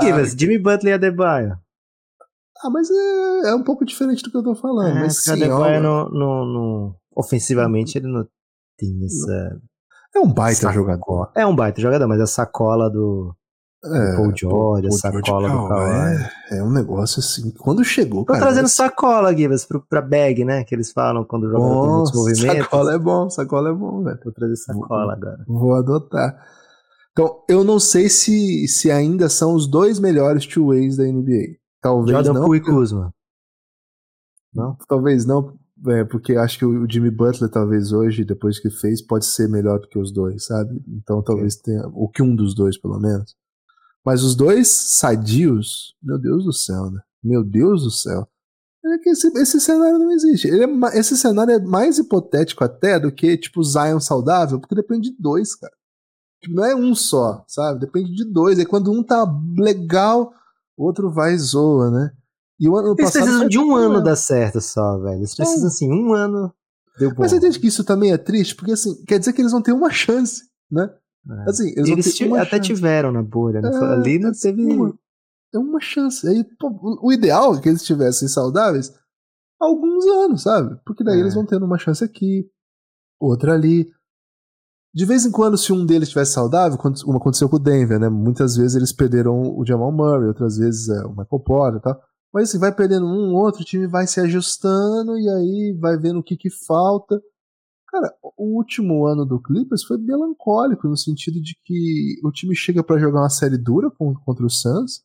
Ah, 0.00 0.24
Jimmy 0.36 0.58
Butler 0.58 0.92
e 0.92 0.94
Adebayo. 0.94 1.58
Ah, 2.62 2.70
mas 2.70 2.90
é, 2.90 3.50
é, 3.50 3.54
um 3.54 3.62
pouco 3.62 3.84
diferente 3.84 4.22
do 4.22 4.30
que 4.30 4.36
eu 4.36 4.42
tô 4.42 4.54
falando. 4.54 4.96
É, 4.96 5.00
mas 5.00 5.22
sim, 5.22 5.30
Adebayo 5.30 5.82
no, 5.82 6.08
no, 6.08 6.44
no, 6.44 6.96
ofensivamente 7.14 7.96
ele 7.96 8.08
não 8.08 8.26
tem 8.76 9.04
essa. 9.04 9.60
É 10.14 10.18
um 10.18 10.32
baita 10.32 10.62
sacola. 10.62 10.74
jogador. 10.74 11.32
É 11.36 11.46
um 11.46 11.54
baita 11.54 11.80
jogador, 11.80 12.08
mas 12.08 12.20
a 12.20 12.26
sacola 12.26 12.90
do, 12.90 13.36
é, 13.84 14.16
Paul 14.16 14.32
George, 14.34 14.88
a 14.88 14.90
sacola 14.90 15.48
George, 15.48 15.56
do 15.56 15.68
Kawhi. 15.68 16.28
É, 16.50 16.58
é, 16.58 16.62
um 16.64 16.70
negócio 16.70 17.20
assim. 17.20 17.52
Quando 17.52 17.84
chegou, 17.84 18.24
Tô 18.24 18.32
cara. 18.32 18.46
trazendo 18.46 18.66
é... 18.66 18.68
sacola, 18.68 19.36
Givas, 19.36 19.66
pra 19.88 20.02
bag, 20.02 20.44
né? 20.44 20.64
Que 20.64 20.74
eles 20.74 20.90
falam 20.90 21.24
quando 21.24 21.48
tem 21.48 21.60
muitos 21.60 22.12
movimentos. 22.12 22.64
Sacola 22.64 22.94
é 22.94 22.98
bom, 22.98 23.30
sacola 23.30 23.70
é 23.70 23.72
bom, 23.72 24.02
velho. 24.02 24.18
Vou 24.24 24.32
trazer 24.32 24.56
sacola 24.56 24.88
vou, 24.88 25.12
agora. 25.12 25.44
Vou 25.46 25.74
adotar. 25.74 26.44
Então, 27.18 27.42
eu 27.48 27.64
não 27.64 27.80
sei 27.80 28.08
se, 28.08 28.68
se 28.68 28.92
ainda 28.92 29.28
são 29.28 29.52
os 29.52 29.66
dois 29.66 29.98
melhores 29.98 30.46
two-ways 30.46 30.96
da 30.96 31.02
NBA. 31.02 31.56
Talvez 31.82 32.12
Jordan 32.12 32.32
não. 32.34 32.44
Poole 32.44 32.60
e 32.60 32.62
Kuzma. 32.62 33.12
Não? 34.54 34.76
Talvez 34.88 35.26
não, 35.26 35.58
é, 35.88 36.04
porque 36.04 36.36
acho 36.36 36.60
que 36.60 36.64
o 36.64 36.88
Jimmy 36.88 37.10
Butler, 37.10 37.50
talvez 37.50 37.90
hoje, 37.90 38.24
depois 38.24 38.60
que 38.60 38.70
fez, 38.70 39.02
pode 39.02 39.26
ser 39.26 39.48
melhor 39.48 39.80
do 39.80 39.88
que 39.88 39.98
os 39.98 40.12
dois, 40.12 40.44
sabe? 40.44 40.80
Então 40.86 41.20
talvez 41.20 41.56
okay. 41.56 41.74
tenha. 41.74 41.88
Ou 41.92 42.08
que 42.08 42.22
um 42.22 42.36
dos 42.36 42.54
dois, 42.54 42.78
pelo 42.78 43.00
menos. 43.00 43.34
Mas 44.04 44.22
os 44.22 44.36
dois 44.36 44.68
sadios, 44.68 45.96
meu 46.00 46.20
Deus 46.20 46.44
do 46.44 46.52
céu, 46.52 46.88
né? 46.88 47.00
Meu 47.20 47.42
Deus 47.42 47.82
do 47.82 47.90
céu. 47.90 48.28
É 48.86 48.98
que 48.98 49.10
esse, 49.10 49.26
esse 49.36 49.60
cenário 49.60 49.98
não 49.98 50.12
existe. 50.12 50.48
É, 50.48 50.96
esse 50.96 51.16
cenário 51.16 51.52
é 51.52 51.58
mais 51.58 51.98
hipotético 51.98 52.62
até 52.62 53.00
do 53.00 53.10
que, 53.10 53.36
tipo, 53.36 53.60
Zion 53.64 53.98
saudável, 53.98 54.60
porque 54.60 54.76
depende 54.76 55.10
de 55.10 55.16
dois, 55.20 55.56
cara. 55.56 55.72
Não 56.46 56.64
é 56.64 56.74
um 56.74 56.94
só, 56.94 57.44
sabe? 57.48 57.80
Depende 57.80 58.14
de 58.14 58.24
dois. 58.24 58.58
Aí 58.58 58.66
quando 58.66 58.92
um 58.92 59.02
tá 59.02 59.24
legal, 59.56 60.32
o 60.76 60.84
outro 60.84 61.10
vai 61.10 61.34
e 61.34 61.38
zoa, 61.38 61.90
né? 61.90 62.12
E 62.60 62.68
o 62.68 62.76
ano 62.76 62.94
Eles 62.98 63.06
passado 63.12 63.24
precisam 63.24 63.48
de 63.48 63.58
um 63.58 63.74
ano 63.74 64.02
dar 64.02 64.16
certo 64.16 64.60
só, 64.60 64.98
velho. 64.98 65.18
Eles 65.18 65.34
precisam, 65.34 65.64
é. 65.64 65.68
assim, 65.68 65.92
um 65.92 66.12
ano. 66.12 66.52
Deu 66.98 67.10
bom. 67.10 67.16
Mas 67.20 67.30
você 67.30 67.36
entende 67.36 67.58
que 67.58 67.68
isso 67.68 67.84
também 67.84 68.12
é 68.12 68.18
triste? 68.18 68.54
Porque, 68.56 68.72
assim, 68.72 69.02
quer 69.04 69.18
dizer 69.18 69.32
que 69.32 69.40
eles 69.40 69.52
vão 69.52 69.62
ter 69.62 69.72
uma 69.72 69.90
chance, 69.90 70.42
né? 70.70 70.92
É. 71.30 71.50
Assim, 71.50 71.68
eles, 71.76 71.88
eles 71.88 72.32
até 72.36 72.56
chance. 72.56 72.60
tiveram 72.60 73.12
na 73.12 73.22
bolha, 73.22 73.60
né? 73.60 73.70
É, 73.72 73.84
Ali 73.94 74.18
não 74.18 74.32
teve. 74.32 74.62
Uma, 74.62 74.98
é 75.54 75.58
uma 75.58 75.80
chance. 75.80 76.26
Aí, 76.26 76.44
pô, 76.58 76.98
o 77.02 77.12
ideal 77.12 77.54
é 77.54 77.60
que 77.60 77.68
eles 77.68 77.80
estivessem 77.80 78.26
saudáveis 78.28 78.92
alguns 79.60 80.04
anos, 80.06 80.42
sabe? 80.42 80.80
Porque 80.84 81.04
daí 81.04 81.18
É. 81.18 81.20
eles 81.20 81.34
vão 81.34 81.44
tendo 81.44 81.64
uma 81.64 81.78
chance 81.78 82.02
aqui, 82.02 82.48
outra 83.20 83.54
ali. 83.54 83.90
De 84.98 85.04
vez 85.04 85.24
em 85.24 85.30
quando, 85.30 85.56
se 85.56 85.72
um 85.72 85.86
deles 85.86 86.08
estivesse 86.08 86.32
saudável, 86.32 86.76
como 86.76 87.16
aconteceu 87.16 87.48
com 87.48 87.54
o 87.54 87.60
Denver, 87.60 88.00
né? 88.00 88.08
Muitas 88.08 88.56
vezes 88.56 88.74
eles 88.74 88.92
perderam 88.92 89.56
o 89.56 89.64
Jamal 89.64 89.92
Murray, 89.92 90.26
outras 90.26 90.58
vezes 90.58 90.88
é, 90.88 91.06
o 91.06 91.10
Michael 91.10 91.40
Porter 91.46 91.78
e 91.78 91.82
tal. 91.82 92.02
Mas 92.34 92.48
assim, 92.48 92.58
vai 92.58 92.74
perdendo 92.74 93.06
um, 93.06 93.32
outro, 93.32 93.62
o 93.62 93.64
time 93.64 93.86
vai 93.86 94.08
se 94.08 94.18
ajustando 94.18 95.16
e 95.16 95.28
aí 95.28 95.78
vai 95.80 95.96
vendo 95.96 96.18
o 96.18 96.22
que 96.22 96.36
que 96.36 96.50
falta. 96.50 97.22
Cara, 97.86 98.12
o 98.36 98.56
último 98.56 99.06
ano 99.06 99.24
do 99.24 99.40
Clippers 99.40 99.84
foi 99.84 99.98
melancólico 99.98 100.88
no 100.88 100.96
sentido 100.96 101.40
de 101.40 101.56
que 101.64 102.16
o 102.24 102.32
time 102.32 102.56
chega 102.56 102.82
para 102.82 102.98
jogar 102.98 103.20
uma 103.20 103.30
série 103.30 103.56
dura 103.56 103.92
contra 103.92 104.44
o 104.44 104.50
Suns, 104.50 105.04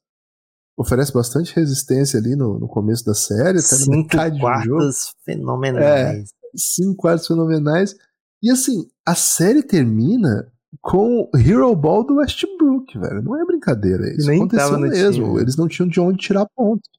oferece 0.76 1.14
bastante 1.14 1.56
resistência 1.56 2.20
ali 2.20 2.36
no, 2.36 2.58
no 2.58 2.68
começo 2.68 3.06
da 3.06 3.14
série, 3.14 3.60
até 3.60 3.76
na 3.76 3.84
Cinco 3.86 3.92
metade 3.92 4.40
do 4.40 4.42
jogo 4.42 4.80
quartas 4.80 5.14
fenomenais. 5.24 6.30
cinco 6.56 6.96
quartos 6.96 7.28
fenomenais. 7.28 7.96
E 8.42 8.50
assim, 8.50 8.88
a 9.06 9.16
série 9.16 9.64
termina 9.64 10.52
com 10.82 11.30
o 11.34 11.38
Hero 11.38 11.76
Ball 11.76 12.06
do 12.06 12.16
Westbrook, 12.16 12.98
velho. 12.98 13.22
Não 13.22 13.40
é 13.40 13.46
brincadeira. 13.46 14.10
Isso 14.14 14.28
nem 14.28 14.40
aconteceu 14.40 14.80
mesmo. 14.80 15.26
time. 15.26 15.42
Eles 15.42 15.56
não 15.56 15.68
tinham 15.68 15.88
de 15.88 16.00
onde 16.00 16.18
tirar 16.18 16.48
pontos. 16.56 16.90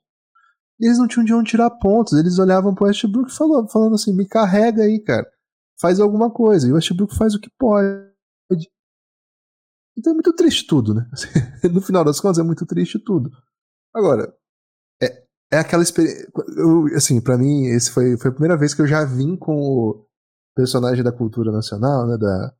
Eles 0.81 0.99
não 0.99 1.09
tinham 1.09 1.25
de 1.25 1.35
onde 1.35 1.51
tirar 1.51 1.71
pontos. 1.71 2.19
Eles 2.19 2.39
olhavam 2.39 2.75
pro 2.75 2.87
Westbrook 2.87 3.35
falou, 3.35 3.69
falando 3.69 3.95
assim: 3.95 4.15
me 4.15 4.27
carrega 4.27 4.83
aí, 4.83 5.01
cara. 5.01 5.27
Faz 5.81 5.99
alguma 5.99 6.31
coisa. 6.31 6.69
E 6.69 6.73
o 6.73 6.75
Westbrook 6.75 7.17
faz 7.17 7.35
o 7.35 7.41
que 7.41 7.51
pode. 7.59 8.13
Então 9.97 10.13
é 10.13 10.15
muito 10.15 10.33
triste 10.33 10.67
tudo, 10.67 10.95
né? 10.95 11.09
no 11.73 11.81
final 11.81 12.05
das 12.05 12.21
contas, 12.21 12.39
é 12.39 12.43
muito 12.43 12.67
triste 12.67 12.99
tudo. 12.99 13.31
Agora, 13.95 14.35
é, 15.01 15.25
é 15.53 15.59
aquela 15.59 15.83
experiência. 15.83 16.29
Assim, 16.97 17.21
pra 17.21 17.39
mim, 17.39 17.67
esse 17.67 17.91
foi, 17.91 18.17
foi 18.17 18.31
a 18.31 18.35
primeira 18.35 18.57
vez 18.57 18.75
que 18.75 18.83
eu 18.83 18.87
já 18.87 19.05
vim 19.05 19.37
com 19.37 19.55
o 19.57 20.04
personagem 20.55 21.03
da 21.05 21.13
cultura 21.13 21.51
nacional, 21.53 22.07
né? 22.07 22.17
Da 22.17 22.55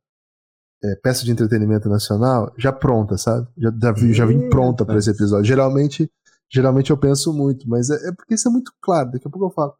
é, 0.83 0.95
peça 0.97 1.23
de 1.23 1.31
entretenimento 1.31 1.89
nacional, 1.89 2.53
já 2.57 2.71
pronta, 2.71 3.17
sabe? 3.17 3.47
Já, 3.57 3.71
já, 3.81 3.91
vi- 3.91 4.13
já 4.13 4.25
vim 4.25 4.45
Ih, 4.45 4.49
pronta 4.49 4.85
pra 4.85 4.97
esse 4.97 5.09
episódio. 5.09 5.45
Geralmente, 5.45 6.11
geralmente 6.51 6.91
eu 6.91 6.97
penso 6.97 7.33
muito, 7.33 7.67
mas 7.67 7.89
é, 7.89 8.09
é 8.09 8.11
porque 8.11 8.33
isso 8.35 8.47
é 8.47 8.51
muito 8.51 8.71
claro. 8.81 9.11
Daqui 9.11 9.27
a 9.27 9.31
pouco 9.31 9.47
eu 9.47 9.51
falo. 9.51 9.73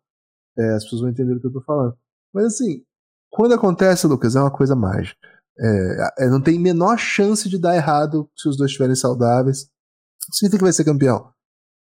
É, 0.58 0.74
as 0.76 0.84
pessoas 0.84 1.02
vão 1.02 1.10
entender 1.10 1.36
o 1.36 1.42
que 1.42 1.48
eu 1.48 1.52
tô 1.54 1.62
falando. 1.62 1.96
Mas 2.34 2.46
assim, 2.46 2.82
quando 3.30 3.54
acontece, 3.54 4.08
Lucas, 4.08 4.36
é 4.36 4.40
uma 4.40 4.52
coisa 4.52 4.76
mágica. 4.76 5.20
É, 5.60 6.26
é, 6.26 6.30
não 6.30 6.42
tem 6.42 6.58
menor 6.60 6.98
chance 6.98 7.48
de 7.50 7.58
dar 7.60 7.76
errado 7.76 8.30
se 8.36 8.48
os 8.50 8.58
dois 8.58 8.70
estiverem 8.72 8.96
saudáveis. 8.96 9.70
Significa 10.32 10.58
que 10.60 10.64
vai 10.64 10.74
ser 10.74 10.86
campeão. 10.86 11.30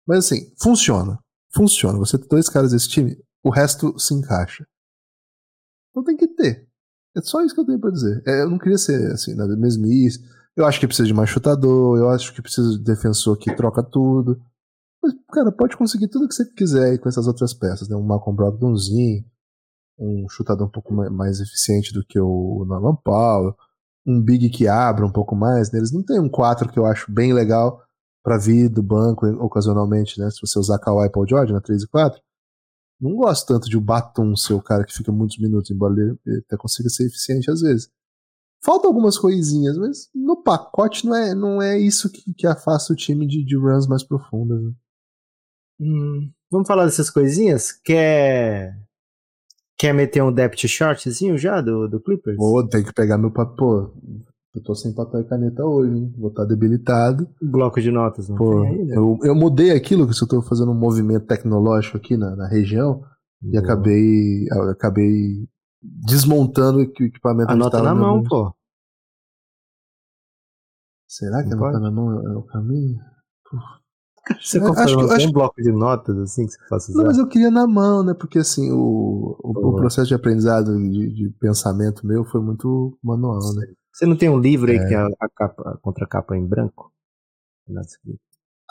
Mas 0.08 0.26
assim, 0.26 0.52
funciona. 0.62 1.20
Funciona. 1.54 1.98
Você 2.00 2.18
tem 2.18 2.28
dois 2.28 2.50
caras 2.50 2.72
desse 2.72 2.90
time, 2.90 3.16
o 3.44 3.50
resto 3.50 3.98
se 4.00 4.14
encaixa. 4.14 4.66
Então 5.96 6.04
tem 6.04 6.18
que 6.18 6.28
ter. 6.28 6.68
É 7.16 7.22
só 7.22 7.42
isso 7.42 7.56
que 7.56 7.62
eu 7.62 7.66
tenho 7.66 7.80
pra 7.80 7.90
dizer. 7.90 8.22
É, 8.28 8.42
eu 8.42 8.50
não 8.50 8.58
queria 8.58 8.78
ser 8.78 9.12
assim, 9.14 9.34
na 9.34 9.48
mesmice. 9.56 10.20
Eu 10.58 10.66
acho 10.66 10.80
que 10.80 10.88
precisa 10.88 11.08
de 11.08 11.14
mais 11.14 11.30
chutador, 11.30 11.98
eu 11.98 12.10
acho 12.10 12.34
que 12.34 12.42
precisa 12.42 12.78
de 12.78 12.84
defensor 12.84 13.38
que 13.38 13.56
troca 13.56 13.82
tudo. 13.82 14.38
Mas, 15.02 15.14
cara, 15.32 15.52
pode 15.52 15.78
conseguir 15.78 16.10
tudo 16.10 16.28
que 16.28 16.34
você 16.36 16.46
quiser 16.46 16.92
aí 16.92 16.98
com 16.98 17.08
essas 17.08 17.28
outras 17.28 17.54
peças, 17.54 17.88
né? 17.88 17.96
Um 17.96 18.04
Malcolm 18.04 18.36
Brogdonzinho, 18.36 19.24
um 19.98 20.28
chutador 20.30 20.68
um 20.68 20.72
pouco 20.72 20.94
ma- 20.94 21.10
mais 21.10 21.40
eficiente 21.40 21.94
do 21.94 22.04
que 22.06 22.20
o 22.20 22.66
Norman 22.68 22.96
Powell, 23.04 23.56
um 24.06 24.22
big 24.22 24.50
que 24.50 24.68
abra 24.68 25.06
um 25.06 25.12
pouco 25.12 25.36
mais. 25.36 25.72
Né? 25.72 25.80
Eles 25.80 25.94
não 25.94 26.04
tem 26.04 26.20
um 26.20 26.30
4 26.30 26.70
que 26.70 26.78
eu 26.80 26.86
acho 26.86 27.10
bem 27.12 27.34
legal 27.34 27.82
pra 28.24 28.38
vir 28.38 28.68
do 28.70 28.82
banco 28.84 29.26
ocasionalmente, 29.44 30.20
né? 30.20 30.30
Se 30.32 30.42
você 30.42 30.58
usar 30.60 30.80
Kawhi 30.80 31.10
Paul 31.12 31.28
George 31.28 31.54
na 31.54 31.62
3 31.62 31.84
e 31.84 31.88
4. 31.88 32.20
Não 33.00 33.16
gosto 33.16 33.48
tanto 33.48 33.70
de 33.70 33.78
o 33.78 33.82
Batum 33.82 34.36
ser 34.36 34.54
o 34.54 34.62
cara 34.62 34.86
que 34.86 34.94
fica 34.94 35.12
muitos 35.12 35.38
minutos, 35.38 35.70
embora 35.70 35.94
ele 35.94 36.40
até 36.40 36.56
consiga 36.58 36.90
ser 36.90 37.06
eficiente 37.06 37.52
às 37.52 37.62
vezes. 37.62 37.90
Faltam 38.64 38.90
algumas 38.90 39.18
coisinhas, 39.18 39.78
mas 39.78 40.10
no 40.16 40.42
pacote 40.42 41.06
não 41.06 41.16
é, 41.16 41.36
não 41.36 41.62
é 41.62 41.78
isso 41.78 42.12
que, 42.12 42.34
que 42.34 42.48
afasta 42.48 42.94
o 42.94 42.96
time 42.96 43.28
de, 43.28 43.44
de 43.44 43.56
runs 43.56 43.86
mais 43.86 44.04
profundas. 44.04 44.60
Né? 44.60 44.72
Hum, 45.80 46.32
vamos 46.50 46.68
falar 46.68 46.86
dessas 46.86 47.10
coisinhas? 47.10 47.72
Quer. 47.72 48.76
Quer 49.78 49.94
meter 49.94 50.24
um 50.24 50.32
depth 50.32 50.66
chartzinho 50.68 51.38
já 51.38 51.60
do, 51.62 51.88
do 51.88 52.02
Clippers? 52.02 52.38
Vou 52.38 52.68
ter 52.68 52.84
que 52.84 52.94
pegar 52.94 53.18
meu 53.18 53.32
papel. 53.32 53.94
Pô, 54.56 54.60
eu 54.60 54.64
tô 54.64 54.76
sem 54.76 54.94
papel 54.94 55.22
e 55.22 55.26
caneta 55.26 55.66
hoje, 55.66 55.94
hein? 55.96 56.14
Vou 56.18 56.30
estar 56.30 56.46
debilitado. 56.46 57.28
Bloco 57.42 57.80
de 57.82 57.92
notas, 57.92 58.28
não 58.30 58.38
Pô, 58.38 58.64
tem 58.64 58.66
aí, 58.68 58.86
né? 58.86 58.96
eu, 58.96 59.20
eu 59.24 59.36
mudei 59.36 59.72
aquilo, 59.72 60.08
que 60.08 60.14
eu 60.24 60.28
tô 60.28 60.42
fazendo 60.42 60.72
um 60.72 60.76
movimento 60.76 61.26
tecnológico 61.26 61.98
aqui 61.98 62.18
na, 62.18 62.36
na 62.36 62.48
região 62.48 63.04
e 63.44 63.58
acabei, 63.58 64.48
acabei 64.72 65.48
desmontando 65.82 66.80
o 66.80 66.82
equi- 66.82 67.06
equipamento 67.06 67.52
Anota 67.54 67.82
na 67.82 67.94
mão, 67.96 68.24
pô. 68.24 68.54
Será 71.08 71.44
que 71.44 71.52
anotar 71.54 71.82
na 71.82 71.90
mão 71.90 72.12
é 72.32 72.38
o 72.38 72.44
caminho? 72.44 73.00
Você 74.42 74.58
É, 74.60 74.82
acho 74.82 74.96
não 74.98 75.10
acho- 75.12 75.28
um 75.28 75.32
bloco 75.32 75.62
de 75.62 75.72
notas 75.72 76.18
assim 76.18 76.46
que 76.46 76.54
você 76.54 76.60
faça 76.70 76.92
Não, 76.94 77.06
mas 77.06 77.18
eu 77.18 77.28
queria 77.28 77.52
na 77.52 77.68
mão, 77.68 78.04
né? 78.04 78.14
Porque 78.14 78.40
assim, 78.40 78.72
o, 78.72 79.36
o, 79.44 79.70
o 79.70 79.76
processo 79.76 80.08
de 80.08 80.14
aprendizado 80.16 80.78
de, 80.78 81.10
de 81.14 81.30
pensamento 81.40 82.06
meu 82.06 82.24
foi 82.24 82.42
muito 82.42 82.98
manual, 83.04 83.54
né? 83.54 83.66
Você 83.96 84.06
não 84.06 84.18
tem 84.18 84.30
um 84.30 84.38
livro 84.38 84.70
aí 84.70 84.76
É. 84.76 84.80
que 84.82 84.88
tem 84.90 84.98
a, 84.98 85.08
a 85.22 85.30
capa, 85.30 85.72
a 85.72 85.78
contracapa 85.78 86.36
em 86.36 86.46
branco? 86.46 86.92
Escrito. 87.66 88.20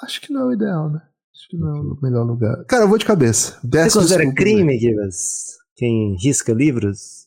Acho 0.03 0.21
que 0.21 0.31
não 0.31 0.43
é 0.43 0.45
o 0.45 0.53
ideal, 0.53 0.91
né? 0.91 1.01
Acho 1.35 1.49
que 1.49 1.57
não 1.57 1.69
é 1.69 1.81
o 1.81 1.99
melhor 2.03 2.25
lugar. 2.25 2.63
Cara, 2.67 2.85
eu 2.85 2.89
vou 2.89 2.99
de 2.99 3.07
cabeça. 3.07 3.59
Você 3.61 3.69
Peço 3.69 3.99
considera 4.01 4.23
desculpas, 4.25 4.45
crime, 4.45 4.79
Kivas? 4.79 5.57
Quem 5.77 6.15
risca 6.21 6.53
livros? 6.53 7.27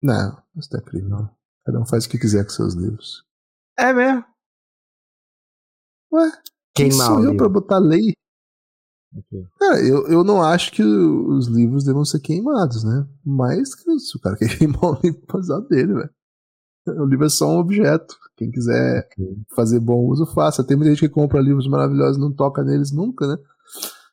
Não, 0.00 0.40
isso 0.56 0.68
não 0.72 0.78
é 0.78 0.82
crime, 0.84 1.08
não. 1.08 1.36
Cada 1.64 1.80
um 1.80 1.86
faz 1.86 2.04
o 2.04 2.08
que 2.08 2.18
quiser 2.18 2.44
com 2.44 2.50
seus 2.50 2.74
livros. 2.74 3.24
É 3.76 3.92
mesmo? 3.92 4.24
Ué, 6.12 6.30
quem 6.76 6.90
Queimar 6.90 7.06
sou 7.08 7.24
eu 7.24 7.36
pra 7.36 7.48
botar 7.48 7.78
lei? 7.78 8.12
Ok. 9.16 9.46
Cara, 9.58 9.80
eu, 9.84 10.06
eu 10.06 10.22
não 10.22 10.42
acho 10.44 10.70
que 10.70 10.82
os 10.84 11.48
livros 11.48 11.84
devam 11.84 12.04
ser 12.04 12.20
queimados, 12.20 12.84
né? 12.84 13.04
Mas 13.24 13.74
que 13.74 13.98
se 13.98 14.16
o 14.16 14.20
cara 14.20 14.36
quer 14.36 14.56
queimar 14.56 14.84
o 14.84 15.00
livro, 15.02 15.20
pode 15.26 15.44
usar 15.44 15.60
dele, 15.62 15.92
velho. 15.92 16.15
O 16.86 17.04
livro 17.04 17.26
é 17.26 17.28
só 17.28 17.48
um 17.48 17.58
objeto. 17.58 18.16
Quem 18.36 18.50
quiser 18.50 19.08
fazer 19.54 19.80
bom 19.80 20.04
uso, 20.06 20.26
faça. 20.26 20.64
Tem 20.64 20.76
muita 20.76 20.90
gente 20.90 21.00
que 21.00 21.08
compra 21.08 21.40
livros 21.40 21.68
maravilhosos 21.68 22.18
e 22.18 22.20
não 22.20 22.32
toca 22.32 22.62
neles 22.62 22.92
nunca, 22.92 23.26
né? 23.26 23.36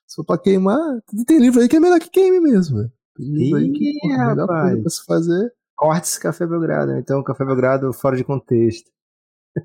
Se 0.07 0.15
for 0.15 0.25
pra 0.25 0.37
queimar, 0.37 0.79
tem 1.27 1.39
livro 1.39 1.59
aí 1.59 1.67
que 1.67 1.75
é 1.75 1.79
melhor 1.79 1.99
que 1.99 2.09
queime 2.09 2.39
mesmo. 2.39 2.89
Tem 3.15 3.27
livro 3.27 3.57
aí 3.59 3.71
que 3.71 3.99
porra, 4.01 4.23
a 4.23 4.27
melhor 4.29 4.47
coisa 4.47 4.81
pra 4.81 4.89
se 4.89 5.05
fazer. 5.05 5.53
Cortes 5.75 6.17
Café 6.17 6.47
Belgrado. 6.47 6.93
Então, 6.93 7.23
Café 7.23 7.45
Belgrado 7.45 7.91
fora 7.91 8.15
de 8.15 8.23
contexto. 8.23 8.91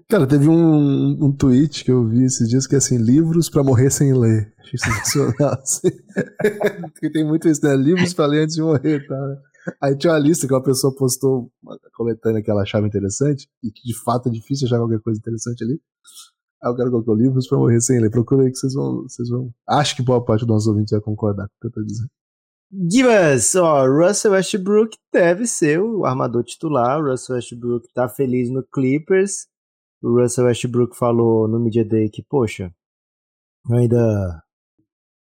Cara, 0.09 0.27
teve 0.27 0.49
um, 0.49 1.25
um 1.25 1.33
tweet 1.33 1.85
que 1.85 1.91
eu 1.91 2.07
vi 2.07 2.25
esses 2.25 2.49
dias 2.49 2.67
que 2.67 2.75
é 2.75 2.79
assim, 2.79 2.99
livros 2.99 3.49
pra 3.49 3.63
morrer 3.63 3.91
sem 3.91 4.13
ler. 4.13 4.53
Achei 4.59 4.79
sensacional. 4.79 5.55
assim. 5.63 5.91
Porque 6.93 7.11
tem 7.11 7.27
muito 7.27 7.49
isso, 7.49 7.65
né? 7.65 7.75
Livros 7.75 8.13
pra 8.13 8.27
ler 8.27 8.43
antes 8.43 8.57
de 8.57 8.63
morrer, 8.63 9.07
tá? 9.07 9.39
Aí 9.83 9.97
tinha 9.97 10.13
uma 10.13 10.19
lista 10.19 10.47
que 10.47 10.53
uma 10.53 10.63
pessoa 10.63 10.95
postou 10.95 11.51
uma 11.63 11.79
coletânea 11.95 12.43
que 12.43 12.51
ela 12.51 12.63
achava 12.63 12.87
interessante, 12.87 13.49
e 13.63 13.71
que 13.71 13.83
de 13.83 13.99
fato 14.03 14.29
é 14.29 14.33
difícil 14.33 14.67
achar 14.67 14.79
qualquer 14.79 15.01
coisa 15.01 15.19
interessante 15.19 15.65
ali. 15.65 15.81
Aí 16.63 16.73
o 16.73 16.77
cara 16.77 16.91
colocou 16.91 17.15
livros 17.15 17.47
pra 17.47 17.59
morrer 17.59 17.81
sem 17.81 18.01
ler. 18.01 18.11
Procura 18.11 18.45
aí 18.45 18.51
que 18.51 18.59
vocês 18.59 18.75
vão. 18.75 19.03
Vocês 19.03 19.29
vão... 19.29 19.53
Acho 19.69 19.95
que 19.95 20.03
boa 20.03 20.25
parte 20.25 20.41
dos 20.41 20.49
nossos 20.49 20.67
ouvintes 20.67 20.91
vai 20.91 21.01
concordar 21.01 21.49
com 21.49 21.55
o 21.55 21.61
que 21.61 21.67
eu 21.69 21.73
tô 21.73 21.83
dizendo. 21.85 22.11
Givas, 22.91 23.55
ó, 23.55 23.87
Russell 23.87 24.33
Westbrook 24.33 24.97
deve 25.13 25.47
ser 25.47 25.81
o 25.81 26.05
armador 26.05 26.45
titular. 26.45 27.01
O 27.01 27.11
Russell 27.11 27.37
Westbrook 27.37 27.89
tá 27.95 28.09
feliz 28.09 28.51
no 28.51 28.63
Clippers. 28.63 29.47
O 30.03 30.21
Russell 30.21 30.45
Westbrook 30.45 30.97
falou 30.97 31.49
no 31.49 31.59
Media 31.59 31.85
Day 31.85 32.11
que, 32.11 32.23
poxa, 32.23 32.73
eu 33.71 33.77
ainda 33.77 34.43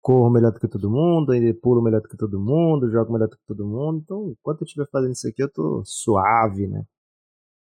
corro 0.04 0.30
melhor 0.30 0.52
do 0.52 0.60
que 0.60 0.68
todo 0.68 0.92
mundo, 0.92 1.32
ainda 1.32 1.58
pulo 1.62 1.82
melhor 1.82 2.02
do 2.02 2.10
que 2.10 2.18
todo 2.18 2.38
mundo, 2.38 2.92
jogo 2.92 3.14
melhor 3.14 3.30
do 3.30 3.38
que 3.38 3.46
todo 3.48 3.66
mundo. 3.66 4.02
Então, 4.04 4.30
enquanto 4.32 4.62
eu 4.62 4.66
estiver 4.66 4.88
fazendo 4.92 5.14
isso 5.14 5.28
aqui, 5.28 5.42
eu 5.42 5.50
tô 5.50 5.82
suave, 5.86 6.68
né? 6.68 6.84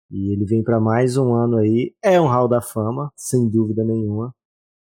E 0.10 0.34
ele 0.34 0.44
vem 0.44 0.64
para 0.64 0.80
mais 0.80 1.16
um 1.18 1.36
ano 1.36 1.58
aí. 1.58 1.96
É 2.04 2.20
um 2.20 2.26
hall 2.26 2.48
da 2.48 2.60
fama, 2.60 3.14
sem 3.16 3.48
dúvida 3.48 3.84
nenhuma. 3.86 4.36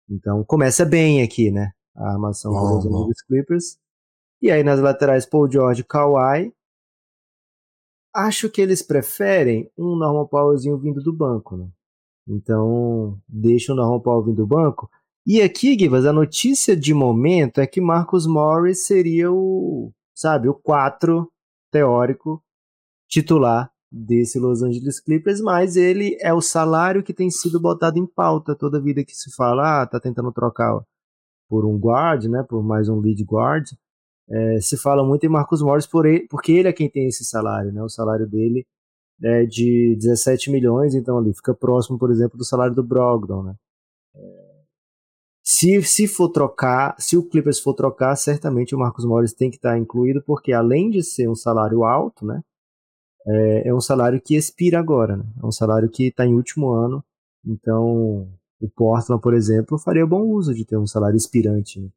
Então, 0.08 0.44
começa 0.46 0.86
bem 0.86 1.24
aqui, 1.24 1.50
né? 1.50 1.72
A 1.96 2.12
armação 2.12 2.54
Bom, 2.54 2.80
dos. 2.80 2.86
Angeles 2.86 3.22
Clippers. 3.24 3.78
E 4.40 4.52
aí 4.52 4.64
nas 4.64 4.80
laterais, 4.80 5.26
Paul 5.26 5.52
George, 5.52 5.84
Kawhi. 5.84 6.54
Acho 8.14 8.50
que 8.52 8.62
eles 8.62 8.84
preferem 8.84 9.70
um 9.78 9.96
normal 9.96 10.28
Powellzinho 10.28 10.78
vindo 10.78 11.02
do 11.02 11.12
banco, 11.12 11.58
né? 11.58 11.68
Então, 12.28 13.20
deixa 13.28 13.74
o 13.74 13.76
normal 13.76 14.02
Powell 14.02 14.24
vindo 14.26 14.38
do 14.38 14.48
banco. 14.48 14.90
E 15.26 15.42
aqui, 15.42 15.78
Givas, 15.78 16.06
a 16.06 16.14
notícia 16.14 16.76
de 16.76 16.94
momento 16.94 17.62
é 17.62 17.68
que 17.68 17.80
Marcus 17.80 18.26
Morris 18.26 18.86
seria 18.86 19.32
o, 19.32 19.92
sabe, 20.16 20.50
o 20.50 20.54
4 20.54 21.32
teórico 21.72 22.44
titular 23.08 23.72
desse 23.92 24.40
Los 24.40 24.64
Angeles 24.64 25.00
Clippers, 25.00 25.42
mas 25.42 25.76
ele 25.76 26.18
é 26.22 26.34
o 26.34 26.42
salário 26.42 27.04
que 27.04 27.14
tem 27.14 27.30
sido 27.30 27.60
botado 27.60 28.00
em 28.00 28.06
pauta 28.06 28.56
toda 28.56 28.82
vida 28.82 29.04
que 29.04 29.14
se 29.14 29.34
fala, 29.36 29.82
ah, 29.82 29.86
tá 29.86 30.00
tentando 30.00 30.32
trocar 30.32 30.82
por 31.50 31.66
um 31.66 31.78
guard, 31.78 32.26
né, 32.26 32.44
por 32.48 32.64
mais 32.64 32.88
um 32.90 33.00
lead 33.00 33.22
guard. 33.24 33.68
É, 34.30 34.62
se 34.62 34.78
fala 34.78 35.06
muito 35.06 35.26
em 35.26 35.30
Marcus 35.30 35.62
Morris 35.62 35.86
por 35.86 36.06
ele, 36.06 36.26
porque 36.30 36.54
ele 36.54 36.70
é 36.70 36.74
quem 36.74 36.90
tem 36.90 37.08
esse 37.08 37.26
salário, 37.26 37.74
né? 37.74 37.84
O 37.84 37.90
salário 37.90 38.26
dele 38.26 38.66
é 39.22 39.46
de 39.46 39.96
17 39.98 40.50
milhões, 40.50 40.96
então 40.96 41.18
ali 41.18 41.34
fica 41.34 41.54
próximo, 41.54 42.00
por 42.00 42.10
exemplo, 42.10 42.38
do 42.38 42.46
salário 42.46 42.74
do 42.74 42.82
Brogdon, 42.84 43.44
né? 43.44 43.56
Se, 45.44 45.82
se 45.82 46.08
for 46.08 46.30
trocar, 46.30 46.96
se 47.00 47.18
o 47.18 47.28
Clippers 47.28 47.60
for 47.60 47.74
trocar, 47.74 48.16
certamente 48.16 48.76
o 48.76 48.80
Marcos 48.80 49.06
Morris 49.06 49.34
tem 49.34 49.50
que 49.50 49.58
estar 49.58 49.78
incluído, 49.78 50.22
porque 50.24 50.54
além 50.54 50.90
de 50.90 51.04
ser 51.04 51.28
um 51.28 51.36
salário 51.36 51.84
alto, 51.84 52.26
né, 52.26 52.42
é, 53.26 53.70
é 53.70 53.74
um 53.74 53.82
salário 53.82 54.22
que 54.22 54.36
expira 54.36 54.80
agora, 54.80 55.18
né, 55.18 55.26
é 55.42 55.46
um 55.46 55.52
salário 55.52 55.90
que 55.90 56.08
está 56.08 56.26
em 56.26 56.36
último 56.36 56.72
ano, 56.72 57.04
então 57.44 58.30
o 58.60 58.70
Portland, 58.76 59.22
por 59.22 59.34
exemplo, 59.34 59.80
faria 59.80 60.06
bom 60.06 60.22
uso 60.22 60.54
de 60.54 60.64
ter 60.64 60.78
um 60.78 60.86
salário 60.86 61.18
expirante. 61.18 61.80
Né? 61.80 61.90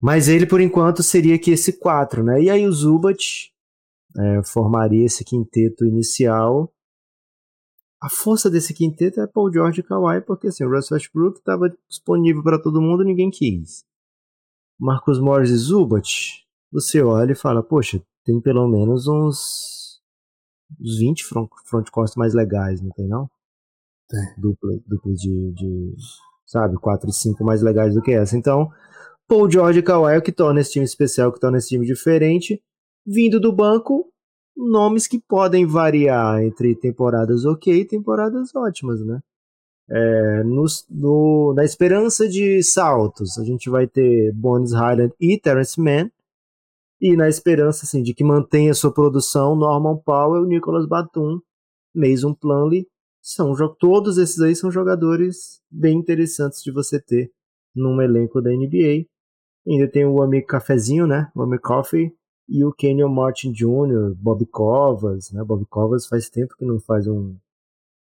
Mas 0.00 0.28
ele, 0.28 0.46
por 0.46 0.60
enquanto, 0.60 1.02
seria 1.02 1.36
que 1.36 1.50
esse 1.50 1.72
4, 1.72 2.22
né, 2.22 2.40
e 2.40 2.48
aí 2.48 2.64
o 2.64 2.72
Zubat 2.72 3.52
é, 4.16 4.42
formaria 4.44 5.04
esse 5.04 5.24
quinteto 5.24 5.84
inicial 5.84 6.72
a 8.00 8.08
força 8.08 8.48
desse 8.48 8.72
quinteto 8.72 9.20
é 9.20 9.26
Paul 9.26 9.52
George 9.52 9.80
e 9.80 9.82
Kawhi, 9.82 10.20
porque 10.20 10.48
assim, 10.48 10.64
o 10.64 10.70
Russ 10.70 10.90
Westbrook 10.90 11.38
estava 11.38 11.68
disponível 11.88 12.42
para 12.42 12.60
todo 12.60 12.80
mundo 12.80 13.02
ninguém 13.02 13.30
quis. 13.30 13.84
Marcus 14.78 15.18
Morris 15.18 15.50
e 15.50 15.56
Zubat, 15.56 16.46
você 16.70 17.02
olha 17.02 17.32
e 17.32 17.36
fala, 17.36 17.62
poxa, 17.62 18.00
tem 18.24 18.40
pelo 18.40 18.68
menos 18.68 19.08
uns, 19.08 20.00
uns 20.80 20.98
20 20.98 21.24
front, 21.24 21.48
frontcourts 21.66 22.14
mais 22.14 22.34
legais, 22.34 22.80
não 22.80 22.90
tem 22.90 23.08
não? 23.08 23.28
Tem. 24.08 24.34
Dupla, 24.38 24.78
dupla 24.86 25.12
de, 25.14 25.52
de, 25.52 25.94
sabe, 26.46 26.76
4 26.76 27.10
e 27.10 27.12
5 27.12 27.44
mais 27.44 27.62
legais 27.62 27.94
do 27.94 28.02
que 28.02 28.12
essa. 28.12 28.36
Então, 28.36 28.70
Paul 29.26 29.50
George 29.50 29.80
e 29.80 29.82
Kawhi 29.82 30.14
é 30.14 30.18
o 30.18 30.22
que 30.22 30.32
torna 30.32 30.60
esse 30.60 30.72
time 30.72 30.84
especial, 30.84 31.32
que 31.32 31.40
torna 31.40 31.58
esse 31.58 31.68
time 31.68 31.84
diferente. 31.84 32.62
Vindo 33.04 33.40
do 33.40 33.52
banco, 33.52 34.12
nomes 34.58 35.06
que 35.06 35.20
podem 35.20 35.64
variar 35.64 36.42
entre 36.42 36.74
temporadas 36.74 37.44
ok 37.44 37.80
e 37.80 37.84
temporadas 37.84 38.54
ótimas, 38.54 39.00
né? 39.04 39.20
É, 39.90 40.42
no, 40.44 40.66
no, 40.90 41.54
na 41.54 41.64
esperança 41.64 42.28
de 42.28 42.62
saltos, 42.62 43.38
a 43.38 43.44
gente 43.44 43.70
vai 43.70 43.86
ter 43.86 44.32
Bones 44.34 44.72
Highland 44.72 45.14
e 45.20 45.38
Terrence 45.40 45.80
Mann. 45.80 46.10
E 47.00 47.16
na 47.16 47.28
esperança 47.28 47.86
assim, 47.86 48.02
de 48.02 48.12
que 48.12 48.24
mantenha 48.24 48.74
sua 48.74 48.92
produção, 48.92 49.54
Norman 49.54 49.96
Powell, 50.04 50.44
Nicholas 50.44 50.86
Batum, 50.86 51.40
Mason 51.94 52.34
Plumlee, 52.34 52.86
são 53.22 53.54
todos 53.78 54.18
esses 54.18 54.40
aí 54.40 54.54
são 54.54 54.70
jogadores 54.70 55.60
bem 55.70 55.98
interessantes 55.98 56.62
de 56.62 56.72
você 56.72 57.00
ter 57.00 57.30
num 57.74 58.02
elenco 58.02 58.42
da 58.42 58.50
NBA. 58.50 59.06
Ainda 59.66 59.88
tem 59.88 60.04
o 60.04 60.22
amigo 60.22 60.46
Cafezinho, 60.46 61.06
né? 61.06 61.30
O 61.34 61.42
amigo 61.42 61.62
Coffee, 61.62 62.12
e 62.48 62.64
o 62.64 62.72
Kenyon 62.72 63.08
Martin 63.08 63.52
Jr., 63.52 64.14
Bob 64.16 64.44
Covas, 64.46 65.30
né? 65.32 65.44
Bob 65.44 65.66
Covas 65.66 66.06
faz 66.06 66.30
tempo 66.30 66.56
que 66.56 66.64
não 66.64 66.80
faz 66.80 67.06
um 67.06 67.36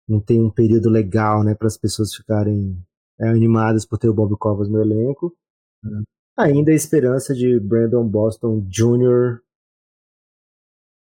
não 0.09 0.21
tem 0.21 0.41
um 0.41 0.51
período 0.51 0.89
legal, 0.89 1.45
né, 1.45 1.55
para 1.55 1.67
as 1.67 1.77
pessoas 1.77 2.15
ficarem 2.15 2.83
é, 3.21 3.29
animadas 3.29 3.85
por 3.85 3.99
ter 3.99 4.09
o 4.09 4.15
Bob 4.15 4.35
Covas 4.39 4.67
no 4.67 4.81
elenco. 4.81 5.37
Uhum. 5.85 6.03
Ainda 6.39 6.71
a 6.71 6.75
esperança 6.75 7.35
de 7.35 7.61
Brandon 7.61 8.09
Boston 8.09 8.67
Jr. 8.71 9.41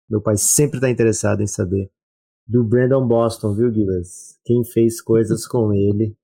Meu 0.10 0.22
pai 0.22 0.36
sempre 0.36 0.80
está 0.80 0.90
interessado 0.90 1.42
em 1.42 1.48
saber 1.48 1.90
do 2.50 2.64
Brandon 2.64 3.08
Boston, 3.08 3.54
viu, 3.54 3.72
Givas? 3.72 4.40
Quem 4.44 4.66
fez 4.66 5.00
coisas 5.00 5.46
com 5.46 5.72
ele. 5.72 6.18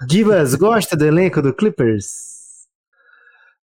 Givas, 0.10 0.54
gosta 0.54 0.96
do 0.96 1.04
elenco 1.04 1.42
do 1.42 1.52
Clippers? 1.52 2.41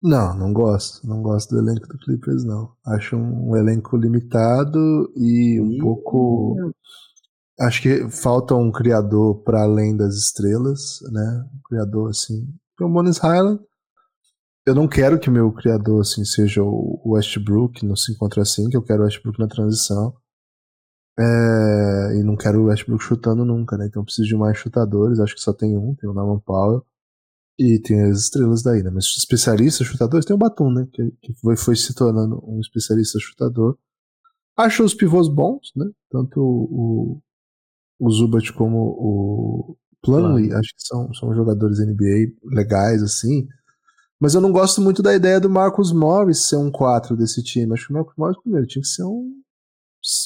Não, 0.05 0.37
não 0.37 0.53
gosto. 0.53 1.07
Não 1.07 1.19
gosto 1.19 1.49
do 1.49 1.57
elenco 1.57 1.87
do 1.87 1.97
Clippers, 1.97 2.43
não. 2.43 2.71
Acho 2.85 3.17
um 3.17 3.57
elenco 3.57 3.97
limitado 3.97 5.11
e 5.15 5.59
um 5.59 5.79
pouco. 5.79 6.55
Acho 7.59 7.81
que 7.81 8.07
falta 8.11 8.53
um 8.53 8.71
criador 8.71 9.41
para 9.41 9.63
além 9.63 9.97
das 9.97 10.13
estrelas, 10.13 10.99
né? 11.11 11.45
Um 11.55 11.59
criador 11.67 12.11
assim. 12.11 12.47
o 12.79 12.87
Bonis 12.87 13.17
Highland. 13.17 13.59
Eu 14.63 14.75
não 14.75 14.87
quero 14.87 15.19
que 15.19 15.27
o 15.29 15.33
meu 15.33 15.51
criador 15.51 16.01
assim 16.01 16.23
seja 16.23 16.61
o 16.61 17.01
Westbrook 17.03 17.83
no 17.83 17.97
5 17.97 18.19
contra 18.19 18.45
5, 18.45 18.69
eu 18.73 18.83
quero 18.83 19.01
o 19.01 19.05
Westbrook 19.05 19.39
na 19.39 19.47
transição. 19.47 20.13
É, 21.17 22.19
e 22.19 22.23
não 22.23 22.35
quero 22.35 22.61
o 22.61 22.65
Westbrook 22.65 23.03
chutando 23.03 23.43
nunca, 23.43 23.75
né? 23.75 23.87
Então 23.87 24.01
eu 24.01 24.05
preciso 24.05 24.27
de 24.27 24.35
mais 24.35 24.57
chutadores, 24.57 25.19
acho 25.19 25.33
que 25.33 25.41
só 25.41 25.53
tem 25.53 25.75
um, 25.75 25.95
tem 25.95 26.07
o 26.07 26.13
Norman 26.13 26.39
Powell. 26.39 26.85
E 27.57 27.79
tem 27.79 28.01
as 28.03 28.19
estrelas 28.19 28.61
daí, 28.61 28.83
né? 28.83 28.89
Mas 28.89 29.05
especialistas 29.17 29.87
chutadores 29.87 30.25
tem 30.25 30.35
o 30.35 30.39
Batum, 30.39 30.71
né? 30.71 30.87
Que, 30.91 31.11
que 31.21 31.33
foi, 31.35 31.55
foi, 31.55 31.75
se 31.75 31.93
tornando 31.95 32.41
um 32.45 32.59
especialista 32.59 33.17
chutador. 33.19 33.77
Acho 34.57 34.83
os 34.83 34.93
pivôs 34.93 35.29
bons, 35.29 35.71
né? 35.75 35.85
Tanto 36.09 36.39
o, 36.41 37.21
o 37.99 38.09
Zubat 38.11 38.51
como 38.53 38.77
o 38.77 39.77
Plumlee, 40.01 40.47
claro. 40.47 40.59
acho 40.59 40.75
que 40.75 40.85
são, 40.85 41.13
são 41.13 41.33
jogadores 41.33 41.79
NBA 41.79 42.33
legais, 42.43 43.01
assim. 43.01 43.47
Mas 44.19 44.33
eu 44.33 44.41
não 44.41 44.51
gosto 44.51 44.81
muito 44.81 45.01
da 45.01 45.15
ideia 45.15 45.39
do 45.39 45.49
Marcus 45.49 45.91
Morris 45.91 46.47
ser 46.47 46.57
um 46.57 46.71
4 46.71 47.15
desse 47.15 47.41
time. 47.41 47.73
Acho 47.73 47.87
que 47.87 47.93
o 47.93 47.95
Marcus 47.95 48.15
Morris, 48.17 48.41
primeiro, 48.41 48.67
tinha 48.67 48.81
que 48.81 48.87
ser 48.87 49.03
um 49.03 49.31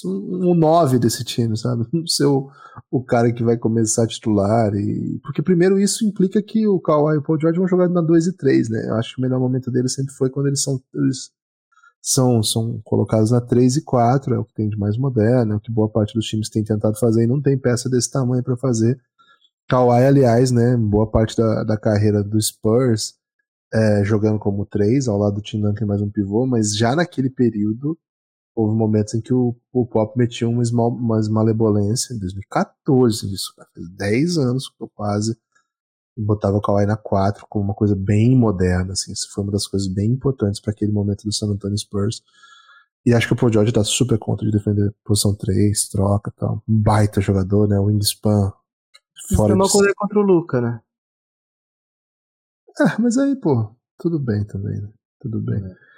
um 0.05 0.53
9 0.53 0.99
desse 0.99 1.23
time, 1.23 1.57
sabe? 1.57 1.85
Não 1.93 2.05
ser 2.07 2.25
o, 2.25 2.49
o 2.91 3.03
cara 3.03 3.31
que 3.31 3.43
vai 3.43 3.57
começar 3.57 4.03
a 4.03 4.07
titular. 4.07 4.73
E... 4.75 5.19
Porque 5.23 5.41
primeiro 5.41 5.79
isso 5.79 6.05
implica 6.05 6.41
que 6.41 6.67
o 6.67 6.79
Kawhi 6.79 7.15
e 7.15 7.17
o 7.19 7.23
Paul 7.23 7.39
George 7.39 7.59
vão 7.59 7.67
jogar 7.67 7.89
na 7.89 8.01
2 8.01 8.27
e 8.27 8.33
3, 8.37 8.69
né? 8.69 8.89
Eu 8.89 8.95
acho 8.95 9.15
que 9.15 9.21
o 9.21 9.23
melhor 9.23 9.39
momento 9.39 9.71
deles 9.71 9.93
sempre 9.93 10.13
foi 10.13 10.29
quando 10.29 10.47
eles 10.47 10.61
são. 10.61 10.79
Eles 10.93 11.31
são, 12.01 12.41
são 12.41 12.79
colocados 12.83 13.31
na 13.31 13.41
3 13.41 13.77
e 13.77 13.83
4, 13.83 14.33
é 14.33 14.39
o 14.39 14.45
que 14.45 14.53
tem 14.53 14.69
de 14.69 14.77
mais 14.77 14.97
moderno, 14.97 15.53
é 15.53 15.55
o 15.57 15.59
que 15.59 15.71
boa 15.71 15.89
parte 15.89 16.13
dos 16.13 16.25
times 16.25 16.49
tem 16.49 16.63
tentado 16.63 16.97
fazer 16.97 17.23
e 17.23 17.27
não 17.27 17.41
tem 17.41 17.57
peça 17.57 17.89
desse 17.89 18.09
tamanho 18.09 18.41
para 18.41 18.55
fazer. 18.55 18.97
Kawhi, 19.67 20.05
aliás, 20.05 20.49
né, 20.49 20.77
boa 20.77 21.09
parte 21.11 21.35
da, 21.35 21.63
da 21.63 21.77
carreira 21.77 22.23
do 22.23 22.41
Spurs 22.41 23.19
é, 23.73 24.03
jogando 24.03 24.39
como 24.39 24.65
3, 24.65 25.07
ao 25.07 25.17
lado 25.17 25.35
do 25.35 25.41
Tim 25.41 25.61
Duncan 25.61 25.85
mais 25.85 26.01
um 26.01 26.09
pivô, 26.09 26.45
mas 26.45 26.75
já 26.75 26.95
naquele 26.95 27.29
período 27.29 27.97
houve 28.59 28.75
momentos 28.75 29.13
em 29.13 29.21
que 29.21 29.33
o, 29.33 29.55
o 29.71 29.85
Pop 29.85 30.17
metia 30.17 30.47
uma, 30.47 30.61
esmal, 30.61 30.89
uma 30.89 31.21
malebolência, 31.29 32.13
em 32.13 32.19
2014 32.19 33.33
isso, 33.33 33.53
cara, 33.55 33.69
fez 33.73 33.87
10 33.89 34.37
anos 34.37 34.69
quase, 34.93 35.37
e 36.17 36.21
botava 36.21 36.57
o 36.57 36.61
Kawhi 36.61 36.85
na 36.85 36.97
4 36.97 37.45
como 37.49 37.63
uma 37.63 37.73
coisa 37.73 37.95
bem 37.95 38.35
moderna, 38.35 38.91
assim, 38.91 39.13
isso 39.13 39.31
foi 39.31 39.45
uma 39.45 39.53
das 39.53 39.65
coisas 39.65 39.87
bem 39.87 40.11
importantes 40.11 40.59
para 40.59 40.71
aquele 40.71 40.91
momento 40.91 41.23
do 41.23 41.31
San 41.31 41.47
Antonio 41.47 41.77
Spurs. 41.77 42.21
E 43.05 43.13
acho 43.13 43.27
que 43.27 43.33
o 43.33 43.35
Paul 43.35 43.51
George 43.51 43.71
tá 43.71 43.81
super 43.81 44.19
contra 44.19 44.45
de 44.45 44.51
defender 44.51 44.93
posição 45.05 45.33
3, 45.33 45.87
troca 45.87 46.29
tal. 46.35 46.61
Um 46.67 46.81
baita 46.81 47.21
jogador, 47.21 47.65
né? 47.65 47.79
O 47.79 47.85
Wingspan. 47.85 48.51
Fora 49.37 49.55
uma 49.55 49.69
coisa 49.69 49.93
contra 49.95 50.19
o 50.19 50.21
Luca, 50.21 50.59
né? 50.59 50.81
É, 52.77 53.01
mas 53.01 53.17
aí, 53.17 53.37
pô, 53.37 53.73
tudo 53.97 54.19
bem 54.19 54.43
também, 54.43 54.81
né? 54.81 54.89
Tudo 55.21 55.39
bem. 55.39 55.63
É. 55.63 55.88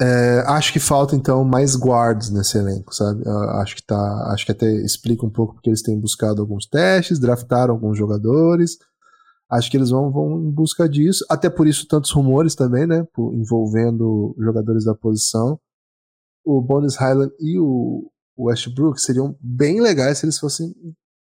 É, 0.00 0.44
acho 0.46 0.72
que 0.72 0.78
falta 0.78 1.16
então 1.16 1.42
mais 1.42 1.74
guards 1.74 2.30
nesse 2.30 2.56
elenco, 2.56 2.94
sabe? 2.94 3.24
acho 3.60 3.74
que 3.74 3.82
tá, 3.82 4.30
acho 4.32 4.46
que 4.46 4.52
até 4.52 4.70
explica 4.84 5.26
um 5.26 5.30
pouco 5.30 5.54
porque 5.54 5.68
eles 5.68 5.82
têm 5.82 5.98
buscado 5.98 6.40
alguns 6.40 6.66
testes, 6.66 7.18
draftaram 7.18 7.74
alguns 7.74 7.98
jogadores. 7.98 8.78
Acho 9.50 9.70
que 9.70 9.76
eles 9.76 9.90
vão, 9.90 10.10
vão 10.12 10.38
em 10.40 10.50
busca 10.50 10.88
disso. 10.88 11.24
Até 11.28 11.50
por 11.50 11.66
isso 11.66 11.88
tantos 11.88 12.12
rumores 12.12 12.54
também, 12.54 12.86
né? 12.86 13.04
Por, 13.12 13.34
envolvendo 13.34 14.36
jogadores 14.38 14.84
da 14.84 14.94
posição. 14.94 15.58
O 16.44 16.60
Bones 16.60 16.96
Highland 16.96 17.32
e 17.40 17.58
o 17.58 18.10
Westbrook 18.38 19.00
seriam 19.00 19.36
bem 19.40 19.80
legais 19.80 20.18
se 20.18 20.26
eles 20.26 20.38
fossem 20.38 20.74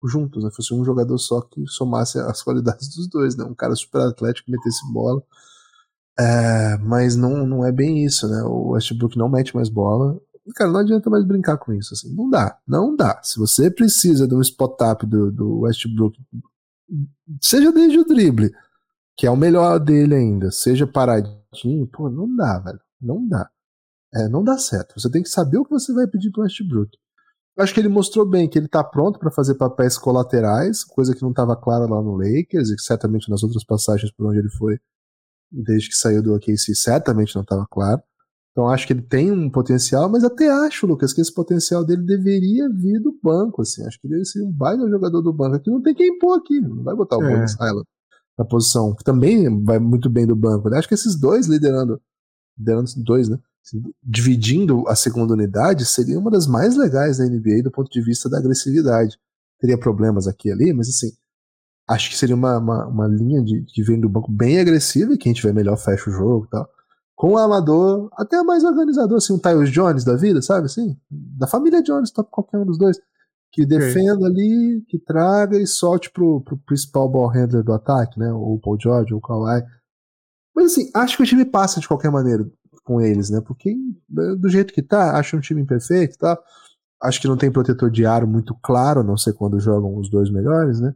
juntos, 0.05 0.43
né? 0.43 0.49
Fosse 0.55 0.73
um 0.73 0.83
jogador 0.83 1.17
só 1.19 1.41
que 1.41 1.63
somasse 1.67 2.17
as 2.19 2.41
qualidades 2.41 2.95
dos 2.95 3.07
dois, 3.07 3.35
né? 3.35 3.43
Um 3.43 3.53
cara 3.53 3.75
super 3.75 4.01
atlético, 4.01 4.49
metesse 4.49 4.81
bola 4.91 5.21
é, 6.19 6.77
mas 6.77 7.15
não, 7.15 7.45
não 7.45 7.65
é 7.65 7.71
bem 7.71 8.05
isso, 8.05 8.27
né? 8.27 8.43
O 8.43 8.71
Westbrook 8.71 9.17
não 9.17 9.29
mete 9.29 9.55
mais 9.55 9.69
bola. 9.69 10.19
Cara, 10.55 10.71
não 10.71 10.81
adianta 10.81 11.09
mais 11.09 11.25
brincar 11.25 11.57
com 11.57 11.73
isso. 11.73 11.93
Assim. 11.93 12.13
Não 12.13 12.29
dá, 12.29 12.57
não 12.67 12.95
dá. 12.95 13.19
Se 13.23 13.39
você 13.39 13.71
precisa 13.71 14.27
de 14.27 14.35
um 14.35 14.41
spot-up 14.41 15.05
do, 15.05 15.31
do 15.31 15.59
Westbrook, 15.61 16.17
seja 17.41 17.71
desde 17.71 17.99
o 17.99 18.05
drible, 18.05 18.53
que 19.17 19.25
é 19.25 19.31
o 19.31 19.37
melhor 19.37 19.79
dele 19.79 20.15
ainda, 20.15 20.51
seja 20.51 20.85
paradinho, 20.85 21.87
pô, 21.91 22.09
não 22.09 22.33
dá, 22.35 22.59
velho. 22.59 22.79
Não 23.01 23.27
dá. 23.27 23.49
É, 24.13 24.27
não 24.29 24.43
dá 24.43 24.57
certo. 24.57 24.99
Você 24.99 25.09
tem 25.09 25.23
que 25.23 25.29
saber 25.29 25.57
o 25.57 25.65
que 25.65 25.71
você 25.71 25.91
vai 25.93 26.05
pedir 26.07 26.31
pro 26.31 26.43
Westbrook. 26.43 26.91
Acho 27.57 27.73
que 27.73 27.79
ele 27.79 27.89
mostrou 27.89 28.27
bem 28.27 28.49
que 28.49 28.57
ele 28.57 28.67
tá 28.67 28.83
pronto 28.83 29.19
para 29.19 29.31
fazer 29.31 29.55
papéis 29.55 29.97
colaterais, 29.97 30.83
coisa 30.83 31.13
que 31.13 31.21
não 31.21 31.29
estava 31.29 31.55
clara 31.55 31.85
lá 31.85 32.01
no 32.01 32.17
Lakers 32.17 32.69
e 32.69 32.79
certamente 32.79 33.29
nas 33.29 33.43
outras 33.43 33.63
passagens 33.63 34.11
por 34.11 34.27
onde 34.27 34.39
ele 34.39 34.49
foi 34.49 34.79
desde 35.53 35.89
que 35.89 35.95
saiu 35.95 36.23
do 36.23 36.33
OKC, 36.33 36.75
certamente 36.75 37.35
não 37.35 37.43
estava 37.43 37.65
claro. 37.69 38.01
Então 38.51 38.67
acho 38.67 38.85
que 38.85 38.93
ele 38.93 39.01
tem 39.01 39.31
um 39.31 39.49
potencial, 39.49 40.09
mas 40.09 40.23
até 40.23 40.49
acho, 40.49 40.85
Lucas, 40.85 41.11
que 41.11 41.21
esse 41.21 41.33
potencial 41.33 41.83
dele 41.83 42.03
deveria 42.03 42.69
vir 42.69 42.99
do 42.99 43.17
banco, 43.21 43.61
assim. 43.61 43.83
Acho 43.85 43.99
que 43.99 44.07
ele 44.07 44.23
seria 44.25 44.47
um 44.47 44.51
baita 44.51 44.87
jogador 44.87 45.21
do 45.21 45.33
banco. 45.33 45.55
Aqui 45.55 45.71
não 45.71 45.81
tem 45.81 45.95
quem 45.95 46.19
pôr 46.19 46.37
aqui, 46.37 46.59
não 46.61 46.83
vai 46.83 46.95
botar 46.95 47.17
o 47.17 47.23
é. 47.23 47.35
Bones 47.35 47.55
na 48.37 48.45
posição, 48.45 48.95
que 48.95 49.03
também 49.03 49.63
vai 49.63 49.79
muito 49.79 50.09
bem 50.09 50.25
do 50.25 50.35
banco. 50.35 50.69
Né? 50.69 50.77
Acho 50.77 50.87
que 50.87 50.93
esses 50.93 51.15
dois 51.15 51.47
liderando 51.47 52.01
deram 52.57 52.83
dois, 52.97 53.29
né? 53.29 53.39
Assim, 53.65 53.81
dividindo 54.03 54.87
a 54.87 54.95
segunda 54.95 55.33
unidade, 55.33 55.85
seria 55.85 56.19
uma 56.19 56.29
das 56.29 56.47
mais 56.47 56.75
legais 56.75 57.17
da 57.17 57.25
NBA 57.25 57.63
do 57.63 57.71
ponto 57.71 57.89
de 57.89 58.01
vista 58.03 58.29
da 58.29 58.37
agressividade. 58.37 59.17
Teria 59.59 59.77
problemas 59.77 60.27
aqui 60.27 60.49
e 60.49 60.51
ali, 60.51 60.73
mas 60.73 60.89
assim, 60.89 61.11
acho 61.87 62.09
que 62.09 62.17
seria 62.17 62.35
uma, 62.35 62.57
uma, 62.57 62.87
uma 62.87 63.07
linha 63.07 63.43
de, 63.43 63.61
de 63.61 63.83
vem 63.83 63.99
do 63.99 64.09
banco 64.09 64.31
bem 64.31 64.59
agressiva 64.59 65.13
e 65.13 65.17
quem 65.17 65.33
tiver 65.33 65.53
melhor 65.53 65.77
fecha 65.77 66.09
o 66.09 66.13
jogo 66.13 66.45
e 66.45 66.49
tal. 66.49 66.67
Com 67.15 67.33
o 67.33 67.37
amador, 67.37 68.09
até 68.13 68.41
mais 68.43 68.63
organizador, 68.63 69.17
assim, 69.17 69.33
um 69.33 69.39
Tyus 69.39 69.71
Jones 69.71 70.03
da 70.03 70.15
vida, 70.15 70.41
sabe? 70.41 70.65
Assim, 70.65 70.97
da 71.09 71.47
família 71.47 71.81
Jones, 71.81 72.11
top 72.11 72.29
qualquer 72.31 72.57
um 72.57 72.65
dos 72.65 72.77
dois. 72.77 72.99
Que 73.51 73.67
defenda 73.67 74.25
ali, 74.25 74.83
que 74.87 74.97
traga 74.97 75.59
e 75.59 75.67
solte 75.67 76.09
pro, 76.11 76.41
pro 76.41 76.57
principal 76.65 77.07
ball 77.07 77.27
handler 77.27 77.63
do 77.63 77.71
ataque, 77.71 78.19
né? 78.19 78.33
Ou 78.33 78.55
o 78.55 78.59
Paul 78.59 78.77
George, 78.81 79.13
ou 79.13 79.19
o 79.19 79.21
Kawhi. 79.21 79.63
Mas 80.55 80.71
assim, 80.71 80.89
acho 80.95 81.17
que 81.17 81.23
o 81.23 81.25
time 81.25 81.45
passa 81.45 81.79
de 81.79 81.87
qualquer 81.87 82.09
maneira 82.09 82.43
com 82.83 82.99
eles, 82.99 83.29
né? 83.29 83.41
Porque 83.45 83.75
do 84.09 84.49
jeito 84.49 84.73
que 84.73 84.81
tá, 84.81 85.17
acho 85.17 85.37
um 85.37 85.39
time 85.39 85.61
imperfeito 85.61 86.15
e 86.15 86.17
tá? 86.17 86.35
tal. 86.35 86.43
Acho 87.03 87.21
que 87.21 87.27
não 87.27 87.37
tem 87.37 87.51
protetor 87.51 87.91
de 87.91 88.05
aro 88.05 88.25
muito 88.25 88.55
claro, 88.63 89.03
não 89.03 89.17
sei 89.17 89.33
quando 89.33 89.59
jogam 89.59 89.97
os 89.97 90.09
dois 90.09 90.31
melhores, 90.31 90.79
né? 90.79 90.93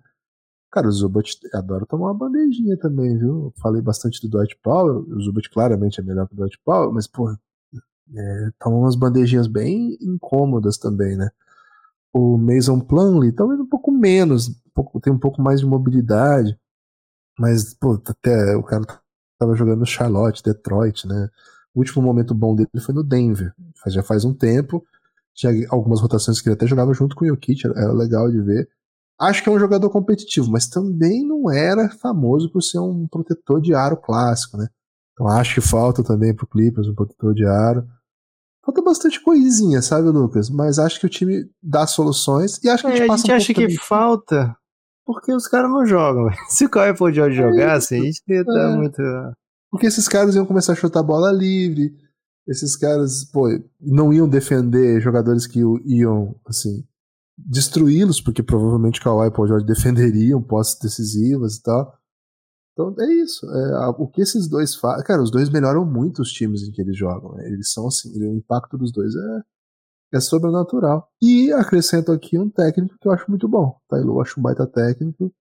Cara, 0.77 0.89
o 0.89 0.91
Zubat 0.91 1.39
adora 1.55 1.87
tomar 1.87 2.11
uma 2.11 2.13
bandejinha 2.13 2.77
também, 2.77 3.17
viu? 3.17 3.51
Falei 3.59 3.81
bastante 3.81 4.21
do 4.21 4.29
Dwight 4.29 4.55
Powell, 4.61 5.07
o 5.09 5.19
Zubat 5.19 5.49
claramente 5.49 5.99
é 5.99 6.03
melhor 6.03 6.27
que 6.27 6.35
o 6.35 6.37
Dwight 6.37 6.59
Powell, 6.63 6.93
mas, 6.93 7.07
pô, 7.07 7.31
é, 8.15 8.51
toma 8.59 8.77
umas 8.77 8.95
bandejinhas 8.95 9.47
bem 9.47 9.97
incômodas 9.99 10.77
também, 10.77 11.17
né? 11.17 11.31
O 12.13 12.37
Mason 12.37 12.79
Plumlee, 12.79 13.31
talvez 13.31 13.59
um 13.59 13.65
pouco 13.65 13.91
menos, 13.91 14.49
um 14.49 14.69
pouco, 14.71 14.99
tem 14.99 15.11
um 15.11 15.17
pouco 15.17 15.41
mais 15.41 15.61
de 15.61 15.65
mobilidade, 15.65 16.55
mas, 17.39 17.73
pô, 17.73 17.99
até 18.05 18.55
o 18.55 18.61
cara 18.61 18.85
tava 19.39 19.55
jogando 19.55 19.83
Charlotte, 19.83 20.43
Detroit, 20.43 21.07
né? 21.07 21.27
O 21.73 21.79
último 21.79 22.03
momento 22.03 22.35
bom 22.35 22.53
dele 22.55 22.69
foi 22.79 22.93
no 22.93 23.03
Denver, 23.03 23.51
já 23.87 24.03
faz 24.03 24.23
um 24.25 24.33
tempo, 24.33 24.85
tinha 25.33 25.53
algumas 25.71 26.01
rotações 26.01 26.39
que 26.39 26.49
ele 26.49 26.53
até 26.53 26.67
jogava 26.67 26.93
junto 26.93 27.15
com 27.15 27.25
o 27.25 27.27
Jokic, 27.27 27.65
era 27.65 27.91
legal 27.93 28.29
de 28.29 28.39
ver, 28.43 28.69
Acho 29.19 29.41
que 29.43 29.49
é 29.49 29.51
um 29.51 29.59
jogador 29.59 29.89
competitivo, 29.89 30.51
mas 30.51 30.67
também 30.67 31.25
não 31.27 31.49
era 31.51 31.89
famoso 31.89 32.51
por 32.51 32.61
ser 32.61 32.79
um 32.79 33.07
protetor 33.07 33.59
de 33.59 33.73
aro 33.73 33.97
clássico, 33.97 34.57
né? 34.57 34.67
Então 35.13 35.27
acho 35.27 35.55
que 35.55 35.61
falta 35.61 36.03
também 36.03 36.35
pro 36.35 36.45
Clippers 36.47 36.87
um 36.87 36.93
protetor 36.93 37.33
de 37.33 37.45
aro. 37.45 37.83
Falta 38.63 38.81
bastante 38.81 39.19
coisinha, 39.23 39.81
sabe, 39.81 40.09
Lucas? 40.09 40.49
Mas 40.49 40.77
acho 40.77 40.99
que 40.99 41.05
o 41.05 41.09
time 41.09 41.49
dá 41.63 41.87
soluções 41.87 42.59
e 42.63 42.69
acho 42.69 42.83
que 42.83 42.89
é, 42.89 42.93
a 42.93 42.95
gente 42.95 43.05
a 43.05 43.07
passa 43.07 43.21
gente 43.21 43.31
um 43.31 43.35
acha 43.35 43.53
que 43.53 43.61
também. 43.61 43.77
falta 43.77 44.55
porque 45.05 45.33
os 45.33 45.47
caras 45.47 45.71
não 45.71 45.85
jogam. 45.85 46.27
Se 46.49 46.65
o 46.65 46.69
Kawhi 46.69 46.95
Paul 46.95 47.13
George 47.13 47.37
jogasse, 47.37 47.95
a 47.95 47.99
gente 47.99 48.21
ia 48.27 48.41
estar 48.41 48.73
É. 48.73 48.75
muito... 48.75 49.01
Porque 49.71 49.87
esses 49.87 50.07
caras 50.07 50.35
iam 50.35 50.45
começar 50.45 50.73
a 50.73 50.75
chutar 50.75 51.01
bola 51.01 51.31
livre. 51.31 51.93
Esses 52.47 52.75
caras, 52.75 53.23
pô, 53.25 53.47
não 53.81 54.13
iam 54.13 54.27
defender 54.27 55.01
jogadores 55.01 55.47
que 55.47 55.59
iam, 55.85 56.35
assim, 56.45 56.85
destruí-los, 57.37 58.19
porque 58.19 58.41
provavelmente 58.41 58.99
Kawhi 58.99 59.27
e 59.27 59.31
Paul 59.31 59.47
George 59.47 59.65
defenderiam 59.65 60.41
posses 60.41 60.79
decisivas 60.79 61.55
e 61.55 61.61
tal. 61.61 61.97
Então 62.73 62.93
é 62.99 63.13
isso. 63.13 63.45
É, 63.49 63.87
o 63.97 64.07
que 64.07 64.21
esses 64.21 64.47
dois 64.47 64.75
fazem. 64.75 65.03
Cara, 65.03 65.21
os 65.21 65.31
dois 65.31 65.49
melhoram 65.49 65.85
muito 65.85 66.21
os 66.21 66.31
times 66.31 66.63
em 66.63 66.71
que 66.71 66.81
eles 66.81 66.95
jogam. 66.97 67.35
né? 67.35 67.47
Eles 67.47 67.71
são 67.71 67.87
assim, 67.87 68.09
o 68.23 68.35
impacto 68.35 68.77
dos 68.77 68.91
dois 68.91 69.15
é, 69.15 70.17
é 70.17 70.19
sobrenatural. 70.19 71.09
E 71.21 71.51
acrescento 71.51 72.11
aqui 72.11 72.37
um 72.37 72.49
técnico 72.49 72.95
que 72.99 73.07
eu 73.07 73.11
acho 73.11 73.29
muito 73.29 73.47
bom. 73.47 73.75
Tailu, 73.89 74.13
eu 74.13 74.21
acho 74.21 74.39
um 74.39 74.43
baita 74.43 74.67
técnico. 74.67 75.31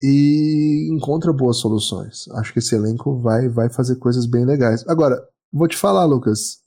E 0.00 0.88
encontra 0.92 1.32
boas 1.32 1.58
soluções. 1.58 2.28
Acho 2.32 2.52
que 2.52 2.58
esse 2.58 2.74
elenco 2.74 3.20
vai, 3.20 3.48
vai 3.48 3.70
fazer 3.70 3.96
coisas 3.96 4.26
bem 4.26 4.44
legais. 4.44 4.84
Agora, 4.88 5.16
vou 5.52 5.68
te 5.68 5.76
falar, 5.76 6.04
Lucas. 6.04 6.61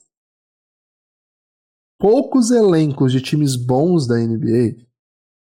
Poucos 1.98 2.50
elencos 2.50 3.12
de 3.12 3.20
times 3.20 3.56
bons 3.56 4.06
da 4.06 4.16
NBA. 4.16 4.86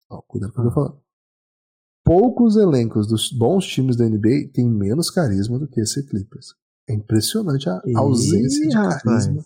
Ó, 0.10 0.22
cuidado 0.22 0.54
com 0.54 0.62
o 0.62 0.64
que 0.64 0.68
eu 0.68 0.72
tô 0.72 0.76
falando. 0.76 1.02
Poucos 2.04 2.56
elencos 2.56 3.08
dos 3.08 3.32
bons 3.32 3.66
times 3.66 3.96
da 3.96 4.08
NBA 4.08 4.52
têm 4.54 4.70
menos 4.70 5.10
carisma 5.10 5.58
do 5.58 5.68
que 5.68 5.82
esse 5.82 6.06
Clippers. 6.08 6.54
É 6.88 6.94
impressionante 6.94 7.68
a 7.68 7.82
Ih, 7.84 7.98
ausência 7.98 8.68
de 8.68 8.76
rapaz. 8.76 9.02
carisma. 9.02 9.46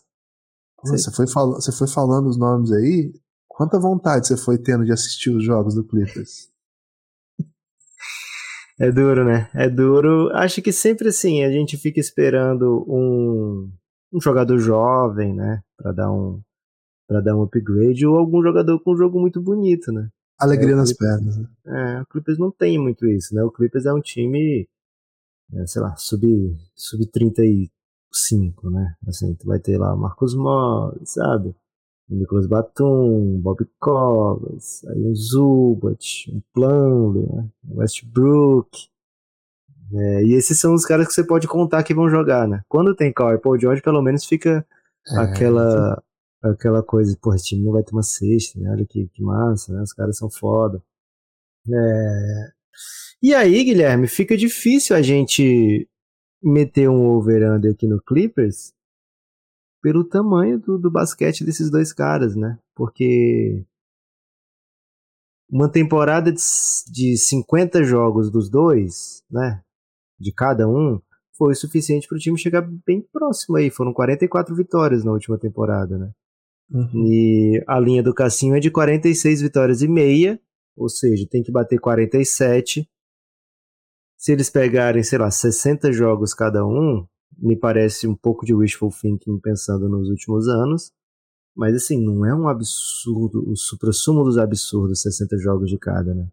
Você 0.84 1.12
foi, 1.12 1.28
fal 1.28 1.54
você 1.54 1.72
foi 1.72 1.88
falando 1.88 2.28
os 2.28 2.38
nomes 2.38 2.72
aí. 2.72 3.14
Quanta 3.48 3.80
vontade 3.80 4.28
você 4.28 4.36
foi 4.38 4.58
tendo 4.58 4.84
de 4.84 4.92
assistir 4.92 5.30
os 5.30 5.44
jogos 5.44 5.74
do 5.74 5.86
Clippers? 5.86 6.50
É 8.78 8.92
duro, 8.92 9.26
né? 9.26 9.50
É 9.54 9.70
duro. 9.70 10.30
Acho 10.34 10.62
que 10.62 10.72
sempre 10.72 11.10
assim, 11.10 11.44
a 11.44 11.52
gente 11.52 11.78
fica 11.78 12.00
esperando 12.00 12.86
um, 12.88 13.70
um 14.14 14.22
jogador 14.22 14.58
jovem, 14.58 15.34
né? 15.34 15.62
Pra 15.78 15.92
dar 15.92 16.12
um 16.12 16.42
para 17.10 17.22
dar 17.22 17.36
um 17.36 17.42
upgrade 17.42 18.06
ou 18.06 18.16
algum 18.16 18.44
jogador 18.44 18.80
com 18.82 18.94
um 18.94 18.98
jogo 18.98 19.20
muito 19.20 19.42
bonito, 19.42 19.92
né? 19.92 20.08
Alegria 20.40 20.74
É, 20.74 20.76
nas 20.76 20.90
Clippers. 20.94 21.18
pernas. 21.18 21.38
né? 21.40 21.48
É, 21.66 22.02
o 22.04 22.06
Clippers 22.06 22.38
não 22.38 22.52
tem 22.52 22.78
muito 22.78 23.08
isso, 23.08 23.34
né? 23.34 23.44
O 23.44 23.52
Clippers 23.52 23.88
é 23.88 23.92
um 23.94 24.00
time, 24.00 24.68
é, 25.54 25.66
sei 25.66 25.82
lá, 25.82 25.96
sub, 25.98 26.24
sub 26.76 27.06
35, 27.08 28.70
né? 28.70 28.94
Assim, 29.08 29.34
tu 29.36 29.48
vai 29.48 29.60
ter 29.60 29.78
lá 29.80 29.94
o 29.94 29.98
Marcos 29.98 30.36
Morris, 30.36 31.12
sabe? 31.14 31.56
O 32.10 32.16
Nicolas 32.16 32.48
Batum, 32.48 33.40
Bob 33.42 33.66
Coggins, 33.80 34.84
aí 34.86 35.04
um 35.04 35.16
Zubat, 35.16 36.32
um 36.32 36.42
Plumlee, 36.54 37.28
né? 37.28 37.50
Westbrook. 37.72 38.70
É, 39.92 40.24
e 40.24 40.34
esses 40.34 40.60
são 40.60 40.76
os 40.76 40.86
caras 40.86 41.08
que 41.08 41.14
você 41.14 41.24
pode 41.24 41.48
contar 41.48 41.82
que 41.84 41.94
vão 41.96 42.08
jogar, 42.08 42.48
né? 42.48 42.62
Quando 42.70 42.96
tem 42.96 43.12
Kawhi 43.12 43.40
Paul 43.40 43.60
George, 43.60 43.82
pelo 43.82 44.02
menos 44.04 44.26
fica 44.26 44.64
É, 45.12 45.18
aquela 45.18 46.02
aquela 46.42 46.84
coisa, 46.84 47.18
pô, 47.22 47.34
esse 47.34 47.46
time 47.46 47.64
não 47.64 47.74
vai 47.74 47.84
ter 47.84 47.94
uma 47.94 48.04
sexta, 48.04 48.60
né? 48.60 48.72
Olha 48.72 48.86
que, 48.86 49.08
que 49.10 49.22
massa, 49.22 49.74
né? 49.74 49.82
Os 49.82 49.94
caras 49.94 50.18
são 50.18 50.30
foda. 50.30 50.84
É... 51.68 52.52
E 53.22 53.34
aí, 53.34 53.64
Guilherme, 53.64 54.08
fica 54.08 54.38
difícil 54.38 54.96
a 54.96 55.02
gente 55.02 55.88
meter 56.42 56.90
um 56.90 57.08
over-under 57.10 57.74
aqui 57.74 57.88
no 57.88 58.02
Clippers 58.02 58.74
pelo 59.82 60.04
tamanho 60.04 60.60
do, 60.60 60.78
do 60.78 60.92
basquete 60.92 61.44
desses 61.44 61.70
dois 61.70 61.94
caras, 61.94 62.36
né? 62.36 62.58
Porque 62.76 63.66
uma 65.50 65.70
temporada 65.70 66.32
de, 66.32 66.40
de 66.92 67.18
50 67.18 67.84
jogos 67.84 68.32
dos 68.32 68.50
dois, 68.50 69.24
né? 69.30 69.62
De 70.20 70.34
cada 70.34 70.68
um, 70.68 71.02
foi 71.38 71.54
o 71.54 71.56
suficiente 71.56 72.08
para 72.08 72.18
o 72.18 72.20
time 72.20 72.38
chegar 72.38 72.62
bem 72.86 73.02
próximo 73.02 73.58
aí. 73.58 73.70
Foram 73.70 73.94
44 73.94 74.56
vitórias 74.56 75.04
na 75.04 75.12
última 75.12 75.38
temporada, 75.38 75.98
né? 75.98 76.12
Uhum. 76.72 77.06
E 77.08 77.64
a 77.68 77.80
linha 77.80 78.04
do 78.04 78.14
Cassinho 78.14 78.56
é 78.56 78.60
de 78.60 78.70
46 78.70 79.42
vitórias 79.42 79.82
e 79.82 79.88
meia, 79.88 80.40
ou 80.76 80.88
seja, 80.88 81.28
tem 81.28 81.42
que 81.42 81.52
bater 81.52 81.80
47. 81.80 82.88
Se 84.18 84.32
eles 84.32 84.50
pegarem, 84.50 85.02
sei 85.02 85.18
lá, 85.18 85.32
60 85.32 85.92
jogos 85.92 86.34
cada 86.34 86.66
um, 86.66 87.06
me 87.38 87.56
parece 87.56 88.08
um 88.08 88.16
pouco 88.16 88.46
de 88.46 88.54
wishful 88.54 88.92
thinking 88.92 89.40
pensando 89.40 89.88
nos 89.88 90.10
últimos 90.10 90.48
anos. 90.48 90.92
Mas 91.56 91.76
assim, 91.76 92.00
não 92.02 92.26
é 92.26 92.34
um 92.34 92.48
absurdo, 92.48 93.44
o 93.50 93.56
supra-sumo 93.56 94.24
dos 94.24 94.38
absurdos 94.38 95.02
60 95.02 95.38
jogos 95.38 95.70
de 95.70 95.78
cada, 95.78 96.14
né? 96.14 96.28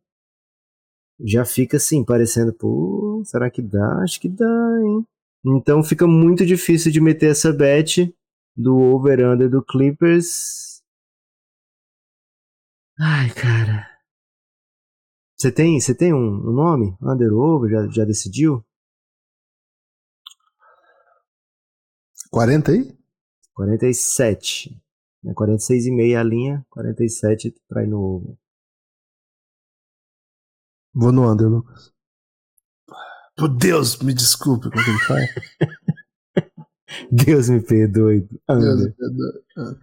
Já 1.21 1.45
fica 1.45 1.79
assim, 1.79 2.05
parecendo, 2.05 2.53
pô, 2.53 3.23
será 3.25 3.51
que 3.51 3.63
dá? 3.63 4.03
Acho 4.03 4.21
que 4.21 4.29
dá, 4.29 4.81
hein? 4.85 5.07
Então 5.45 5.83
fica 5.83 6.07
muito 6.07 6.45
difícil 6.45 6.93
de 6.93 7.01
meter 7.01 7.31
essa 7.31 7.53
bet 7.53 8.15
do 8.57 8.77
over-under 8.77 9.51
do 9.51 9.63
Clippers. 9.63 10.83
Ai, 12.99 13.29
cara. 13.31 13.87
Você 15.37 15.53
tem, 15.53 15.79
você 15.79 15.95
tem 15.95 16.15
um, 16.15 16.49
um 16.49 16.53
nome? 16.53 16.97
Under 17.03 17.33
over? 17.33 17.71
Já, 17.71 17.89
já 17.89 18.05
decidiu? 18.05 18.65
40 22.31 22.73
aí? 22.73 22.99
47. 23.53 24.83
Né, 25.23 25.35
46,5 25.35 26.19
a 26.19 26.23
linha, 26.23 26.67
47 26.71 27.55
pra 27.69 27.83
ir 27.83 27.89
no 27.89 28.01
over. 28.01 28.37
Vou 30.95 31.13
no 31.13 31.31
under, 31.31 31.49
Lucas. 31.49 31.93
Por 33.37 33.55
Deus, 33.55 33.99
me 33.99 34.15
desculpe 34.15 34.71
como 34.71 34.83
que 34.83 34.91
ele 34.91 34.99
faz. 35.01 35.31
Deus 37.11 37.49
me 37.49 37.61
perdoe. 37.61 38.21
Deus, 38.21 38.41
Under. 38.49 38.77
me 38.87 38.93
perdoe. 38.93 39.77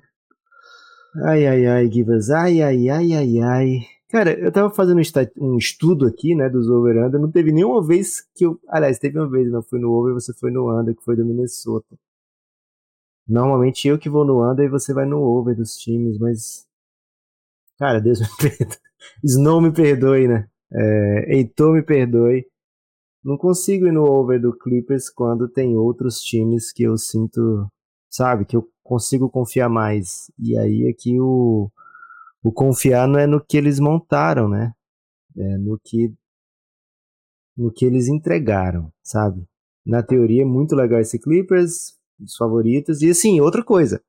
Ai, 1.26 1.45
ai, 1.47 1.66
ai, 1.68 1.91
Givas. 1.91 2.30
Ai, 2.30 2.62
ai, 2.62 2.89
ai, 2.89 3.14
ai, 3.14 3.39
ai. 3.39 3.88
Cara, 4.10 4.39
eu 4.39 4.51
tava 4.51 4.70
fazendo 4.70 5.01
um 5.38 5.58
estudo 5.58 6.06
aqui, 6.08 6.36
né, 6.36 6.49
dos 6.49 6.70
over-under. 6.70 7.20
Não 7.20 7.32
teve 7.32 7.51
nenhuma 7.51 7.86
vez 7.86 8.22
que 8.36 8.45
eu. 8.45 8.60
Aliás, 8.68 8.99
teve 8.99 9.18
uma 9.18 9.30
vez, 9.30 9.51
não 9.51 9.64
fui 9.64 9.80
no 9.80 9.91
over, 9.91 10.14
você 10.14 10.34
foi 10.34 10.51
no 10.51 10.72
under, 10.80 10.95
que 10.95 11.04
foi 11.04 11.16
do 11.16 11.26
Minnesota. 11.26 11.97
Normalmente 13.28 13.88
eu 13.88 13.97
que 13.97 14.10
vou 14.10 14.26
no 14.26 14.43
under 14.49 14.66
e 14.66 14.70
você 14.70 14.93
vai 14.93 15.06
no 15.06 15.20
over 15.20 15.56
dos 15.56 15.78
times, 15.78 16.18
mas. 16.20 16.68
Cara, 17.80 17.99
Deus 17.99 18.20
me 18.20 18.28
perdoe. 18.38 18.78
Snow 19.24 19.62
me 19.62 19.72
perdoe, 19.72 20.28
né? 20.28 20.47
É, 20.72 21.36
Heitor 21.36 21.74
me 21.74 21.82
perdoe. 21.82 22.45
Não 23.24 23.38
consigo 23.38 23.88
ir 23.88 23.94
no 23.94 24.04
over 24.04 24.40
do 24.42 24.56
Clippers 24.58 25.10
quando 25.10 25.48
tem 25.48 25.78
outros 25.78 26.20
times 26.20 26.72
que 26.72 26.84
eu 26.84 26.98
sinto, 26.98 27.68
sabe, 28.10 28.46
que 28.46 28.58
eu 28.58 28.68
consigo 28.84 29.30
confiar 29.30 29.70
mais. 29.70 30.30
E 30.38 30.58
aí 30.58 30.88
aqui 30.88 31.20
o, 31.20 31.72
o 32.44 32.52
confiar 32.52 33.08
não 33.08 33.20
é 33.20 33.26
no 33.26 33.44
que 33.44 33.58
eles 33.58 33.80
montaram, 33.80 34.50
né? 34.50 34.74
É 35.38 35.58
no 35.58 35.80
que 35.84 36.14
no 37.56 37.72
que 37.72 37.86
eles 37.86 38.08
entregaram, 38.08 38.92
sabe? 39.04 39.46
Na 39.86 40.02
teoria 40.02 40.42
é 40.42 40.46
muito 40.46 40.76
legal 40.76 41.00
esse 41.00 41.20
Clippers, 41.20 41.96
os 42.20 42.36
favoritos. 42.36 43.02
E 43.02 43.10
assim, 43.10 43.40
outra 43.40 43.64
coisa. 43.64 44.02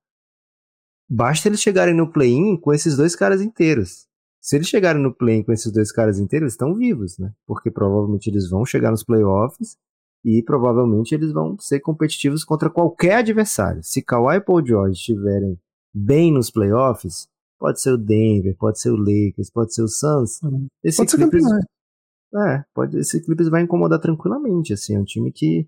Basta 1.09 1.49
eles 1.49 1.61
chegarem 1.61 1.95
no 1.95 2.11
play-in 2.11 2.59
com 2.59 2.73
esses 2.73 2.97
dois 2.97 3.15
caras 3.15 3.43
inteiros. 3.43 4.07
Se 4.45 4.57
eles 4.57 4.69
chegarem 4.69 5.03
no 5.03 5.15
play-in 5.15 5.43
com 5.43 5.53
esses 5.53 5.73
dois 5.73 5.91
caras 5.91 6.19
inteiros, 6.19 6.45
eles 6.45 6.53
estão 6.53 6.75
vivos, 6.75 7.17
né? 7.17 7.33
Porque 7.47 7.71
provavelmente 7.71 8.29
eles 8.29 8.51
vão 8.51 8.63
chegar 8.67 8.91
nos 8.91 9.03
playoffs 9.03 9.79
e 10.23 10.43
provavelmente 10.43 11.15
eles 11.15 11.33
vão 11.33 11.59
ser 11.59 11.81
competitivos 11.81 12.45
contra 12.45 12.69
qualquer 12.69 13.17
adversário. 13.21 13.83
Se 13.83 14.03
Kawhi 14.03 14.37
e 14.37 14.41
Paul 14.43 14.67
George 14.67 14.99
estiverem 14.99 15.59
bem 15.95 16.31
nos 16.31 16.51
playoffs, 16.51 17.27
pode 17.59 17.81
ser 17.81 17.93
o 17.93 17.97
Denver, 17.97 18.55
pode 18.59 18.79
ser 18.79 18.91
o 18.91 18.97
Lakers, 18.97 19.49
pode 19.51 19.73
ser 19.73 19.81
o 19.81 19.89
Suns. 19.89 20.43
Uhum. 20.43 20.67
Esse 20.83 20.99
Pode 20.99 21.11
ser 21.11 21.19
campeão. 21.19 21.61
é, 22.47 22.65
pode, 22.75 22.99
esse 22.99 23.25
Clippers 23.25 23.49
vai 23.49 23.63
incomodar 23.63 23.99
tranquilamente, 23.99 24.75
assim, 24.75 24.95
é 24.95 25.01
um 25.01 25.05
time 25.05 25.33
que 25.33 25.67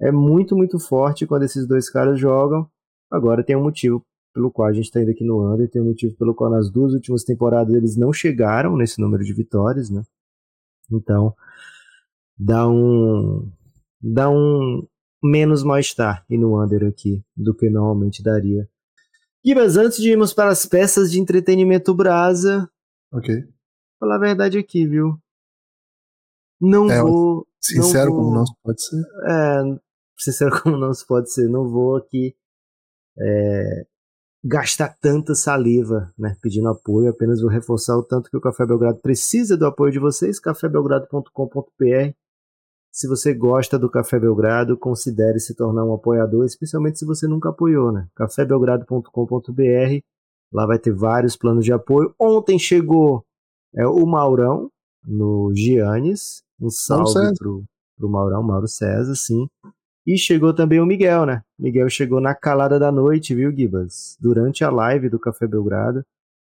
é 0.00 0.12
muito, 0.12 0.56
muito 0.56 0.78
forte 0.78 1.26
quando 1.26 1.42
esses 1.42 1.66
dois 1.66 1.90
caras 1.90 2.20
jogam. 2.20 2.70
Agora 3.10 3.42
tem 3.42 3.56
um 3.56 3.64
motivo 3.64 4.00
pelo 4.32 4.50
qual 4.50 4.68
a 4.68 4.72
gente 4.72 4.84
está 4.84 5.00
indo 5.02 5.10
aqui 5.10 5.24
no 5.24 5.52
under, 5.52 5.68
tem 5.68 5.82
um 5.82 5.86
motivo 5.86 6.16
pelo 6.16 6.34
qual 6.34 6.50
nas 6.50 6.70
duas 6.70 6.92
últimas 6.94 7.24
temporadas 7.24 7.74
eles 7.74 7.96
não 7.96 8.12
chegaram 8.12 8.76
nesse 8.76 9.00
número 9.00 9.22
de 9.24 9.32
vitórias, 9.32 9.90
né? 9.90 10.02
Então, 10.90 11.34
dá 12.38 12.68
um 12.68 13.50
dá 14.00 14.28
um 14.30 14.86
menos 15.22 15.62
mal-estar 15.62 16.24
no 16.28 16.60
under 16.60 16.84
aqui 16.86 17.22
do 17.36 17.54
que 17.54 17.70
normalmente 17.70 18.22
daria. 18.22 18.68
E 19.44 19.54
mas 19.54 19.76
antes 19.76 19.98
de 19.98 20.10
irmos 20.10 20.32
para 20.32 20.50
as 20.50 20.66
peças 20.66 21.10
de 21.10 21.20
entretenimento 21.20 21.94
brasa, 21.94 22.68
Ok. 23.12 23.44
falar 24.00 24.16
a 24.16 24.20
verdade 24.20 24.58
aqui, 24.58 24.86
viu? 24.86 25.18
Não 26.60 26.90
É, 26.90 27.00
vou. 27.02 27.46
Sincero 27.60 28.10
não 28.10 28.16
vou, 28.16 28.24
como 28.24 28.34
não 28.38 28.46
se 28.46 28.54
pode 28.62 28.82
ser. 28.82 29.02
É, 29.28 29.62
sincero 30.16 30.50
como 30.62 30.76
não 30.76 30.92
se 30.94 31.06
pode 31.06 31.32
ser. 31.32 31.48
Não 31.48 31.68
vou 31.68 31.96
aqui 31.96 32.34
é, 33.18 33.86
gastar 34.44 34.96
tanta 35.00 35.34
saliva, 35.34 36.12
né? 36.18 36.36
Pedindo 36.42 36.68
apoio. 36.68 37.10
Apenas 37.10 37.40
vou 37.40 37.50
reforçar 37.50 37.96
o 37.96 38.02
tanto 38.02 38.30
que 38.30 38.36
o 38.36 38.40
Café 38.40 38.66
Belgrado 38.66 38.98
precisa 38.98 39.56
do 39.56 39.66
apoio 39.66 39.92
de 39.92 39.98
vocês. 39.98 40.40
cafébelgrado.com.br. 40.40 42.14
Se 42.90 43.08
você 43.08 43.32
gosta 43.32 43.78
do 43.78 43.88
Café 43.88 44.20
Belgrado, 44.20 44.76
considere 44.76 45.40
se 45.40 45.54
tornar 45.54 45.84
um 45.84 45.94
apoiador, 45.94 46.44
especialmente 46.44 46.98
se 46.98 47.06
você 47.06 47.26
nunca 47.26 47.48
apoiou, 47.48 47.90
né? 47.90 48.06
cafébelgrado.com.br. 48.14 50.00
Lá 50.52 50.66
vai 50.66 50.78
ter 50.78 50.92
vários 50.92 51.34
planos 51.34 51.64
de 51.64 51.72
apoio. 51.72 52.14
Ontem 52.18 52.58
chegou 52.58 53.24
é, 53.74 53.86
o 53.86 54.04
Maurão 54.04 54.70
no 55.04 55.52
Giannis. 55.54 56.42
Um 56.60 56.68
salve 56.68 57.34
pro, 57.38 57.64
pro 57.96 58.08
Maurão, 58.08 58.42
Mauro 58.42 58.68
César, 58.68 59.14
sim. 59.14 59.48
E 60.06 60.18
chegou 60.18 60.52
também 60.52 60.80
o 60.80 60.86
Miguel, 60.86 61.24
né? 61.26 61.42
Miguel 61.58 61.88
chegou 61.88 62.20
na 62.20 62.34
calada 62.34 62.78
da 62.78 62.90
noite, 62.90 63.34
viu, 63.34 63.54
Gibas? 63.54 64.16
Durante 64.20 64.64
a 64.64 64.70
live 64.70 65.08
do 65.08 65.18
Café 65.18 65.46
Belgrado. 65.46 66.04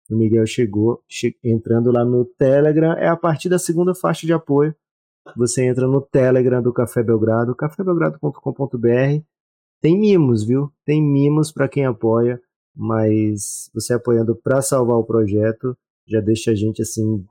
O 0.10 0.16
Miguel 0.18 0.46
chegou 0.46 1.02
che- 1.08 1.36
entrando 1.44 1.92
lá 1.92 2.04
no 2.04 2.26
Telegram. 2.26 2.94
É 2.94 3.08
a 3.08 3.16
partir 3.16 3.50
da 3.50 3.60
segunda 3.60 3.94
faixa 3.94 4.26
de 4.26 4.34
apoio. 4.34 4.76
Você 5.38 5.64
entra 5.66 5.88
no 5.88 6.02
Telegram 6.02 6.62
do 6.62 6.74
Café 6.74 7.02
Belgrado, 7.04 7.56
cafébelgrado.com.br. 7.56 9.24
Tem 9.82 10.00
mimos, 10.00 10.44
viu? 10.46 10.72
Tem 10.86 11.02
mimos 11.02 11.52
para 11.52 11.68
quem 11.70 11.86
apoia, 11.86 12.42
mas 12.76 13.70
você 13.74 13.94
apoiando 13.94 14.36
para 14.36 14.62
salvar 14.62 14.98
o 14.98 15.04
projeto 15.06 15.78
já 16.08 16.20
deixa 16.20 16.52
a 16.52 16.56
gente 16.56 16.82
assim 16.82 17.26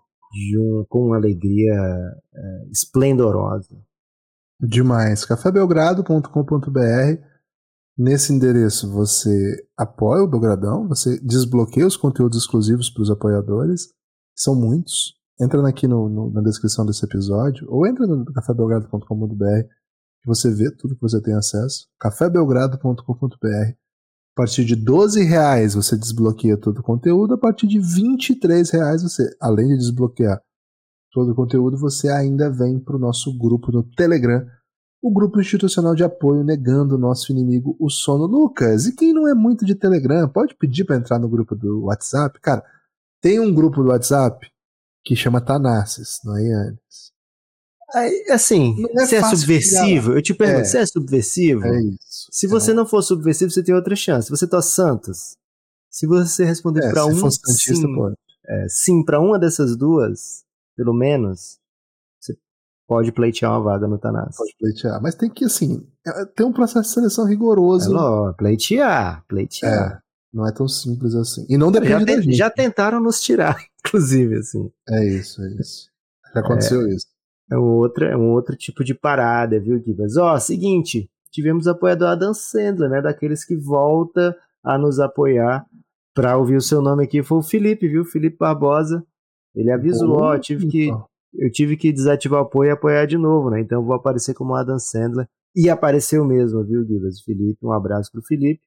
um, 0.58 0.84
com 0.88 1.06
uma 1.06 1.16
alegria 1.16 1.74
é, 2.34 2.68
esplendorosa. 2.70 3.76
Demais. 4.62 5.24
cafébelgrado.com.br. 5.24 7.20
Nesse 7.98 8.32
endereço 8.32 8.90
você 8.90 9.66
apoia 9.76 10.22
o 10.22 10.28
Belgradão, 10.28 10.88
você 10.88 11.18
desbloqueia 11.20 11.86
os 11.86 11.96
conteúdos 11.96 12.38
exclusivos 12.38 12.88
para 12.88 13.02
os 13.02 13.10
apoiadores. 13.10 13.88
São 14.34 14.54
muitos. 14.54 15.14
Entra 15.40 15.66
aqui 15.68 15.86
no, 15.86 16.08
no- 16.08 16.30
na 16.32 16.40
descrição 16.40 16.86
desse 16.86 17.04
episódio, 17.04 17.66
ou 17.68 17.86
entra 17.86 18.06
no 18.06 18.24
cafébelgrado.com.br 18.32 19.44
que 20.22 20.26
você 20.28 20.54
vê 20.54 20.70
tudo 20.76 20.94
que 20.94 21.00
você 21.02 21.20
tem 21.20 21.34
acesso. 21.34 21.88
cafébelgrado.com.br. 22.00 23.72
A 24.34 24.34
partir 24.36 24.64
de 24.64 24.74
12 24.76 25.22
reais 25.24 25.74
você 25.74 25.96
desbloqueia 25.96 26.56
todo 26.56 26.78
o 26.78 26.82
conteúdo. 26.82 27.34
A 27.34 27.38
partir 27.38 27.66
de 27.66 27.78
23 27.78 28.70
reais 28.70 29.02
você, 29.02 29.28
além 29.40 29.68
de 29.68 29.76
desbloquear 29.78 30.40
todo 31.12 31.32
o 31.32 31.34
conteúdo, 31.34 31.76
você 31.76 32.08
ainda 32.08 32.50
vem 32.50 32.78
para 32.78 32.96
o 32.96 32.98
nosso 32.98 33.36
grupo 33.36 33.70
no 33.70 33.82
Telegram, 33.82 34.44
o 35.02 35.12
grupo 35.12 35.40
institucional 35.40 35.94
de 35.94 36.04
apoio 36.04 36.42
negando 36.42 36.94
o 36.94 36.98
nosso 36.98 37.32
inimigo, 37.32 37.76
o 37.78 37.90
sono. 37.90 38.24
Lucas, 38.24 38.86
e 38.86 38.94
quem 38.94 39.12
não 39.12 39.28
é 39.28 39.34
muito 39.34 39.64
de 39.64 39.74
Telegram, 39.74 40.28
pode 40.28 40.54
pedir 40.54 40.84
para 40.84 40.96
entrar 40.96 41.18
no 41.18 41.28
grupo 41.28 41.54
do 41.54 41.84
WhatsApp? 41.84 42.40
Cara, 42.40 42.64
tem 43.20 43.38
um 43.38 43.52
grupo 43.52 43.82
do 43.82 43.90
WhatsApp 43.90 44.46
que 45.04 45.14
chama 45.16 45.40
Tanassis, 45.40 46.20
não 46.24 46.36
é, 46.36 46.42
Yannis? 46.42 47.12
Assim, 48.30 48.74
Não 48.80 49.02
é 49.02 49.06
se 49.06 49.16
é 49.16 49.22
subversivo, 49.22 50.12
eu 50.12 50.22
te 50.22 50.32
pergunto, 50.32 50.62
É. 50.62 50.64
se 50.64 50.78
é 50.78 50.86
subversivo, 50.86 51.64
É 51.66 51.82
isso. 51.82 52.28
se 52.30 52.46
você 52.46 52.70
É, 52.70 52.74
não 52.74 52.86
for 52.86 53.02
subversivo, 53.02 53.50
você 53.50 53.62
tem 53.62 53.74
outra 53.74 53.94
chance. 53.94 54.30
Você 54.30 54.46
tá 54.46 54.62
Santos. 54.62 55.36
Se 55.90 56.06
você 56.06 56.42
responder 56.42 56.84
é, 56.84 56.90
para 56.90 57.02
se 57.02 57.10
um 57.10 57.30
sim, 57.30 58.14
é, 58.48 58.66
sim 58.68 59.04
para 59.04 59.20
uma 59.20 59.38
dessas 59.38 59.76
duas, 59.76 60.42
pelo 60.76 60.92
menos, 60.94 61.58
você 62.20 62.36
pode 62.88 63.12
pleitear 63.12 63.52
uma 63.52 63.60
vaga 63.62 63.86
no 63.86 63.98
Tanás. 63.98 64.36
Pode 64.36 64.54
pleitear. 64.58 65.00
Mas 65.02 65.14
tem 65.14 65.28
que, 65.30 65.44
assim, 65.44 65.86
é- 66.06 66.24
tem 66.26 66.46
um 66.46 66.52
processo 66.52 66.88
de 66.88 66.94
seleção 66.94 67.26
É 67.26 67.30
rigoroso. 67.30 67.92
ló, 67.92 68.32
pleitear, 68.32 69.24
pleitear. 69.28 69.96
É, 69.96 69.98
não 70.32 70.46
é 70.46 70.52
tão 70.52 70.66
simples 70.68 71.14
assim. 71.14 71.44
E 71.48 71.56
não 71.56 71.70
depende 71.72 72.04
já, 72.06 72.20
te- 72.22 72.32
já 72.32 72.50
tentaram 72.50 73.00
nos 73.00 73.20
tirar, 73.20 73.56
inclusive, 73.84 74.36
assim. 74.36 74.70
É 74.88 75.04
isso, 75.06 75.42
é 75.42 75.48
isso. 75.60 75.90
Já 76.34 76.40
aconteceu 76.40 76.88
isso. 76.88 77.06
É 77.50 77.58
um 77.58 77.64
outro, 77.76 78.04
é 78.06 78.16
um 78.16 78.30
outro 78.30 78.56
tipo 78.56 78.82
de 78.82 78.94
parada, 78.94 79.60
viu, 79.60 79.78
Gibas? 79.82 80.16
Ó, 80.16 80.38
seguinte, 80.38 81.10
tivemos 81.30 81.66
apoiador 81.68 82.08
Adam 82.08 82.32
Sandler, 82.32 82.88
né? 82.88 83.02
Daqueles 83.02 83.44
que 83.44 83.54
volta 83.54 84.34
a 84.64 84.78
nos 84.78 84.98
apoiar. 84.98 85.66
Pra 86.14 86.36
ouvir 86.36 86.56
o 86.56 86.60
seu 86.62 86.80
nome 86.82 87.04
aqui 87.04 87.22
foi 87.22 87.38
o 87.38 87.42
Felipe, 87.42 87.88
viu? 87.88 88.04
Felipe 88.04 88.36
Barbosa. 88.38 89.02
Ele 89.54 89.70
avisou, 89.70 90.12
ó, 90.12 90.38
tive 90.38 90.66
que, 90.66 90.88
eu 91.34 91.50
tive 91.50 91.76
que 91.76 91.92
desativar 91.92 92.40
o 92.40 92.44
apoio 92.44 92.68
e 92.68 92.72
apoiar 92.72 93.06
de 93.06 93.18
novo, 93.18 93.50
né? 93.50 93.60
Então 93.60 93.80
eu 93.80 93.84
vou 93.84 93.94
aparecer 93.94 94.34
como 94.34 94.54
Adam 94.54 94.78
Sandler. 94.78 95.28
E 95.54 95.68
apareceu 95.68 96.24
mesmo, 96.24 96.64
viu, 96.64 96.84
Gibas? 96.84 97.20
Felipe, 97.20 97.64
um 97.64 97.72
abraço 97.72 98.10
pro 98.10 98.22
Felipe. 98.22 98.62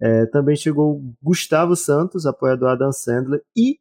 É, 0.00 0.26
também 0.26 0.56
chegou 0.56 0.96
o 0.96 1.14
Gustavo 1.22 1.76
Santos, 1.76 2.26
apoiador 2.26 2.70
Adam 2.70 2.92
Sandler. 2.92 3.42
E 3.56 3.78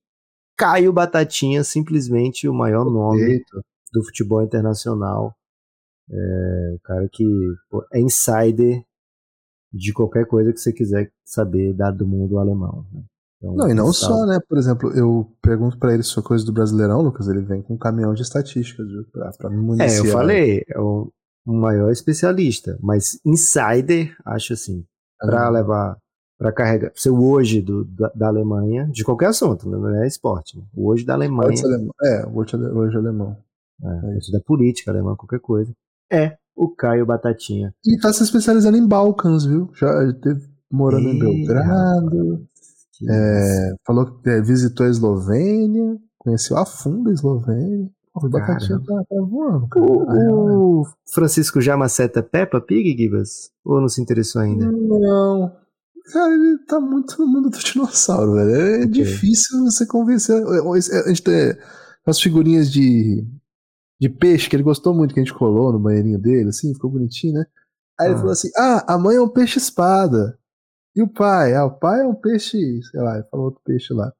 Caio 0.57 0.93
Batatinha, 0.93 1.63
simplesmente 1.63 2.47
o 2.47 2.53
maior 2.53 2.85
nome 2.85 3.43
do 3.91 4.03
futebol 4.03 4.43
internacional. 4.43 5.33
É, 6.09 6.75
o 6.75 6.79
cara 6.83 7.07
que 7.11 7.25
pô, 7.69 7.85
é 7.93 7.99
insider 7.99 8.83
de 9.71 9.93
qualquer 9.93 10.27
coisa 10.27 10.51
que 10.51 10.59
você 10.59 10.73
quiser 10.73 11.11
saber 11.23 11.73
da, 11.73 11.89
do 11.89 12.05
mundo 12.05 12.37
alemão. 12.37 12.85
Né? 12.91 13.03
Então, 13.43 13.55
Não, 13.57 13.69
e 13.69 13.73
não 13.73 13.91
só, 13.91 14.25
né? 14.25 14.39
Por 14.47 14.57
exemplo, 14.57 14.89
eu 14.93 15.29
pergunto 15.41 15.77
pra 15.77 15.93
ele 15.93 16.01
se 16.01 16.13
foi 16.13 16.23
coisa 16.23 16.45
do 16.45 16.53
Brasileirão, 16.53 17.01
Lucas, 17.01 17.27
ele 17.27 17.41
vem 17.41 17.61
com 17.61 17.73
um 17.73 17.77
caminhão 17.77 18.13
de 18.13 18.21
estatísticas, 18.21 18.87
viu? 18.87 19.03
Pra, 19.11 19.31
pra 19.37 19.49
me 19.49 19.57
É, 19.57 19.59
municiar. 19.59 20.05
eu 20.05 20.11
falei, 20.11 20.63
é 20.69 20.79
o, 20.79 21.11
maior 21.45 21.91
especialista, 21.91 22.77
mas 22.81 23.19
insider, 23.25 24.15
acho 24.25 24.53
assim, 24.53 24.85
pra 25.19 25.47
Ah, 25.47 25.49
levar, 25.49 25.97
pra 26.37 26.53
carregar, 26.53 26.91
ser 26.95 27.09
o 27.09 27.21
hoje 27.21 27.61
do, 27.61 27.83
da, 27.83 28.09
da 28.15 28.27
Alemanha, 28.29 28.87
de 28.91 29.03
qualquer 29.03 29.27
assunto, 29.27 29.69
não 29.69 29.89
é 30.01 30.07
esporte, 30.07 30.57
né? 30.57 30.63
o 30.73 30.87
hoje 30.89 31.05
da 31.05 31.13
Alemanha, 31.13 31.61
alemão. 31.65 31.91
É, 32.01 32.25
hoje, 32.27 32.55
é- 32.55 32.57
hoje 32.59 32.95
é 32.95 32.99
alemão. 32.99 33.35
é, 33.83 34.15
hoje 34.17 34.31
da 34.31 34.39
política 34.39 34.89
alemã, 34.91 35.15
qualquer 35.17 35.41
coisa, 35.41 35.73
é 36.09 36.37
o 36.55 36.69
Caio 36.69 37.05
Batatinha. 37.05 37.73
E 37.85 37.97
tá 37.99 38.13
se 38.13 38.23
especializando 38.23 38.77
em 38.77 38.87
Balcãs, 38.87 39.43
viu? 39.45 39.69
Já 39.75 39.89
teve 40.21 40.47
morando 40.71 41.09
em 41.09 41.19
Belgrado. 41.19 42.47
É, 43.09 43.73
falou 43.85 44.05
que 44.05 44.29
é, 44.29 44.41
visitou 44.41 44.85
a 44.85 44.89
Eslovênia, 44.89 45.97
conheceu 46.17 46.57
a 46.57 46.65
fundo 46.65 47.09
a 47.09 47.13
Eslovênia. 47.13 47.89
Pô, 48.13 48.27
O 48.27 48.29
Batatinha 48.29 48.79
tá, 48.79 49.03
tá 49.09 49.15
voando. 49.21 49.67
cara. 49.69 49.85
O, 49.85 50.81
o 50.81 50.85
Francisco 51.13 51.59
já 51.59 51.75
maceta 51.75 52.21
Peppa 52.21 52.61
Pig, 52.61 52.95
Gibas? 52.95 53.49
Ou 53.65 53.81
não 53.81 53.89
se 53.89 53.99
interessou 54.01 54.41
ainda? 54.41 54.71
Não. 54.71 55.51
Cara, 56.11 56.33
ele 56.33 56.57
tá 56.67 56.79
muito 56.79 57.17
no 57.19 57.25
mundo 57.27 57.49
do 57.49 57.57
dinossauro, 57.57 58.33
velho. 58.35 58.51
É 58.55 58.77
Ok. 58.79 58.87
difícil 58.89 59.63
você 59.63 59.85
convencer. 59.87 60.43
A 60.45 61.07
gente 61.07 61.23
tem 61.23 61.57
as 62.05 62.19
figurinhas 62.21 62.69
de, 62.71 63.25
de 63.99 64.09
peixe, 64.09 64.47
que 64.49 64.55
ele 64.55 64.63
gostou 64.63 64.93
muito, 64.93 65.13
que 65.13 65.19
a 65.19 65.23
gente 65.23 65.33
colou 65.33 65.71
no 65.73 65.79
banheirinho 65.79 66.19
dele, 66.19 66.49
assim, 66.49 66.73
ficou 66.73 66.91
bonitinho, 66.91 67.33
né? 67.33 67.45
Aí 67.99 68.07
ele 68.07 68.15
Ah. 68.15 68.17
falou 68.17 68.31
assim: 68.33 68.49
Ah, 68.57 68.93
a 68.93 68.97
mãe 68.99 69.15
é 69.15 69.21
um 69.21 69.29
peixe 69.29 69.57
espada. 69.57 70.37
E 70.95 71.01
o 71.01 71.07
pai? 71.07 71.55
Ah, 71.55 71.65
o 71.65 71.71
pai 71.71 72.01
é 72.01 72.07
um 72.07 72.15
peixe, 72.15 72.81
sei 72.83 73.01
lá, 73.01 73.15
ele 73.15 73.27
falou 73.29 73.47
outro 73.47 73.61
peixe 73.63 73.93
lá. 73.93 74.13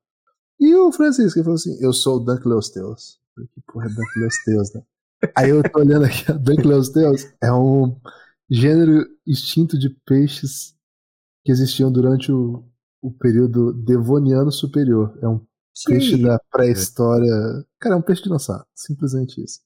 E 0.60 0.74
o 0.76 0.92
Francisco, 0.92 1.38
ele 1.38 1.44
falou 1.44 1.56
assim: 1.56 1.78
Eu 1.80 1.94
sou 1.94 2.18
o 2.18 2.20
Dunkleosteus. 2.20 3.20
Eu 3.20 3.34
falei, 3.36 3.50
Que 3.54 3.62
porra 3.62 3.86
é 3.86 3.90
Dunkleosteus, 3.90 4.74
né? 4.74 4.82
Aí 5.36 5.50
eu 5.50 5.64
tô 5.64 5.80
olhando 5.80 6.06
aqui, 6.06 6.32
Dunkleosteus 6.34 7.28
é 7.42 7.52
um 7.52 7.96
gênero 8.50 9.06
extinto 9.26 9.78
de 9.78 9.90
peixes 10.06 10.76
que 11.46 11.52
existiam 11.52 11.92
durante 11.92 12.32
o, 12.32 12.64
o 13.02 13.12
período 13.12 13.74
devoniano 13.74 14.52
superior. 14.52 15.18
É 15.22 15.28
um 15.28 15.42
peixe 15.86 16.22
da 16.22 16.40
pré-história. 16.52 17.32
Cara, 17.80 17.96
é 17.96 17.98
um 17.98 18.02
peixe 18.02 18.24
dinossauro. 18.24 18.66
Simplesmente 18.76 19.44
isso. 19.44 19.60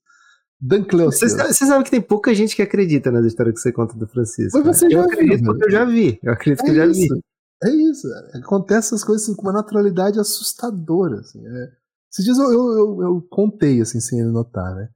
Você 0.59 0.67
Dunkleosteus. 0.67 1.31
sabe, 1.33 1.53
você 1.53 1.65
sabe 1.65 1.83
que 1.83 1.91
tem 1.91 2.01
pouca 2.01 2.33
gente 2.33 2.55
que 2.55 2.61
acredita 2.61 3.11
nas 3.11 3.25
histórias 3.25 3.55
que 3.55 3.61
você 3.61 3.71
conta 3.71 3.95
do 3.95 4.07
Francisco. 4.07 4.57
Mas 4.57 4.65
né? 4.65 4.73
você 4.73 4.85
eu 4.87 4.91
já 4.91 5.03
acredito 5.05 5.37
viu, 5.37 5.45
porque 5.45 5.65
eu 5.65 5.71
já 5.71 5.85
vi. 5.85 6.19
Eu 6.23 6.33
acredito 6.33 6.63
que 6.63 6.71
eu 6.71 6.73
É 6.73 6.77
já 6.77 6.85
vi. 6.87 7.03
isso. 7.05 7.19
É 7.63 7.69
isso. 7.69 8.07
Acontece 8.33 8.87
essas 8.89 9.03
coisas 9.03 9.23
assim, 9.23 9.35
com 9.35 9.43
uma 9.43 9.53
naturalidade 9.53 10.19
assustadora. 10.19 11.19
Assim, 11.19 11.45
é. 11.45 11.71
Esses 12.11 12.25
dias 12.25 12.37
eu, 12.37 12.51
eu, 12.51 12.71
eu, 12.71 13.01
eu 13.03 13.27
contei, 13.29 13.81
assim, 13.81 13.99
sem 13.99 14.19
ele 14.19 14.29
notar, 14.29 14.75
né? 14.75 14.89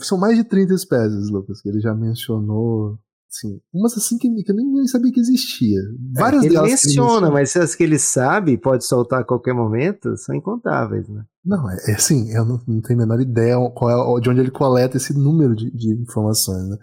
São 0.00 0.16
mais 0.16 0.36
de 0.38 0.44
30 0.44 0.72
espécies, 0.72 1.28
Lucas, 1.28 1.60
que 1.60 1.68
ele 1.68 1.80
já 1.80 1.94
mencionou. 1.94 2.98
Assim, 3.34 3.58
umas 3.72 3.96
assim 3.96 4.18
que, 4.18 4.28
que 4.42 4.52
eu 4.52 4.54
nem, 4.54 4.70
nem 4.70 4.86
sabia 4.86 5.10
que 5.10 5.18
existia. 5.18 5.80
Várias 6.12 6.42
É, 6.42 6.46
ele 6.46 6.54
delas. 6.54 6.70
menciona, 6.70 7.30
mas 7.30 7.56
as 7.56 7.74
que 7.74 7.82
ele 7.82 7.98
sabe, 7.98 8.58
pode 8.58 8.84
soltar 8.84 9.20
a 9.20 9.24
qualquer 9.24 9.54
momento, 9.54 10.14
são 10.18 10.34
incontáveis, 10.34 11.08
né? 11.08 11.24
Não, 11.42 11.70
é, 11.70 11.76
é 11.88 11.94
assim, 11.94 12.30
eu 12.30 12.44
não, 12.44 12.60
não 12.68 12.82
tenho 12.82 13.00
a 13.00 13.06
menor 13.06 13.20
ideia 13.22 13.56
qual 13.74 14.18
é, 14.18 14.20
de 14.20 14.28
onde 14.28 14.40
ele 14.40 14.50
coleta 14.50 14.98
esse 14.98 15.14
número 15.14 15.56
de, 15.56 15.70
de 15.70 15.94
informações, 16.02 16.68
né? 16.68 16.76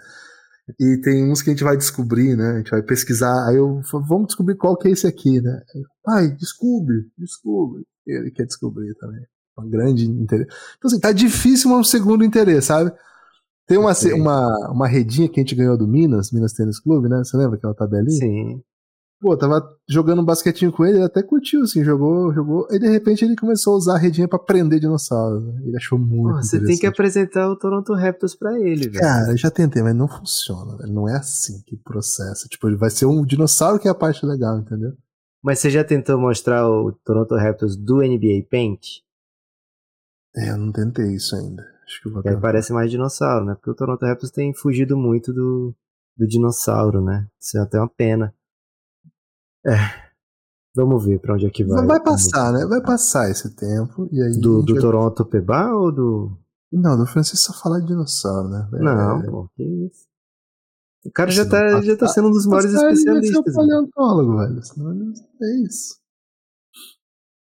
E 0.80 0.97
tem 1.02 1.32
uns 1.32 1.41
que 1.43 1.52
a 1.52 1.54
gente 1.54 1.64
vai 1.64 1.78
descobrir, 1.78 2.36
né? 2.36 2.52
A 2.52 2.58
gente 2.58 2.72
vai 2.72 2.82
pesquisar, 2.82 3.47
aí 3.47 3.56
eu 3.56 3.82
falo, 3.84 4.06
vamos 4.08 4.28
descobrir 4.28 4.56
qual 4.56 4.76
que 4.76 4.88
é 4.88 4.91
esse 4.91 5.06
aqui, 5.06 5.39
né? 5.39 5.62
Pai, 6.04 6.30
descobre, 6.32 7.06
descobre. 7.18 7.84
Ele 8.08 8.32
quer 8.32 8.45
descobrir 8.45 8.93
também. 8.95 9.22
Um 9.60 9.70
grande 9.70 10.06
interesse. 10.06 10.50
Então, 10.78 10.89
assim, 10.89 11.00
tá 11.00 11.12
difícil 11.12 11.72
um 11.72 11.84
segundo 11.84 12.24
interesse, 12.24 12.68
sabe? 12.68 12.91
Tem 13.70 13.78
uma, 13.78 13.93
uma, 14.15 14.72
uma 14.72 14.88
redinha 14.88 15.30
que 15.30 15.39
a 15.39 15.43
gente 15.43 15.53
ganhou 15.53 15.78
do 15.78 15.88
Minas, 15.88 16.32
Minas 16.32 16.53
Tênis 16.53 16.80
Clube, 16.80 17.07
né? 17.07 17.20
Você 17.24 17.38
lembra 17.38 17.55
aquela 17.55 17.76
tabelinha? 17.76 18.09
Sim. 18.20 18.63
Pô, 19.22 19.38
tava 19.38 19.61
jogando 19.88 20.22
um 20.22 20.26
basquetinho 20.26 20.72
com 20.72 20.84
ele, 20.84 20.97
ele 20.97 21.03
até 21.03 21.22
curtiu, 21.22 21.61
assim, 21.61 21.84
jogou, 21.84 22.34
jogou. 22.34 22.65
E 22.72 22.80
de 22.80 22.88
repente 22.88 23.24
ele 23.24 23.36
começou 23.36 23.74
a 23.74 23.78
usar 23.78 23.95
a 23.95 23.97
redinha 23.99 24.28
pra 24.28 24.39
prender 24.39 24.80
dinossauros. 24.80 25.43
né? 25.45 25.61
Ele 25.65 25.78
achou 25.78 25.99
muito 25.99 26.38
Pô, 26.38 26.41
você 26.41 26.59
tem 26.63 26.78
que 26.78 26.88
apresentar 26.88 27.47
o 27.47 27.55
Toronto 27.55 27.93
Raptors 27.93 28.34
pra 28.34 28.57
ele, 28.57 28.89
velho. 28.89 28.99
Cara, 28.99 29.32
eu 29.34 29.38
já 29.38 29.51
tentei, 29.51 29.84
mas 29.84 29.93
não 29.93 30.07
funciona, 30.07 30.76
velho. 30.78 30.91
Não 30.91 31.07
é 31.07 31.17
assim 31.17 31.61
que 31.67 31.78
processa. 31.78 32.47
Tipo, 32.47 32.76
vai 32.76 32.89
ser 32.89 33.05
um 33.05 33.24
dinossauro 33.24 33.78
que 33.78 33.88
é 33.88 33.91
a 33.91 33.95
parte 33.95 34.26
legal, 34.26 34.57
entendeu? 34.57 34.93
Mas 35.43 35.59
você 35.59 35.70
já 35.70 35.84
tentou 35.84 36.17
mostrar 36.17 36.67
o 36.67 36.91
Toronto 37.05 37.36
Raptors 37.36 37.76
do 37.76 37.97
NBA 37.97 38.47
Paint? 38.49 39.03
É, 40.36 40.49
eu 40.49 40.57
não 40.57 40.72
tentei 40.72 41.13
isso 41.13 41.36
ainda. 41.36 41.63
Acho 41.89 42.01
que 42.03 42.09
vou 42.09 42.21
Que 42.21 42.29
aí 42.29 42.39
parece 42.39 42.71
mais 42.71 42.91
dinossauro, 42.91 43.45
né? 43.45 43.55
Porque 43.55 43.71
o 43.71 43.75
Toronto 43.75 44.05
Raptors 44.05 44.31
tem 44.31 44.53
fugido 44.53 44.95
muito 44.95 45.33
do, 45.33 45.73
do 46.15 46.27
dinossauro, 46.27 47.01
né? 47.03 47.27
Isso 47.41 47.57
é 47.57 47.61
até 47.61 47.79
uma 47.79 47.89
pena. 47.89 48.31
É. 49.65 49.73
Vamos 50.75 51.03
ver 51.03 51.19
pra 51.19 51.33
onde 51.33 51.47
é 51.47 51.49
que 51.49 51.63
vai. 51.63 51.83
Vai, 51.83 51.99
passar, 51.99 52.53
né? 52.53 52.63
Vai 52.67 52.79
passar 52.81 53.31
esse 53.31 53.55
tempo. 53.55 54.07
E 54.11 54.21
aí. 54.21 54.39
Do, 54.39 54.61
do 54.61 54.73
vai- 54.73 54.81
Toronto 54.81 55.25
Peba 55.25 55.73
ou 55.73 55.91
do. 55.91 56.37
Não, 56.71 56.95
do 56.95 57.07
Francisco 57.07 57.51
só 57.51 57.59
falar 57.59 57.79
de 57.79 57.87
dinossauro, 57.87 58.47
né? 58.49 58.69
É, 58.71 58.77
Não, 58.77 59.21
pô, 59.23 59.49
que 59.55 59.63
isso. 59.63 60.07
O 61.03 61.11
cara 61.11 61.31
já 61.31 61.49
tá, 61.49 61.81
já 61.81 61.97
tá 61.97 62.07
sendo 62.07 62.27
um 62.27 62.31
dos 62.31 62.45
maiores 62.45 62.71
Passar, 62.71 62.87
ele 62.89 62.97
ser 62.97 63.09
um 63.09 63.17
especialistas. 63.19 63.55
velho. 63.55 63.67
paleontólogo, 63.67 64.37
velho. 64.37 64.63
Senão 64.63 65.13
É 65.41 65.55
isso. 65.65 65.97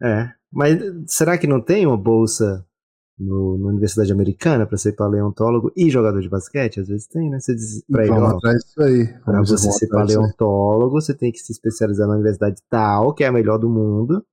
É. 0.02 0.34
Mas 0.52 0.80
será 1.08 1.38
que 1.38 1.46
não 1.46 1.62
tem 1.62 1.86
uma 1.86 1.98
bolsa 1.98 2.66
no, 3.24 3.58
na 3.58 3.68
Universidade 3.70 4.12
Americana 4.12 4.66
pra 4.66 4.78
ser 4.78 4.94
paleontólogo 4.94 5.72
e 5.76 5.90
jogador 5.90 6.22
de 6.22 6.30
basquete? 6.30 6.80
Às 6.80 6.88
vezes 6.88 7.08
tem, 7.08 7.30
né? 7.30 7.40
Você 7.40 7.56
diz 7.56 7.84
pra 7.90 8.04
ele, 8.06 8.14
Vamos 8.14 8.34
ó, 8.34 8.40
Vamos 9.26 9.50
você 9.50 9.72
ser 9.72 9.88
paleontólogo, 9.88 11.02
você 11.02 11.14
tem 11.14 11.32
que 11.32 11.40
se 11.40 11.52
especializar 11.52 12.08
na 12.08 12.14
universidade 12.16 12.62
tal, 12.70 13.14
que 13.14 13.24
é 13.24 13.28
a 13.28 13.32
melhor 13.32 13.58
do 13.58 13.70
mundo. 13.70 14.24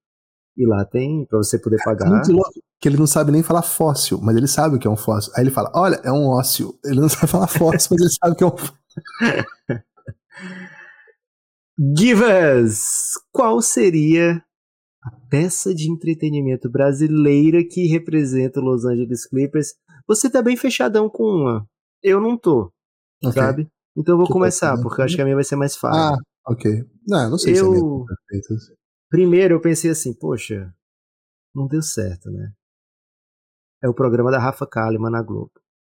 E 0.57 0.67
lá 0.67 0.85
tem, 0.85 1.25
pra 1.27 1.39
você 1.39 1.59
poder 1.59 1.77
É 1.81 1.85
pagar. 1.85 2.09
muito 2.11 2.33
louco 2.33 2.51
que 2.81 2.89
ele 2.89 2.97
não 2.97 3.07
sabe 3.07 3.31
nem 3.31 3.43
falar 3.43 3.63
fóssil, 3.63 4.19
mas 4.23 4.37
ele 4.37 4.49
sabe 4.49 4.77
o 4.77 4.79
que 4.79 4.87
é 4.87 4.91
um 4.91 4.97
fóssil. 4.97 5.33
Aí 5.37 5.45
ele 5.45 5.51
fala: 5.51 5.71
Olha, 5.75 6.01
é 6.03 6.11
um 6.11 6.27
ósseo. 6.27 6.75
Ele 6.85 7.01
não 7.01 7.09
sabe 7.09 7.27
falar 7.29 7.47
fóssil, 7.47 7.89
mas 7.93 8.01
ele 8.01 8.11
sabe 8.11 8.33
o 8.33 8.37
que 8.37 8.45
é 8.45 8.47
um 8.47 8.57
fóssil. 8.57 8.75
Give 11.97 12.23
us! 12.23 13.13
Qual 13.33 13.63
seria 13.63 14.43
a 15.03 15.11
peça 15.31 15.75
de 15.75 15.91
entretenimento 15.91 16.69
brasileira 16.71 17.65
que 17.65 17.87
representa 17.87 18.61
o 18.61 18.63
Los 18.65 18.85
Angeles 18.85 19.27
Clippers? 19.27 19.75
Você 20.07 20.29
tá 20.31 20.43
bem 20.43 20.57
fechadão 20.57 21.09
com 21.09 21.25
uma. 21.25 21.67
Eu 22.03 22.21
não 22.21 22.37
tô, 22.37 22.73
Ok. 23.25 23.33
sabe? 23.41 23.69
Então 23.97 24.15
eu 24.15 24.19
vou 24.19 24.27
Que 24.27 24.33
começar, 24.33 24.77
né? 24.77 24.83
porque 24.83 25.01
eu 25.01 25.05
acho 25.05 25.17
que 25.17 25.23
a 25.23 25.25
minha 25.25 25.35
vai 25.37 25.45
ser 25.45 25.57
mais 25.57 25.75
Ah, 25.77 25.79
fácil. 25.81 26.25
ok. 26.47 26.85
Não, 27.07 27.31
não 27.31 27.39
sei 27.39 27.55
se 27.55 27.61
é 27.61 27.65
eu, 27.65 27.71
mesmo 27.71 28.07
perfeito. 28.07 28.55
assim. 28.55 28.75
primeiro 29.11 29.55
eu 29.55 29.61
pensei 29.61 29.91
assim, 29.91 30.13
poxa, 30.15 30.73
não 31.55 31.67
deu 31.67 31.83
certo, 31.83 32.31
né? 32.31 32.53
É 33.83 33.89
o 33.89 33.95
programa 33.95 34.31
da 34.31 34.39
Rafa 34.39 34.67
Kalimann 34.67 35.11
na 35.11 35.23
Globo. 35.23 35.51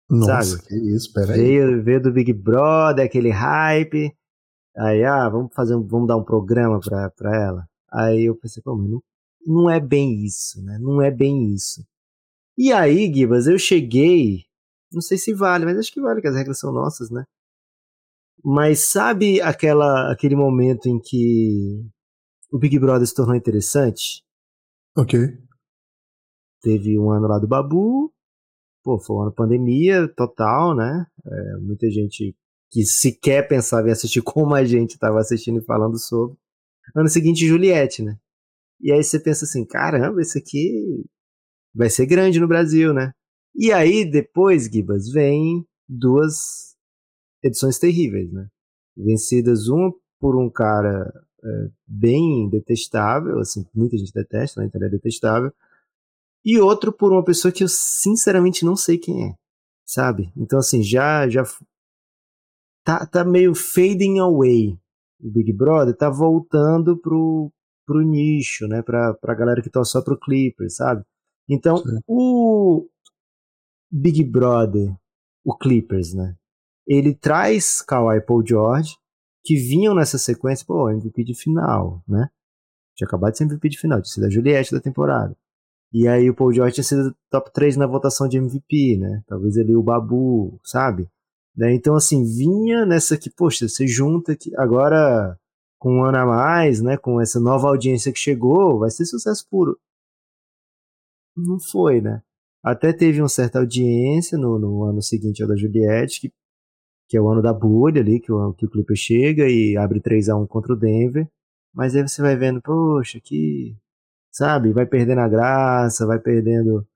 Nossa, 0.09 0.57
Sabe? 0.57 0.67
que 0.67 0.75
isso, 0.95 1.11
peraí. 1.13 1.37
Veio, 1.39 1.83
veio 1.83 2.01
do 2.01 2.11
Big 2.11 2.31
Brother, 2.33 3.05
aquele 3.05 3.29
hype. 3.29 4.13
Aí, 4.77 5.03
ah, 5.03 5.27
vamos 5.29 5.53
fazer 5.53 5.75
vamos 5.75 6.07
dar 6.07 6.17
um 6.17 6.23
programa 6.23 6.79
pra, 6.79 7.09
pra 7.11 7.35
ela. 7.35 7.67
Aí 7.91 8.25
eu 8.25 8.35
pensei, 8.35 8.61
pô, 8.63 8.75
mas 8.75 8.89
não, 8.89 9.03
não 9.45 9.69
é 9.69 9.79
bem 9.79 10.23
isso, 10.23 10.63
né? 10.63 10.77
Não 10.79 11.01
é 11.01 11.11
bem 11.11 11.53
isso. 11.53 11.85
E 12.57 12.71
aí, 12.71 13.11
Gibas, 13.13 13.47
eu 13.47 13.57
cheguei. 13.57 14.45
Não 14.91 15.01
sei 15.01 15.17
se 15.17 15.33
vale, 15.33 15.65
mas 15.65 15.77
acho 15.77 15.91
que 15.91 16.01
vale, 16.01 16.21
que 16.21 16.27
as 16.27 16.35
regras 16.35 16.59
são 16.59 16.71
nossas, 16.71 17.09
né? 17.09 17.25
Mas 18.43 18.91
sabe 18.91 19.39
aquela, 19.41 20.11
aquele 20.11 20.35
momento 20.35 20.87
em 20.87 20.99
que 20.99 21.85
o 22.51 22.57
Big 22.57 22.77
Brother 22.79 23.07
se 23.07 23.13
tornou 23.13 23.35
interessante? 23.35 24.23
Ok. 24.97 25.19
Teve 26.61 26.99
um 26.99 27.11
ano 27.11 27.27
lá 27.27 27.39
do 27.39 27.47
Babu, 27.47 28.11
pô, 28.83 28.99
foi 28.99 29.15
um 29.15 29.21
ano 29.21 29.33
pandemia 29.33 30.07
total, 30.07 30.75
né? 30.75 31.05
É, 31.25 31.57
muita 31.57 31.89
gente 31.89 32.35
que 32.69 32.83
sequer 32.83 33.47
pensava 33.47 33.87
em 33.89 33.91
assistir 33.91 34.21
como 34.23 34.55
a 34.55 34.63
gente 34.63 34.91
estava 34.91 35.19
assistindo 35.19 35.59
e 35.59 35.65
falando 35.65 35.97
sobre. 35.97 36.37
Ano 36.95 37.09
seguinte, 37.09 37.47
Juliette, 37.47 38.01
né? 38.01 38.17
E 38.79 38.91
aí 38.91 39.03
você 39.03 39.19
pensa 39.19 39.45
assim, 39.45 39.65
caramba, 39.65 40.21
esse 40.21 40.37
aqui 40.37 41.05
vai 41.73 41.89
ser 41.89 42.05
grande 42.05 42.39
no 42.39 42.47
Brasil, 42.47 42.93
né? 42.93 43.13
E 43.55 43.71
aí 43.71 44.09
depois, 44.09 44.65
Gibas, 44.65 45.09
vem 45.09 45.65
duas 45.87 46.75
edições 47.43 47.77
terríveis, 47.77 48.31
né? 48.31 48.47
Vencidas 48.97 49.67
uma 49.67 49.93
por 50.19 50.37
um 50.37 50.49
cara 50.49 51.11
é, 51.43 51.69
bem 51.87 52.49
detestável, 52.49 53.39
assim, 53.39 53.65
muita 53.73 53.97
gente 53.97 54.13
detesta, 54.13 54.61
né? 54.61 54.67
Então 54.67 54.79
ele 54.79 54.87
é 54.87 54.91
detestável 54.91 55.51
e 56.43 56.59
outro 56.59 56.91
por 56.91 57.11
uma 57.11 57.23
pessoa 57.23 57.51
que 57.51 57.63
eu 57.63 57.67
sinceramente 57.67 58.65
não 58.65 58.75
sei 58.75 58.97
quem 58.97 59.29
é, 59.29 59.35
sabe? 59.85 60.31
Então 60.35 60.59
assim, 60.59 60.81
já 60.83 61.29
já 61.29 61.43
tá, 62.83 63.05
tá 63.05 63.23
meio 63.23 63.53
fading 63.53 64.19
away 64.19 64.77
o 65.21 65.31
Big 65.31 65.53
Brother, 65.53 65.95
tá 65.95 66.09
voltando 66.09 66.97
pro, 66.97 67.51
pro 67.85 68.01
nicho, 68.01 68.67
né, 68.67 68.81
pra, 68.81 69.13
pra 69.13 69.35
galera 69.35 69.61
que 69.61 69.69
tá 69.69 69.83
só 69.83 70.01
pro 70.01 70.19
Clippers, 70.19 70.75
sabe? 70.75 71.03
Então, 71.49 71.77
Sim. 71.77 71.99
o 72.07 72.87
Big 73.91 74.23
Brother, 74.23 74.95
o 75.43 75.57
Clippers, 75.57 76.13
né, 76.13 76.35
ele 76.87 77.13
traz 77.13 77.81
Kawhi 77.81 78.17
e 78.17 78.21
Paul 78.21 78.45
George, 78.45 78.97
que 79.43 79.55
vinham 79.55 79.95
nessa 79.95 80.17
sequência, 80.17 80.65
pô, 80.65 80.89
MVP 80.89 81.23
de 81.23 81.33
final, 81.33 82.03
né? 82.07 82.29
Tinha 82.95 83.07
acabado 83.07 83.31
de 83.31 83.39
ser 83.39 83.45
MVP 83.45 83.69
de 83.69 83.79
final, 83.79 84.01
tinha 84.01 84.13
sido 84.13 84.25
a 84.25 84.29
Juliette 84.29 84.73
da 84.73 84.79
temporada. 84.79 85.35
E 85.93 86.07
aí 86.07 86.29
o 86.29 86.35
Paul 86.35 86.53
George 86.53 86.75
tinha 86.75 86.83
sido 86.83 87.15
top 87.29 87.51
3 87.51 87.75
na 87.75 87.87
votação 87.87 88.27
de 88.27 88.37
MVP, 88.37 88.97
né? 88.97 89.23
Talvez 89.27 89.57
ali 89.57 89.75
o 89.75 89.83
Babu, 89.83 90.59
sabe? 90.63 91.09
Né? 91.55 91.73
Então, 91.73 91.95
assim, 91.95 92.23
vinha 92.23 92.85
nessa 92.85 93.17
que, 93.17 93.29
poxa, 93.29 93.67
você 93.67 93.87
junta 93.87 94.35
que 94.35 94.51
agora 94.57 95.37
com 95.81 95.97
um 95.97 96.05
ano 96.05 96.17
a 96.19 96.25
mais, 96.25 96.81
né? 96.81 96.95
Com 96.95 97.19
essa 97.19 97.39
nova 97.39 97.67
audiência 97.67 98.13
que 98.13 98.19
chegou, 98.19 98.79
vai 98.79 98.91
ser 98.91 99.05
sucesso 99.05 99.47
puro. 99.49 99.79
Não 101.35 101.59
foi, 101.59 102.01
né? 102.01 102.21
Até 102.63 102.93
teve 102.93 103.19
uma 103.21 103.29
certa 103.29 103.59
audiência 103.59 104.37
no, 104.37 104.59
no 104.59 104.83
ano 104.83 105.01
seguinte 105.01 105.41
ao 105.41 105.49
da 105.49 105.55
Juliette, 105.55 106.21
que, 106.21 106.33
que 107.09 107.17
é 107.17 107.21
o 107.21 107.27
ano 107.27 107.41
da 107.41 107.51
bolha 107.51 108.01
ali, 108.01 108.19
que 108.19 108.31
o, 108.31 108.53
que 108.53 108.65
o 108.65 108.69
Clipper 108.69 108.95
chega 108.95 109.49
e 109.49 109.75
abre 109.75 109.99
3 109.99 110.29
a 110.29 110.37
1 110.37 110.45
contra 110.47 110.73
o 110.73 110.77
Denver. 110.77 111.27
Mas 111.73 111.95
aí 111.95 112.07
você 112.07 112.21
vai 112.21 112.35
vendo, 112.35 112.61
poxa, 112.61 113.19
que 113.19 113.75
sabe? 114.31 114.71
Vai 114.71 114.85
perdendo 114.85 115.21
a 115.21 115.27
graça, 115.27 116.05
vai 116.05 116.19
perdendo 116.19 116.87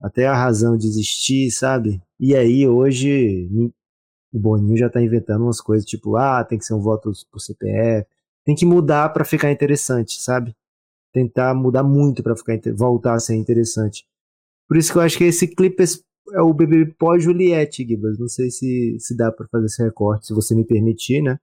até 0.00 0.26
a 0.26 0.36
razão 0.36 0.76
de 0.76 0.86
existir, 0.86 1.50
sabe? 1.50 2.02
E 2.26 2.34
aí 2.34 2.66
hoje 2.66 3.50
o 4.32 4.40
Boninho 4.40 4.78
já 4.78 4.88
tá 4.88 4.98
inventando 4.98 5.42
umas 5.42 5.60
coisas 5.60 5.84
tipo, 5.84 6.16
ah, 6.16 6.42
tem 6.42 6.56
que 6.56 6.64
ser 6.64 6.72
um 6.72 6.80
voto 6.80 7.12
por 7.30 7.38
CPF, 7.38 8.08
tem 8.46 8.56
que 8.56 8.64
mudar 8.64 9.10
para 9.10 9.26
ficar 9.26 9.52
interessante, 9.52 10.22
sabe? 10.22 10.56
Tentar 11.12 11.54
mudar 11.54 11.82
muito 11.82 12.22
para 12.22 12.34
ficar 12.34 12.58
voltar 12.74 13.12
a 13.12 13.20
ser 13.20 13.34
interessante. 13.34 14.06
Por 14.66 14.78
isso 14.78 14.90
que 14.90 14.96
eu 14.96 15.02
acho 15.02 15.18
que 15.18 15.24
esse 15.24 15.46
clipe 15.46 15.84
é 16.32 16.40
o 16.40 16.54
bebê 16.54 16.86
pós-Juliette, 16.98 17.86
Gibas. 17.86 18.18
Não 18.18 18.28
sei 18.28 18.50
se, 18.50 18.96
se 18.98 19.14
dá 19.14 19.30
para 19.30 19.46
fazer 19.48 19.66
esse 19.66 19.84
recorte, 19.84 20.28
se 20.28 20.32
você 20.32 20.54
me 20.54 20.64
permitir, 20.64 21.20
né? 21.20 21.38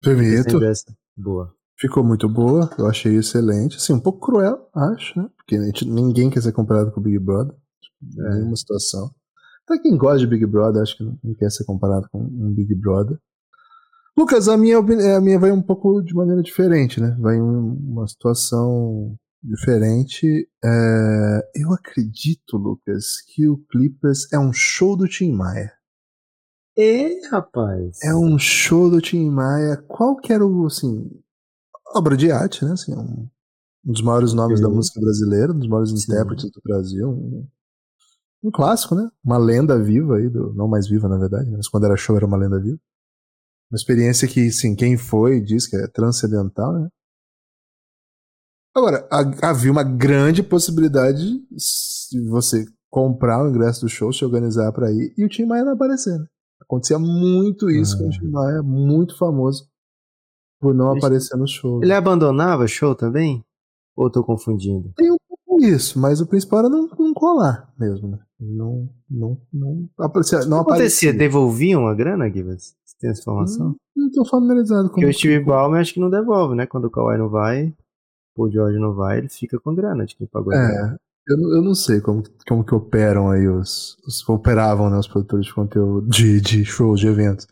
Permito. 0.00 0.58
Boa. 1.18 1.54
Ficou 1.78 2.02
muito 2.02 2.26
boa, 2.30 2.70
eu 2.78 2.86
achei 2.86 3.14
excelente. 3.14 3.76
Assim, 3.76 3.92
um 3.92 4.00
pouco 4.00 4.20
cruel, 4.20 4.70
acho, 4.74 5.20
né? 5.20 5.28
Porque 5.36 5.62
gente, 5.62 5.84
ninguém 5.84 6.30
quer 6.30 6.40
ser 6.40 6.52
comparado 6.52 6.92
com 6.92 6.98
o 6.98 7.02
Big 7.02 7.18
Brother. 7.18 7.54
É. 8.18 8.34
Nenhuma 8.36 8.56
situação. 8.56 9.14
Até 9.68 9.82
quem 9.82 9.98
gosta 9.98 10.20
de 10.20 10.26
Big 10.26 10.46
Brother, 10.46 10.80
acho 10.80 10.96
que 10.96 11.04
não 11.04 11.34
quer 11.34 11.50
ser 11.50 11.64
comparado 11.64 12.08
com 12.10 12.22
um 12.22 12.54
Big 12.54 12.74
Brother. 12.74 13.18
Lucas, 14.16 14.48
a 14.48 14.56
minha, 14.56 14.78
a 14.78 15.20
minha 15.20 15.38
vai 15.38 15.52
um 15.52 15.60
pouco 15.60 16.00
de 16.00 16.14
maneira 16.14 16.42
diferente, 16.42 17.00
né? 17.00 17.14
Vai 17.20 17.36
em 17.36 17.40
uma 17.40 18.08
situação 18.08 19.14
diferente. 19.42 20.48
É... 20.64 21.50
Eu 21.54 21.72
acredito, 21.74 22.56
Lucas, 22.56 23.20
que 23.28 23.46
o 23.46 23.58
Clippers 23.70 24.32
é 24.32 24.38
um 24.38 24.54
show 24.54 24.96
do 24.96 25.06
Tim 25.06 25.32
Maia. 25.32 25.70
É, 26.76 27.28
rapaz. 27.28 27.98
É 28.02 28.14
um 28.14 28.38
show 28.38 28.90
do 28.90 29.02
Tim 29.02 29.28
Maia. 29.28 29.76
Qual 29.86 30.16
que 30.16 30.32
era 30.32 30.46
o, 30.46 30.66
assim, 30.66 31.10
obra 31.94 32.16
de 32.16 32.32
arte, 32.32 32.64
né? 32.64 32.72
Assim, 32.72 32.94
um, 32.94 33.28
um 33.84 33.92
dos 33.92 34.02
maiores 34.02 34.32
nomes 34.32 34.60
Sim. 34.60 34.64
da 34.64 34.70
música 34.70 34.98
brasileira, 34.98 35.52
um 35.52 35.58
dos 35.58 35.68
maiores 35.68 35.92
intérpretes 35.92 36.50
do 36.50 36.60
Brasil. 36.64 37.10
Um, 37.10 37.46
um, 38.42 38.50
clássico, 38.50 38.94
né? 38.94 39.08
Uma 39.24 39.38
lenda 39.38 39.82
viva 39.82 40.16
aí, 40.16 40.28
do, 40.28 40.52
não 40.54 40.68
mais 40.68 40.88
viva, 40.88 41.08
na 41.08 41.18
verdade, 41.18 41.50
mas 41.50 41.68
quando 41.68 41.84
era 41.84 41.96
show 41.96 42.16
era 42.16 42.26
uma 42.26 42.36
lenda 42.36 42.60
viva. 42.60 42.78
Uma 43.70 43.76
experiência 43.76 44.26
que, 44.26 44.50
sim, 44.50 44.74
quem 44.74 44.96
foi 44.96 45.40
diz 45.40 45.66
que 45.66 45.76
é 45.76 45.86
transcendental, 45.88 46.72
né? 46.72 46.88
Agora, 48.74 49.08
havia 49.42 49.72
uma 49.72 49.82
grande 49.82 50.42
possibilidade 50.42 51.40
de 52.10 52.28
você 52.28 52.64
comprar 52.90 53.44
o 53.44 53.48
ingresso 53.48 53.80
do 53.80 53.88
show, 53.88 54.12
se 54.12 54.24
organizar 54.24 54.72
para 54.72 54.90
ir, 54.92 55.12
e 55.16 55.24
o 55.24 55.28
Tim 55.28 55.44
Maia 55.44 55.64
não 55.64 55.72
aparecer, 55.72 56.16
né? 56.18 56.26
Acontecia 56.60 56.98
muito 56.98 57.70
isso 57.70 57.96
ah. 57.96 57.98
com 57.98 58.06
o 58.06 58.10
Tim 58.10 58.30
Maia, 58.30 58.62
muito 58.62 59.16
famoso 59.16 59.68
por 60.60 60.74
não 60.74 60.90
Ele... 60.90 60.98
aparecer 60.98 61.36
no 61.36 61.46
show. 61.46 61.82
Ele 61.82 61.92
abandonava 61.92 62.64
o 62.64 62.68
show 62.68 62.94
também? 62.94 63.44
Ou 63.96 64.10
tô 64.10 64.24
confundindo? 64.24 64.92
Tem 64.96 65.10
um 65.10 65.16
pouco 65.28 65.64
isso, 65.64 65.98
mas 65.98 66.20
o 66.20 66.26
principal 66.26 66.60
era 66.60 66.68
não, 66.68 66.88
não 66.98 67.12
colar 67.12 67.72
mesmo, 67.78 68.08
né? 68.08 68.18
Não, 68.40 68.88
não, 69.10 69.40
não, 69.52 69.88
aparecia, 69.98 70.44
não 70.46 70.60
acontecia? 70.60 71.12
Devolviam 71.12 71.88
a 71.88 71.94
grana, 71.94 72.30
Givas? 72.30 72.76
Você 72.84 72.96
tem 73.00 73.10
essa 73.10 73.20
informação? 73.20 73.76
Não, 73.96 74.04
não 74.04 74.10
tô 74.12 74.24
familiarizado 74.24 74.88
com 74.88 74.94
Porque 74.94 75.06
o 75.06 75.12
Steve 75.12 75.44
Ballmer 75.44 75.80
acho 75.80 75.92
que 75.92 76.00
não 76.00 76.08
devolve, 76.08 76.54
né? 76.54 76.64
Quando 76.64 76.84
o 76.84 76.90
Kawhi 76.90 77.18
não 77.18 77.28
vai, 77.28 77.74
o 78.36 78.48
George 78.48 78.78
não 78.78 78.94
vai, 78.94 79.18
ele 79.18 79.28
fica 79.28 79.58
com 79.58 79.74
grana 79.74 80.06
de 80.06 80.14
quem 80.14 80.26
pagou 80.28 80.52
é, 80.52 80.56
grana. 80.56 81.00
Eu, 81.26 81.36
eu 81.56 81.62
não 81.62 81.74
sei 81.74 82.00
como, 82.00 82.22
como 82.46 82.64
que 82.64 82.74
operam 82.74 83.28
aí 83.28 83.48
os, 83.48 83.96
os 84.06 84.26
operavam, 84.28 84.88
né, 84.88 84.96
os 84.96 85.08
produtores 85.08 85.46
de 85.46 85.54
conteúdo 85.54 86.08
de, 86.08 86.40
de 86.40 86.64
shows, 86.64 87.00
de 87.00 87.08
eventos 87.08 87.46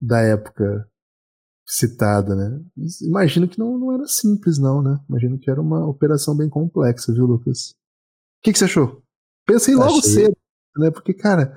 da 0.00 0.20
época 0.20 0.86
citada, 1.66 2.36
né? 2.36 2.62
Mas 2.76 3.00
imagino 3.00 3.48
que 3.48 3.58
não, 3.58 3.78
não 3.78 3.92
era 3.92 4.06
simples, 4.06 4.58
não, 4.58 4.82
né? 4.82 5.00
Imagino 5.08 5.38
que 5.38 5.50
era 5.50 5.60
uma 5.60 5.86
operação 5.86 6.36
bem 6.36 6.48
complexa, 6.48 7.12
viu, 7.12 7.24
Lucas? 7.24 7.70
O 7.70 8.42
que, 8.44 8.52
que 8.52 8.58
você 8.58 8.66
achou? 8.66 9.02
Pensei 9.46 9.74
logo 9.74 9.98
Achei. 9.98 10.12
cedo, 10.12 10.36
né? 10.76 10.90
Porque, 10.90 11.14
cara, 11.14 11.56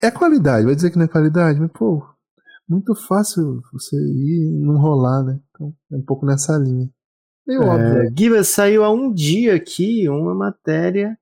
é 0.00 0.10
qualidade, 0.10 0.66
vai 0.66 0.74
dizer 0.74 0.90
que 0.90 0.98
não 0.98 1.06
é 1.06 1.08
qualidade, 1.08 1.58
mas, 1.58 1.70
pô, 1.72 2.06
muito 2.68 2.94
fácil 2.94 3.62
você 3.72 3.96
ir 3.96 4.50
não 4.50 4.78
rolar, 4.78 5.22
né? 5.24 5.40
Então, 5.50 5.74
é 5.90 5.96
um 5.96 6.02
pouco 6.02 6.26
nessa 6.26 6.56
linha. 6.58 6.88
Meio 7.46 7.62
é, 7.62 7.66
óbvio. 7.66 8.14
Giva, 8.16 8.44
saiu 8.44 8.84
há 8.84 8.90
um 8.90 9.12
dia 9.12 9.54
aqui 9.54 10.08
uma 10.08 10.34
matéria 10.34 11.18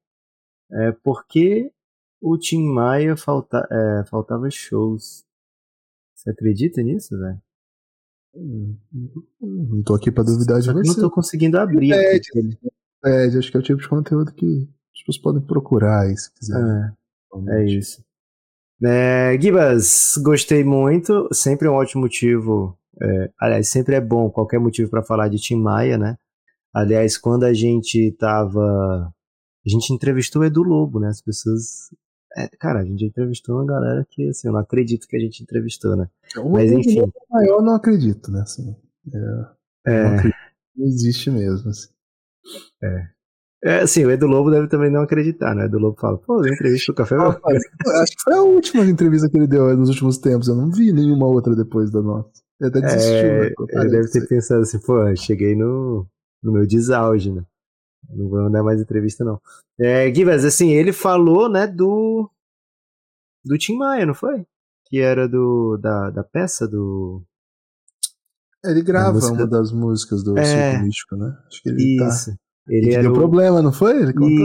é, 0.72 0.92
porque 1.02 1.72
o 2.20 2.38
Tim 2.38 2.62
Maia 2.62 3.16
falta, 3.16 3.66
é, 3.70 4.04
faltava 4.06 4.50
shows. 4.50 5.24
Você 6.14 6.30
acredita 6.30 6.82
nisso, 6.82 7.18
velho? 7.18 7.40
Não 9.40 9.82
tô 9.82 9.94
aqui 9.94 10.12
pra 10.12 10.22
duvidar 10.22 10.60
de 10.60 10.72
você. 10.72 10.88
Não 10.88 10.94
tô 10.94 11.10
conseguindo 11.10 11.58
abrir. 11.58 11.92
É, 11.92 12.20
é, 13.04 13.24
acho 13.26 13.50
que 13.50 13.56
é 13.56 13.60
o 13.60 13.62
tipo 13.62 13.80
de 13.80 13.88
conteúdo 13.88 14.32
que 14.32 14.68
as 15.00 15.06
pessoas 15.06 15.18
podem 15.18 15.42
procurar 15.42 16.02
aí, 16.02 16.16
se 16.16 16.32
quiser. 16.34 16.94
É, 17.48 17.60
é 17.60 17.66
isso. 17.66 18.04
É, 18.82 19.38
Gibas, 19.40 20.14
gostei 20.22 20.62
muito. 20.64 21.28
Sempre 21.32 21.68
é 21.68 21.70
um 21.70 21.74
ótimo 21.74 22.02
motivo. 22.02 22.78
É, 23.00 23.30
aliás, 23.40 23.68
sempre 23.68 23.94
é 23.94 24.00
bom 24.00 24.30
qualquer 24.30 24.58
motivo 24.58 24.90
para 24.90 25.02
falar 25.02 25.28
de 25.28 25.38
Tim 25.38 25.56
Maia, 25.56 25.96
né? 25.96 26.16
Aliás, 26.72 27.16
quando 27.16 27.44
a 27.44 27.52
gente 27.52 28.12
tava. 28.18 29.12
A 29.66 29.68
gente 29.68 29.92
entrevistou 29.92 30.42
o 30.42 30.44
Edu 30.44 30.62
Lobo, 30.62 30.98
né? 30.98 31.08
As 31.08 31.20
pessoas 31.20 31.90
é, 32.36 32.48
cara, 32.58 32.80
a 32.80 32.84
gente 32.84 33.04
entrevistou 33.04 33.56
uma 33.56 33.66
galera 33.66 34.06
que, 34.08 34.28
assim, 34.28 34.46
eu 34.46 34.52
não 34.52 34.60
acredito 34.60 35.06
que 35.08 35.16
a 35.16 35.20
gente 35.20 35.42
entrevistou, 35.42 35.96
né? 35.96 36.08
O 36.36 36.50
Mas 36.50 36.70
enfim. 36.70 37.02
maior 37.28 37.60
não 37.60 37.74
acredito, 37.74 38.30
né? 38.30 38.42
Assim, 38.42 38.76
é, 39.12 39.92
é... 39.92 40.02
Não, 40.04 40.14
acredito, 40.14 40.36
não, 40.76 40.86
existe 40.86 41.30
mesmo. 41.30 41.70
Assim. 41.70 41.88
É. 42.82 43.08
É, 43.62 43.80
assim, 43.80 44.06
o 44.06 44.10
Edu 44.10 44.26
Lobo 44.26 44.50
deve 44.50 44.68
também 44.68 44.90
não 44.90 45.02
acreditar, 45.02 45.54
né? 45.54 45.64
O 45.64 45.66
Edu 45.66 45.78
Lobo 45.78 46.00
fala, 46.00 46.16
pô, 46.16 46.46
entrevista 46.46 46.92
o 46.92 46.94
Café 46.94 47.16
ah, 47.16 47.38
Acho 48.02 48.16
que 48.16 48.22
foi 48.22 48.34
a 48.34 48.42
última 48.42 48.86
entrevista 48.86 49.28
que 49.28 49.36
ele 49.36 49.46
deu 49.46 49.76
nos 49.76 49.90
últimos 49.90 50.16
tempos. 50.16 50.48
Eu 50.48 50.56
não 50.56 50.70
vi 50.70 50.92
nenhuma 50.92 51.26
outra 51.26 51.54
depois 51.54 51.90
da 51.90 52.00
nossa. 52.00 52.30
Ele 52.58 52.70
até 52.70 52.80
desistiu. 52.80 53.14
É, 53.14 53.48
né? 53.48 53.54
Ele 53.68 53.90
deve 53.90 54.10
ter 54.10 54.26
pensado 54.26 54.62
assim, 54.62 54.78
pô, 54.80 55.14
cheguei 55.14 55.54
no, 55.54 56.06
no 56.42 56.52
meu 56.52 56.66
desauge, 56.66 57.30
né? 57.30 57.44
Não 58.08 58.28
vou 58.28 58.42
mandar 58.42 58.62
mais 58.62 58.80
entrevista, 58.80 59.24
não. 59.24 59.40
É, 59.78 60.12
Givas, 60.12 60.44
assim, 60.44 60.70
ele 60.70 60.92
falou, 60.92 61.48
né, 61.48 61.66
do. 61.66 62.30
Do 63.44 63.56
Tim 63.56 63.76
Maia, 63.76 64.06
não 64.06 64.14
foi? 64.14 64.46
Que 64.86 65.00
era 65.00 65.28
do. 65.28 65.76
Da, 65.76 66.10
da 66.10 66.24
peça 66.24 66.66
do. 66.66 67.22
É, 68.64 68.70
ele 68.70 68.82
grava 68.82 69.18
uma 69.18 69.46
das 69.46 69.72
músicas 69.72 70.22
do 70.22 70.36
é, 70.38 70.44
Circo 70.44 70.84
Místico, 70.84 71.16
né? 71.16 71.36
Acho 71.46 71.62
que 71.62 71.68
ele 71.68 71.96
tá 71.98 72.08
isso. 72.08 72.30
Tá... 72.30 72.38
Ele, 72.70 72.96
deu 73.02 73.10
o... 73.10 73.14
problema, 73.14 73.60
não 73.60 73.72
foi? 73.72 73.96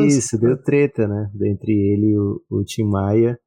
Isso, 0.07 0.39
deu 0.39 0.57
treta, 0.57 1.07
né? 1.07 1.29
Entre 1.43 1.71
ele 1.71 2.07
e 2.07 2.17
o, 2.17 2.41
o 2.49 2.63
Tim 2.63 2.83
Maia. 2.83 3.39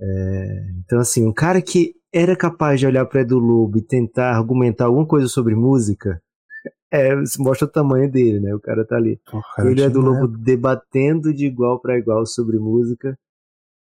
É, 0.00 0.70
então, 0.78 0.98
assim, 0.98 1.26
um 1.26 1.32
cara 1.32 1.60
que 1.60 1.94
era 2.10 2.34
capaz 2.34 2.80
de 2.80 2.86
olhar 2.86 3.04
para 3.04 3.20
Edu 3.20 3.38
Lobo 3.38 3.76
e 3.76 3.82
tentar 3.82 4.34
argumentar 4.34 4.86
alguma 4.86 5.06
coisa 5.06 5.28
sobre 5.28 5.54
música, 5.54 6.22
é, 6.90 7.14
mostra 7.38 7.68
o 7.68 7.70
tamanho 7.70 8.10
dele, 8.10 8.40
né? 8.40 8.54
O 8.54 8.60
cara 8.60 8.82
tá 8.86 8.96
ali. 8.96 9.20
Porra, 9.30 9.70
ele 9.70 9.82
é 9.82 9.90
do 9.90 10.00
Lobo 10.00 10.26
debatendo 10.38 11.32
de 11.34 11.44
igual 11.44 11.78
para 11.78 11.98
igual 11.98 12.24
sobre 12.24 12.58
música. 12.58 13.14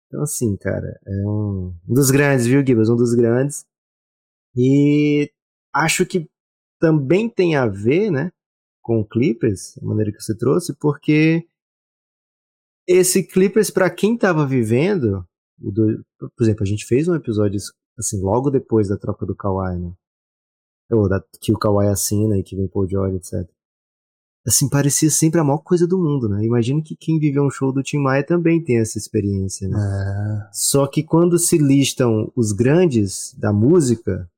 Então, 0.08 0.24
assim, 0.24 0.58
cara, 0.58 1.00
é 1.06 1.28
um, 1.28 1.76
um 1.88 1.94
dos 1.94 2.10
grandes, 2.10 2.48
viu, 2.48 2.66
Gibbs? 2.66 2.90
Um 2.90 2.96
dos 2.96 3.14
grandes. 3.14 3.64
E 4.56 5.30
acho 5.72 6.04
que 6.04 6.28
também 6.80 7.30
tem 7.30 7.56
a 7.56 7.68
ver, 7.68 8.10
né, 8.10 8.32
com 8.88 9.02
o 9.02 9.06
Clippers, 9.06 9.78
a 9.84 9.86
maneira 9.86 10.14
que 10.14 10.22
você 10.22 10.34
trouxe, 10.34 10.74
porque 10.74 11.46
esse 12.88 13.22
Clippers, 13.22 13.70
para 13.70 13.90
quem 13.90 14.18
tava 14.18 14.48
vivendo, 14.48 15.28
do, 15.60 16.06
por 16.18 16.42
exemplo, 16.42 16.64
a 16.64 16.66
gente 16.66 16.86
fez 16.86 17.06
um 17.10 17.14
episódio 17.14 17.60
assim, 18.00 18.22
logo 18.22 18.50
depois 18.50 18.88
da 18.88 18.96
troca 18.96 19.26
do 19.26 19.36
Kawhi, 19.36 19.78
né? 19.78 19.94
ou 20.90 21.10
da, 21.10 21.22
que 21.42 21.52
o 21.52 21.60
Kawhi 21.60 21.88
assina 21.88 22.38
e 22.38 22.44
que 22.44 22.56
vem 22.56 22.70
Paul 22.70 22.88
George, 22.88 23.18
etc. 23.18 23.46
Assim, 24.48 24.70
parecia 24.70 25.10
sempre 25.10 25.42
a 25.42 25.44
maior 25.44 25.58
coisa 25.58 25.86
do 25.86 25.98
mundo, 25.98 26.30
né? 26.30 26.46
Imagino 26.46 26.82
que 26.82 26.96
quem 26.96 27.20
viveu 27.20 27.44
um 27.44 27.50
show 27.50 27.74
do 27.74 27.84
Tim 27.84 27.98
Maia 27.98 28.26
também 28.26 28.64
tem 28.64 28.80
essa 28.80 28.98
experiência, 28.98 29.68
né? 29.68 29.78
É. 29.78 30.50
Só 30.54 30.88
que 30.88 31.04
quando 31.04 31.38
se 31.38 31.58
listam 31.58 32.32
os 32.34 32.54
grandes 32.54 33.36
da 33.38 33.52
música, 33.52 34.32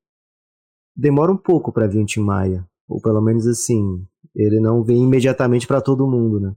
demora 0.96 1.30
um 1.30 1.36
pouco 1.36 1.70
para 1.70 1.86
vir 1.86 2.00
um 2.00 2.04
Tim 2.04 2.22
Maia. 2.22 2.68
Ou 2.88 3.00
pelo 3.00 3.20
menos 3.20 3.46
assim, 3.46 4.04
ele 4.34 4.60
não 4.60 4.82
vem 4.82 5.02
imediatamente 5.02 5.66
para 5.66 5.80
todo 5.80 6.06
mundo, 6.06 6.40
né? 6.40 6.54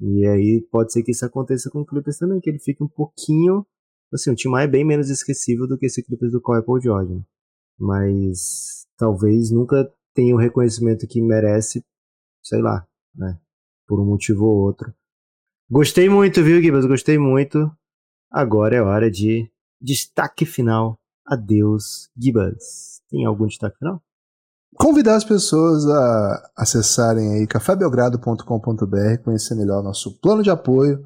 E 0.00 0.26
aí 0.26 0.66
pode 0.70 0.92
ser 0.92 1.02
que 1.02 1.12
isso 1.12 1.24
aconteça 1.24 1.70
com 1.70 1.80
o 1.80 1.86
Clippers 1.86 2.18
também, 2.18 2.40
que 2.40 2.50
ele 2.50 2.58
fique 2.58 2.82
um 2.82 2.88
pouquinho. 2.88 3.66
Assim, 4.12 4.30
o 4.30 4.34
Tim 4.34 4.48
Maia 4.48 4.64
é 4.64 4.68
bem 4.68 4.84
menos 4.84 5.08
esquecível 5.08 5.66
do 5.66 5.78
que 5.78 5.86
esse 5.86 6.02
Clippers 6.02 6.32
do 6.32 6.40
Kawhi 6.40 6.64
Paul 6.64 6.80
George. 6.80 7.14
Né? 7.14 7.22
Mas 7.78 8.86
talvez 8.96 9.50
nunca 9.50 9.90
tenha 10.14 10.34
o 10.34 10.38
reconhecimento 10.38 11.06
que 11.06 11.20
merece, 11.20 11.84
sei 12.42 12.60
lá, 12.60 12.86
né? 13.14 13.38
Por 13.86 14.00
um 14.00 14.04
motivo 14.04 14.44
ou 14.44 14.56
outro. 14.58 14.92
Gostei 15.70 16.08
muito, 16.08 16.42
viu, 16.42 16.62
Gibas? 16.62 16.86
Gostei 16.86 17.18
muito. 17.18 17.70
Agora 18.30 18.76
é 18.76 18.82
hora 18.82 19.10
de 19.10 19.50
destaque 19.80 20.44
final. 20.44 20.98
Adeus, 21.26 22.10
Gibas. 22.16 23.02
Tem 23.10 23.24
algum 23.24 23.46
destaque 23.46 23.78
final? 23.78 24.02
Convidar 24.76 25.16
as 25.16 25.24
pessoas 25.24 25.86
a 25.86 26.50
acessarem 26.56 27.34
aí 27.34 27.46
cafébelgrado.com.br, 27.46 29.22
conhecer 29.24 29.54
melhor 29.54 29.82
nosso 29.82 30.18
plano 30.20 30.42
de 30.42 30.50
apoio, 30.50 31.04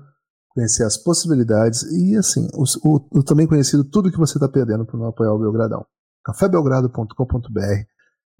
conhecer 0.51 0.85
as 0.85 0.97
possibilidades 0.97 1.83
e, 1.85 2.17
assim, 2.17 2.49
o, 2.55 2.65
o, 2.85 3.19
o 3.19 3.23
também 3.23 3.47
conhecido 3.47 3.85
tudo 3.85 4.11
que 4.11 4.19
você 4.19 4.37
está 4.37 4.49
perdendo 4.49 4.85
para 4.85 4.99
não 4.99 5.07
apoiar 5.07 5.33
o 5.33 5.39
Belgradão. 5.39 5.87
cafébelgrado.com.br 6.25 7.91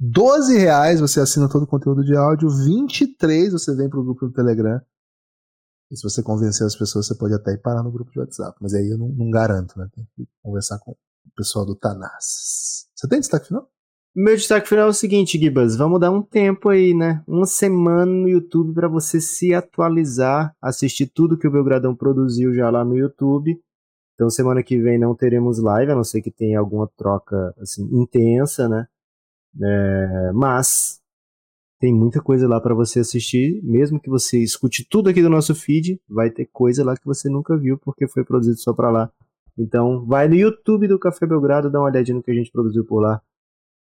12 0.03 0.57
reais 0.57 0.99
você 0.99 1.21
assina 1.21 1.49
todo 1.49 1.65
o 1.65 1.67
conteúdo 1.67 2.03
de 2.03 2.17
áudio, 2.17 2.49
23 2.49 3.53
você 3.53 3.75
vem 3.75 3.89
para 3.89 4.01
o 4.01 4.05
grupo 4.05 4.27
do 4.27 4.33
Telegram. 4.33 4.81
E 5.91 5.97
se 5.97 6.03
você 6.03 6.23
convencer 6.23 6.67
as 6.67 6.77
pessoas, 6.77 7.07
você 7.07 7.15
pode 7.17 7.35
até 7.35 7.53
ir 7.53 7.59
parar 7.59 7.83
no 7.83 7.91
grupo 7.91 8.11
de 8.11 8.21
WhatsApp. 8.21 8.57
Mas 8.61 8.73
aí 8.73 8.89
eu 8.89 8.97
não, 8.97 9.09
não 9.09 9.31
garanto, 9.31 9.77
né? 9.79 9.89
Tem 9.93 10.07
que 10.15 10.29
conversar 10.41 10.79
com 10.79 10.93
o 10.93 10.97
pessoal 11.37 11.67
do 11.67 11.75
Tanas. 11.75 12.87
Você 12.95 13.09
tem 13.09 13.19
destaque 13.19 13.49
final? 13.49 13.69
Meu 14.15 14.35
destaque 14.35 14.69
final 14.69 14.89
é 14.89 14.91
o 14.91 14.93
seguinte, 14.93 15.39
Gibas, 15.39 15.77
vamos 15.77 16.01
dar 16.01 16.11
um 16.11 16.21
tempo 16.21 16.69
aí, 16.69 16.93
né? 16.93 17.23
Uma 17.29 17.47
semana 17.47 18.05
no 18.05 18.29
YouTube 18.29 18.75
para 18.75 18.89
você 18.89 19.21
se 19.21 19.55
atualizar, 19.55 20.53
assistir 20.61 21.07
tudo 21.07 21.39
que 21.39 21.47
o 21.47 21.51
Belgradão 21.51 21.95
produziu 21.95 22.53
já 22.53 22.69
lá 22.71 22.85
no 22.85 22.97
YouTube. 22.97 23.61
Então 24.15 24.29
semana 24.29 24.65
que 24.65 24.77
vem 24.81 24.99
não 24.99 25.15
teremos 25.15 25.61
live, 25.61 25.93
a 25.93 25.95
não 25.95 26.03
ser 26.03 26.23
que 26.23 26.31
tenha 26.31 26.59
alguma 26.59 26.89
troca 26.97 27.55
assim 27.61 27.89
intensa, 27.93 28.69
né? 28.69 28.89
É, 29.63 30.33
mas 30.35 31.01
tem 31.79 31.95
muita 31.95 32.21
coisa 32.21 32.49
lá 32.49 32.61
para 32.61 32.75
você 32.75 33.01
assistir, 33.01 33.63
mesmo 33.63 34.01
que 34.01 34.11
você 34.11 34.43
escute 34.43 34.85
tudo 34.91 35.09
aqui 35.09 35.23
do 35.23 35.31
nosso 35.31 35.55
feed, 35.55 36.01
vai 36.09 36.31
ter 36.31 36.47
coisa 36.53 36.85
lá 36.85 36.97
que 36.97 37.07
você 37.07 37.29
nunca 37.29 37.57
viu 37.57 37.79
porque 37.79 38.09
foi 38.09 38.25
produzido 38.25 38.59
só 38.59 38.73
para 38.73 38.91
lá. 38.91 39.13
Então 39.57 40.05
vai 40.05 40.27
no 40.27 40.35
YouTube 40.35 40.89
do 40.89 40.99
Café 40.99 41.27
Belgrado, 41.27 41.71
dá 41.71 41.79
uma 41.79 41.89
olhadinha 41.89 42.17
no 42.17 42.23
que 42.25 42.33
a 42.33 42.35
gente 42.35 42.51
produziu 42.51 42.85
por 42.85 43.01
lá 43.01 43.23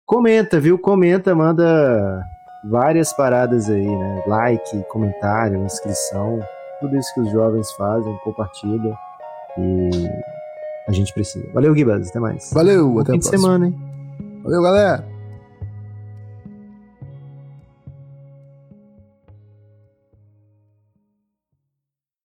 Comenta, 0.08 0.58
viu? 0.58 0.80
Comenta, 0.80 1.36
manda 1.36 2.24
várias 2.64 3.12
paradas 3.12 3.70
aí, 3.70 3.86
né? 3.86 4.24
Like, 4.26 4.84
comentário, 4.90 5.62
inscrição, 5.66 6.40
tudo 6.80 6.98
isso 6.98 7.14
que 7.14 7.20
os 7.20 7.30
jovens 7.32 7.70
fazem, 7.74 8.18
compartilha. 8.24 8.98
E 9.58 9.90
a 10.88 10.94
gente 10.94 11.14
precisa. 11.14 11.46
Valeu, 11.54 11.76
Gibas, 11.76 12.10
até 12.10 12.20
mais. 12.22 12.50
Valeu, 12.54 12.90
Bom 12.90 13.00
até 13.02 13.12
fim 13.12 13.18
a 13.18 13.20
de 13.20 13.28
próxima. 13.28 13.42
semana, 13.52 13.68
hein? 13.68 13.76
Valeu, 14.44 14.62
galera. 14.62 15.06